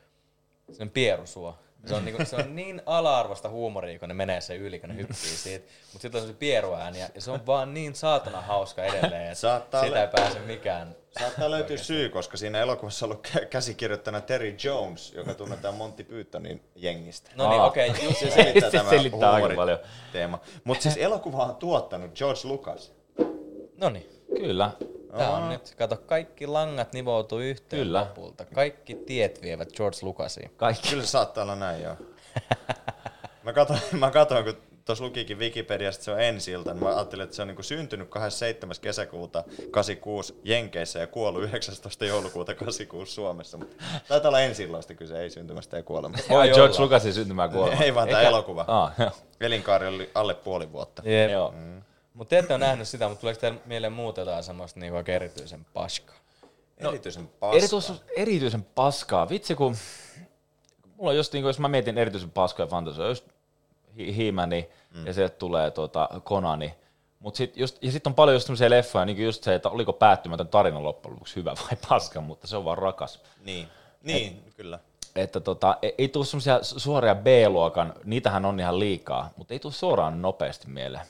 semmoinen 0.66 0.90
pierusuo. 0.90 1.54
Se 1.86 1.94
on, 1.94 2.04
niinku, 2.04 2.24
se 2.24 2.36
on 2.36 2.56
niin 2.56 2.82
ala-arvosta 2.86 3.48
huumoria, 3.48 3.98
kun 3.98 4.08
ne 4.08 4.14
menee 4.14 4.40
se 4.40 4.56
yli, 4.56 4.78
kun 4.78 4.88
ne 4.88 4.96
hyppii 4.96 5.16
siitä. 5.16 5.64
Mutta 5.92 6.02
sitten 6.02 6.20
on 6.22 6.26
se 6.28 6.32
pieruääni 6.34 7.00
ja 7.00 7.08
se 7.18 7.30
on 7.30 7.46
vaan 7.46 7.74
niin 7.74 7.94
saatana 7.94 8.40
hauska 8.40 8.84
edelleen, 8.84 9.22
että 9.22 9.34
Saattaa 9.34 9.84
sitä 9.84 10.02
ei 10.02 10.08
pääse 10.08 10.38
mikään. 10.38 10.96
Saattaa 11.20 11.50
löytyä 11.50 11.76
syy, 11.76 12.08
koska 12.08 12.36
siinä 12.36 12.60
elokuvassa 12.60 13.06
on 13.06 13.12
ollut 13.12 13.26
kä- 13.28 13.46
käsikirjoittajana 13.46 14.20
Terry 14.20 14.56
Jones, 14.64 15.12
joka 15.12 15.34
tunnetaan 15.34 15.74
Monty 15.74 16.04
Pythonin 16.04 16.62
jengistä. 16.76 17.30
No 17.34 17.50
niin, 17.50 17.60
okei, 17.62 17.90
okay, 17.90 18.04
just 18.04 18.18
Se 18.18 18.26
se. 18.30 18.34
selittää 18.34 18.70
Se 18.70 18.76
tämä 18.78 18.90
selittää 18.90 19.32
aika 19.32 19.54
paljon. 19.56 19.78
teema. 20.12 20.38
Mutta 20.64 20.82
siis 20.82 20.96
elokuva 20.96 21.44
on 21.44 21.56
tuottanut 21.56 22.14
George 22.14 22.40
Lucas. 22.44 22.92
No 23.76 23.88
niin. 23.90 24.08
Kyllä. 24.36 24.70
Tää 25.18 25.30
on 25.30 25.48
nyt, 25.48 25.74
kato, 25.78 25.96
kaikki 25.96 26.46
langat 26.46 26.92
nivoutuu 26.92 27.38
yhteen 27.38 27.82
Kyllä. 27.82 28.00
lopulta. 28.00 28.44
Kaikki 28.44 28.94
tiet 28.94 29.42
vievät 29.42 29.72
George 29.76 29.98
Lucasiin. 30.02 30.50
Kaikki. 30.56 30.88
Kyllä 30.90 31.02
se 31.02 31.08
saattaa 31.08 31.42
olla 31.42 31.56
näin, 31.56 31.82
joo. 31.82 31.96
Mä 33.42 33.52
katsoin, 33.52 33.80
mä 33.98 34.10
katsoin 34.10 34.44
kun 34.44 34.56
tuossa 34.84 35.04
lukikin 35.04 35.38
Wikipediasta, 35.38 36.04
se 36.04 36.10
on 36.12 36.20
ensi 36.20 36.50
ilta, 36.50 36.74
niin 36.74 36.82
mä 36.84 36.96
ajattelin, 36.96 37.24
että 37.24 37.36
se 37.36 37.42
on 37.42 37.48
niinku 37.48 37.62
syntynyt 37.62 38.08
27. 38.08 38.74
kesäkuuta 38.80 39.44
86 39.70 40.40
Jenkeissä 40.44 40.98
ja 40.98 41.06
kuollut 41.06 41.42
19. 41.42 42.04
joulukuuta 42.04 42.54
86 42.54 43.12
Suomessa. 43.12 43.58
Mutta 43.58 43.76
taitaa 44.08 44.28
olla 44.28 44.40
ensi 44.40 44.62
illasta 44.62 44.94
kyse, 44.94 45.20
ei 45.20 45.30
syntymästä 45.30 45.76
ja 45.76 45.82
kuolemasta. 45.82 46.34
Oi, 46.34 46.40
Ai 46.40 46.48
George 46.50 46.74
olla. 46.76 46.84
Lucasin 46.84 47.14
syntymää 47.14 47.48
kuolema. 47.48 47.82
Ei 47.82 47.94
vaan 47.94 48.08
tämä 48.08 48.20
Eikä- 48.20 48.28
elokuva. 48.28 48.64
Aa, 48.68 48.92
joo. 48.98 49.10
Elinkaari 49.40 49.86
oli 49.86 50.10
alle 50.14 50.34
puoli 50.34 50.72
vuotta. 50.72 51.02
Jep. 51.04 51.30
Joo. 51.30 51.54
Mutta 52.16 52.30
te 52.30 52.38
ette 52.38 52.54
ole 52.54 52.66
nähnyt 52.66 52.88
sitä, 52.88 53.08
mutta 53.08 53.20
tuleeko 53.20 53.40
teille 53.40 53.60
mieleen 53.66 53.92
muuta 53.92 54.20
jotain 54.20 54.44
semmoista 54.44 54.80
niinku 54.80 54.96
oikein 54.96 55.16
erityisen 55.16 55.66
paskaa? 55.74 56.16
Erityisen 56.78 57.28
paska. 57.28 57.56
Erityisen, 57.56 57.96
erityisen 58.16 58.66
paskaa. 58.74 59.28
Vitsi 59.28 59.54
kun, 59.54 59.76
mulla 60.96 61.10
on 61.10 61.16
just 61.16 61.32
niin 61.32 61.42
kuin, 61.42 61.48
jos 61.48 61.58
mä 61.58 61.68
mietin 61.68 61.98
erityisen 61.98 62.30
paskoja 62.30 62.66
fantasia, 62.66 63.06
just 63.08 63.24
He-Mani 64.16 64.68
mm. 64.94 65.06
ja 65.06 65.12
sieltä 65.12 65.36
tulee 65.36 65.70
tuota 65.70 66.08
Konani. 66.24 66.74
Mut 67.20 67.34
sit 67.34 67.56
just, 67.56 67.82
ja 67.82 67.92
sitten 67.92 68.10
on 68.10 68.14
paljon 68.14 68.34
just 68.34 68.46
semmoisia 68.46 68.70
leffoja, 68.70 69.04
niin 69.04 69.16
kuin 69.16 69.26
just 69.26 69.44
se, 69.44 69.54
että 69.54 69.68
oliko 69.68 69.92
päättymätön 69.92 70.48
tarina 70.48 70.82
loppujen 70.82 71.12
lopuksi 71.14 71.36
hyvä 71.36 71.54
vai 71.54 71.76
paska, 71.88 72.20
mutta 72.20 72.46
se 72.46 72.56
on 72.56 72.64
vaan 72.64 72.78
rakas. 72.78 73.22
Niin, 73.44 73.68
niin 74.02 74.52
kyllä. 74.56 74.78
Että 75.16 75.40
tota, 75.40 75.78
ei, 75.82 75.94
ei 75.98 76.08
tule 76.08 76.24
semmoisia 76.24 76.58
suoria 76.62 77.14
B-luokan, 77.14 77.94
niitähän 78.04 78.44
on 78.44 78.60
ihan 78.60 78.78
liikaa, 78.78 79.30
mutta 79.36 79.54
ei 79.54 79.60
tule 79.60 79.72
suoraan 79.72 80.22
nopeasti 80.22 80.68
mieleen. 80.68 81.06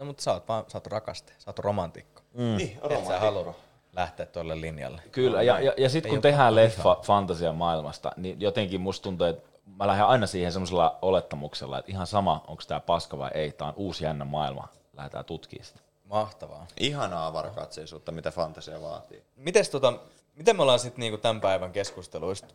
No 0.00 0.06
mutta 0.06 0.22
sä 0.22 0.32
oot 0.32 0.48
vaan, 0.48 0.64
sä 0.68 0.78
oot 0.78 0.86
rakaste, 0.86 1.32
sä 1.38 1.50
oot 1.50 1.58
romantikko. 1.58 2.22
Mm. 2.34 2.56
Niin, 2.56 2.68
Et 2.70 2.74
sä 2.74 2.88
romantikko. 2.88 3.18
halua 3.18 3.54
lähteä 3.92 4.26
tuolle 4.26 4.60
linjalle. 4.60 5.02
Kyllä, 5.12 5.42
ja, 5.42 5.60
ja, 5.60 5.74
ja 5.76 5.88
sitten 5.88 6.10
kun 6.10 6.20
tehdään 6.20 6.54
leffa 6.54 6.96
fantasia 7.02 7.52
maailmasta, 7.52 8.12
niin 8.16 8.40
jotenkin 8.40 8.80
musta 8.80 9.02
tuntuu, 9.02 9.26
että 9.26 9.48
mä 9.76 9.86
lähden 9.86 10.06
aina 10.06 10.26
siihen 10.26 10.52
semmoisella 10.52 10.98
olettamuksella, 11.02 11.78
että 11.78 11.92
ihan 11.92 12.06
sama, 12.06 12.44
onko 12.46 12.62
tämä 12.68 12.80
paska 12.80 13.18
vai 13.18 13.30
ei, 13.34 13.52
tämä 13.52 13.68
on 13.68 13.74
uusi 13.76 14.04
jännä 14.04 14.24
maailma, 14.24 14.68
lähdetään 14.96 15.24
tutkimaan 15.24 15.64
sitä. 15.64 15.80
Mahtavaa. 16.04 16.66
Ihanaa 16.80 17.26
avarakatseisuutta, 17.26 18.12
mitä 18.12 18.30
fantasia 18.30 18.82
vaatii. 18.82 19.22
Mites 19.36 19.70
tota, 19.70 19.92
miten 20.34 20.56
me 20.56 20.62
ollaan 20.62 20.78
sitten 20.78 21.00
niinku 21.00 21.18
tämän 21.18 21.40
päivän 21.40 21.72
keskusteluista 21.72 22.54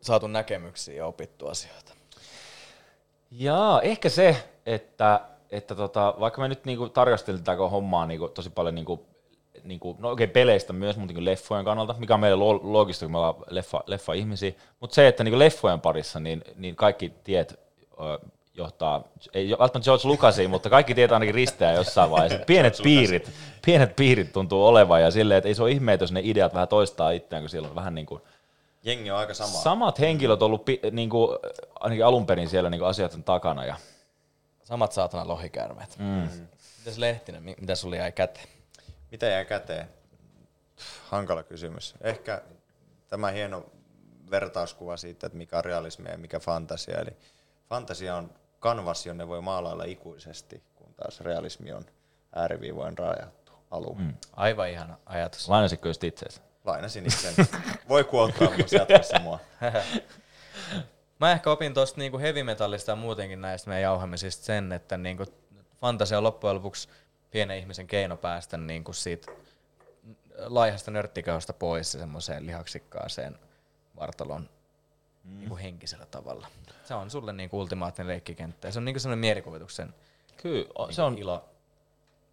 saatu 0.00 0.26
näkemyksiä 0.26 0.94
ja 0.94 1.06
opittu 1.06 1.48
asioita? 1.48 1.92
Jaa, 3.30 3.82
ehkä 3.82 4.08
se, 4.08 4.48
että, 4.66 5.20
että 5.54 5.74
tota, 5.74 6.14
vaikka 6.20 6.40
me 6.40 6.48
nyt 6.48 6.64
niinku 6.64 6.88
tarkasteltiin 6.88 7.44
tätä 7.44 7.68
hommaa 7.68 8.06
niinku 8.06 8.28
tosi 8.28 8.50
paljon 8.50 8.74
niinku, 8.74 9.06
niinku, 9.64 9.96
no 9.98 10.10
okei, 10.10 10.26
peleistä 10.26 10.72
myös, 10.72 10.96
mutta 10.96 11.12
niinku 11.12 11.24
leffojen 11.24 11.64
kannalta, 11.64 11.94
mikä 11.98 12.14
on 12.14 12.20
meille 12.20 12.36
lo- 12.36 12.60
loogista, 12.62 13.04
kun 13.04 13.12
me 13.12 13.18
ollaan 13.18 13.34
leffa, 13.50 13.84
leffa-ihmisiä, 13.86 14.52
mutta 14.80 14.94
se, 14.94 15.08
että 15.08 15.24
niinku 15.24 15.38
leffojen 15.38 15.80
parissa, 15.80 16.20
niin, 16.20 16.44
niin 16.56 16.76
kaikki 16.76 17.12
tiet 17.24 17.60
ö, 17.92 18.28
johtaa, 18.54 19.04
ei 19.34 19.50
välttämättä 19.50 19.84
George 19.84 20.08
Lucasiin, 20.08 20.50
mutta 20.50 20.70
kaikki 20.70 20.94
tiet 20.94 21.12
ainakin 21.12 21.34
risteää 21.34 21.72
jossain 21.72 22.10
vaiheessa. 22.10 22.38
Pienet 22.46 22.80
piirit, 22.82 23.30
pienet 23.66 23.96
piirit 23.96 24.32
tuntuu 24.32 24.66
olevan 24.66 25.02
ja 25.02 25.10
silleen, 25.10 25.38
että 25.38 25.48
ei 25.48 25.54
se 25.54 25.62
ole 25.62 25.70
ihme, 25.70 25.98
jos 26.00 26.12
ne 26.12 26.20
ideat 26.24 26.54
vähän 26.54 26.68
toistaa 26.68 27.10
itseään, 27.10 27.42
kun 27.42 27.50
siellä 27.50 27.68
on 27.68 27.74
vähän 27.74 27.94
niin 27.94 28.06
kuin 28.06 28.22
Jengi 28.84 29.10
on 29.10 29.18
aika 29.18 29.34
sama. 29.34 29.50
samat 29.50 30.00
henkilöt 30.00 30.42
ollut 30.42 30.66
niin 30.90 31.10
kuin, 31.10 31.38
ainakin 31.80 32.04
alun 32.04 32.26
perin 32.26 32.48
siellä 32.48 32.70
niin 32.70 32.78
kuin 32.78 32.88
asioiden 32.88 33.24
takana 33.24 33.64
ja 33.64 33.76
Samat 34.64 34.92
saatana 34.92 35.28
lohikäärmeet. 35.28 35.98
Mm. 35.98 36.28
Mitäs 36.78 36.98
Lehtinen, 36.98 37.42
mi- 37.42 37.56
mitä 37.60 37.74
sulla 37.74 37.96
jäi 37.96 38.12
käteen? 38.12 38.48
Mitä 39.10 39.26
jää 39.26 39.44
käteen? 39.44 39.88
Hankala 41.08 41.42
kysymys. 41.42 41.94
Ehkä 42.00 42.42
tämä 43.08 43.30
hieno 43.30 43.66
vertauskuva 44.30 44.96
siitä, 44.96 45.26
että 45.26 45.38
mikä 45.38 45.58
on 45.58 45.64
realismia 45.64 46.12
ja 46.12 46.18
mikä 46.18 46.40
fantasia. 46.40 46.98
Eli 46.98 47.16
fantasia 47.68 48.16
on 48.16 48.30
kanvas, 48.60 49.06
jonne 49.06 49.28
voi 49.28 49.40
maalailla 49.42 49.84
ikuisesti, 49.84 50.62
kun 50.74 50.94
taas 50.94 51.20
realismi 51.20 51.72
on 51.72 51.86
ääriviivoin 52.34 52.98
rajattu 52.98 53.52
alue. 53.70 53.94
Mm. 53.98 54.14
Aivan 54.32 54.70
ihana 54.70 54.96
ajatus. 55.06 55.48
lainasitko 55.48 55.88
just 55.88 56.04
itseäsi? 56.04 56.40
Lainasin 56.64 57.06
itse. 57.06 57.46
Voi 57.88 58.04
kuottaa 58.04 58.50
myös 58.50 58.72
jatkossa 58.72 59.18
mua. 59.18 59.38
Mä 61.20 61.32
ehkä 61.32 61.50
opin 61.50 61.74
tuosta 61.74 62.00
niinku 62.00 62.18
heavy 62.18 62.42
metallista 62.42 62.92
ja 62.92 62.96
muutenkin 62.96 63.40
näistä 63.40 63.70
meidän 63.70 63.82
jauhamisista 63.82 64.44
sen, 64.44 64.72
että 64.72 64.96
niinku 64.96 65.24
fantasia 65.80 66.18
on 66.18 66.24
loppujen 66.24 66.56
lopuksi 66.56 66.88
pienen 67.30 67.58
ihmisen 67.58 67.86
keino 67.86 68.16
päästä 68.16 68.56
niinku 68.56 68.92
siitä 68.92 69.32
laihasta 70.38 70.90
nörttikaosta 70.90 71.52
pois 71.52 71.94
ja 71.94 72.00
semmoiseen 72.00 72.46
lihaksikkaaseen 72.46 73.38
vartalon 73.96 74.48
mm. 75.24 75.38
niin 75.38 75.48
kuin 75.48 75.60
henkisellä 75.60 76.06
tavalla. 76.06 76.46
Se 76.84 76.94
on 76.94 77.10
sulle 77.10 77.32
niin 77.32 77.50
kuin 77.50 77.60
ultimaattinen 77.60 78.08
leikkikenttä 78.08 78.68
ja 78.68 78.72
se 78.72 78.78
on 78.78 78.84
niin 78.84 78.94
kuin 78.94 79.00
sellainen 79.00 79.20
mielikuvituksen 79.20 79.94
Kyllä, 80.36 80.66
o- 80.78 80.92
se 80.92 81.02
on, 81.02 81.18
ilo. 81.18 81.44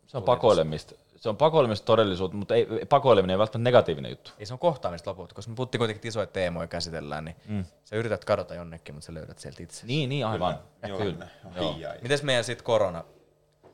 se 0.07 0.17
on 0.17 0.23
pakoilemista. 0.23 0.95
Se 1.21 1.29
on 1.29 1.37
pakoilemista 1.37 1.85
todellisuutta, 1.85 2.37
mutta 2.37 2.55
ei, 2.55 2.67
ei- 2.79 2.85
pakoileminen 2.85 3.33
ei 3.33 3.37
välttämättä 3.37 3.67
negatiivinen 3.67 4.11
juttu. 4.11 4.31
Ei 4.39 4.45
se 4.45 4.53
on 4.53 4.59
kohtaamista 4.59 5.09
lopulta, 5.09 5.35
koska 5.35 5.51
me 5.51 5.55
puhuttiin 5.55 5.79
kuitenkin, 5.79 6.09
isoja 6.09 6.25
teemoja 6.27 6.67
käsitellään, 6.67 7.25
niin 7.25 7.35
mm. 7.47 7.65
sä 7.83 7.95
yrität 7.95 8.25
kadota 8.25 8.55
jonnekin, 8.55 8.95
mutta 8.95 9.05
sä 9.05 9.13
löydät 9.13 9.39
sieltä 9.39 9.63
itse. 9.63 9.85
Niin, 9.85 10.09
niin 10.09 10.25
aivan. 10.25 10.59
Joo, 10.87 10.97
Kyllä. 10.97 11.27
Joo. 11.55 11.75
Ai. 11.89 11.97
Mites 12.01 12.23
meidän 12.23 12.43
sitten 12.43 12.65
korona? 12.65 13.03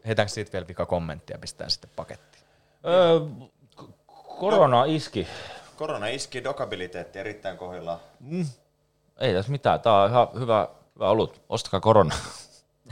Heitäänkö 0.07 0.33
siitä 0.33 0.51
vielä 0.51 0.67
vika 0.67 0.85
kommenttia 0.85 1.33
ja 1.33 1.39
pistää 1.39 1.69
sitten 1.69 1.89
pakettiin? 1.95 2.43
Öö, 2.85 3.19
korona 4.39 4.85
iski. 4.85 5.27
Korona 5.75 6.07
iski 6.07 6.43
dokabiliteetti 6.43 7.19
erittäin 7.19 7.57
kohdillaan. 7.57 7.99
Ei 9.19 9.33
tässä 9.33 9.51
mitään. 9.51 9.79
Tää 9.81 10.01
on 10.01 10.09
ihan 10.09 10.27
hyvä, 10.39 10.67
hyvä 10.95 11.09
ollut. 11.09 11.41
Ostakaa 11.49 11.79
korona. 11.79 12.15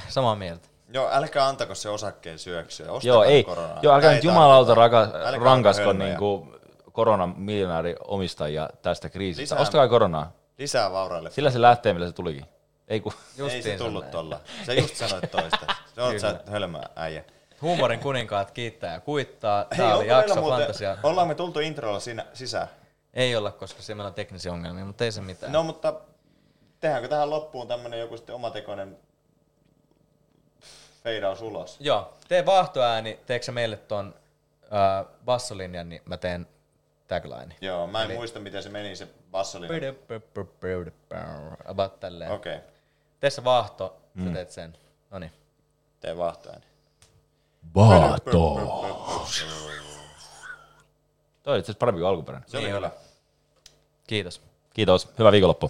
Samaa 0.09 0.35
mieltä. 0.35 0.67
Joo, 0.95 1.09
älkää 1.11 1.47
antako 1.47 1.75
se 1.75 1.89
osakkeen 1.89 2.39
syöksyä. 2.39 2.91
Ostakaa 2.91 3.15
Joo, 3.15 3.23
ei. 3.23 3.43
koronaa. 3.43 3.79
Joo, 3.81 3.93
älkää 3.95 4.13
nyt 4.13 4.23
jumalauta 4.23 4.75
raka, 4.75 5.07
rankasko 5.43 5.93
niinku 5.93 6.47
koronan 6.91 7.33
miljonääriomistajia 7.37 8.69
tästä 8.81 9.09
kriisistä. 9.09 9.41
Lisää- 9.55 9.61
Ostakaa 9.61 9.87
koronaa. 9.87 10.31
Lisää 10.57 10.91
vauraille. 10.91 11.31
Sillä 11.31 11.51
se 11.51 11.61
lähtee, 11.61 11.93
millä 11.93 12.07
se 12.07 12.13
tulikin. 12.13 12.45
Ei 12.87 12.99
kun. 12.99 13.11
ei 13.13 13.35
se 13.35 13.41
Justiin 13.55 13.77
tullut 13.77 14.11
tolla. 14.11 14.39
Sä 14.65 14.73
just 14.73 14.95
sanoit 14.95 15.31
toista. 15.31 15.75
Se 15.95 16.01
on 16.01 16.19
sä 16.19 16.39
hölmö 16.51 16.79
äijä. 16.95 17.23
Huumorin 17.61 17.99
kuninkaat 17.99 18.51
kiittää 18.51 18.93
ja 18.93 18.99
kuittaa. 18.99 19.65
Hei, 19.71 19.77
Tää 19.85 19.95
oli 19.95 20.07
jakso 20.07 20.35
muuten, 20.41 20.57
fantasia. 20.59 20.97
ollaan 21.03 21.27
me 21.27 21.35
tultu 21.35 21.59
introlla 21.59 21.99
sinä, 21.99 22.25
sisään? 22.33 22.67
Ei 23.13 23.35
olla, 23.35 23.51
koska 23.51 23.81
siellä 23.81 23.97
meillä 23.97 24.07
on 24.07 24.13
teknisiä 24.13 24.51
ongelmia, 24.53 24.85
mutta 24.85 25.03
ei 25.03 25.11
se 25.11 25.21
mitään. 25.21 25.51
No 25.51 25.63
mutta 25.63 25.93
tehdäänkö 26.79 27.07
tähän 27.07 27.29
loppuun 27.29 27.67
tämmönen 27.67 27.99
joku 27.99 28.17
sitten 28.17 28.35
omatekoinen 28.35 28.97
feidaus 31.05 31.41
ulos? 31.41 31.77
Joo, 31.79 32.13
tee 32.27 32.45
vaahtoääni, 32.45 33.19
teekö 33.25 33.51
meille 33.51 33.77
ton 33.77 34.15
äh, 34.63 35.05
bassolinjan, 35.25 35.89
niin 35.89 36.01
mä 36.05 36.17
teen 36.17 36.47
tagline. 37.07 37.55
Joo, 37.61 37.87
mä 37.87 38.03
en 38.03 38.11
muista 38.11 38.39
miten 38.39 38.63
se 38.63 38.69
meni 38.69 38.95
se 38.95 39.07
bassolinen. 39.31 39.95
About 41.65 41.99
tälleen. 41.99 42.31
Okei, 42.31 42.55
okay. 42.55 42.69
Tee 43.19 43.29
se 43.29 43.43
vaahto, 43.43 44.01
sä 44.23 44.29
teet 44.33 44.51
sen. 44.51 44.77
Noniin. 45.11 45.31
tee 45.99 46.17
vaahtoääni. 46.17 46.65
Vaato. 47.75 48.55
Toi 51.43 51.53
oli 51.53 51.59
itse 51.59 51.71
asiassa 51.71 51.79
parempi 51.79 51.99
kuin 51.99 52.09
alkuperäinen. 52.09 52.49
Se 52.49 52.57
oli 52.57 52.65
Niin 52.65 52.75
hyvä. 52.75 52.91
Kiitos. 54.07 54.41
Kiitos. 54.73 55.09
Hyvää 55.19 55.31
viikonloppua. 55.31 55.69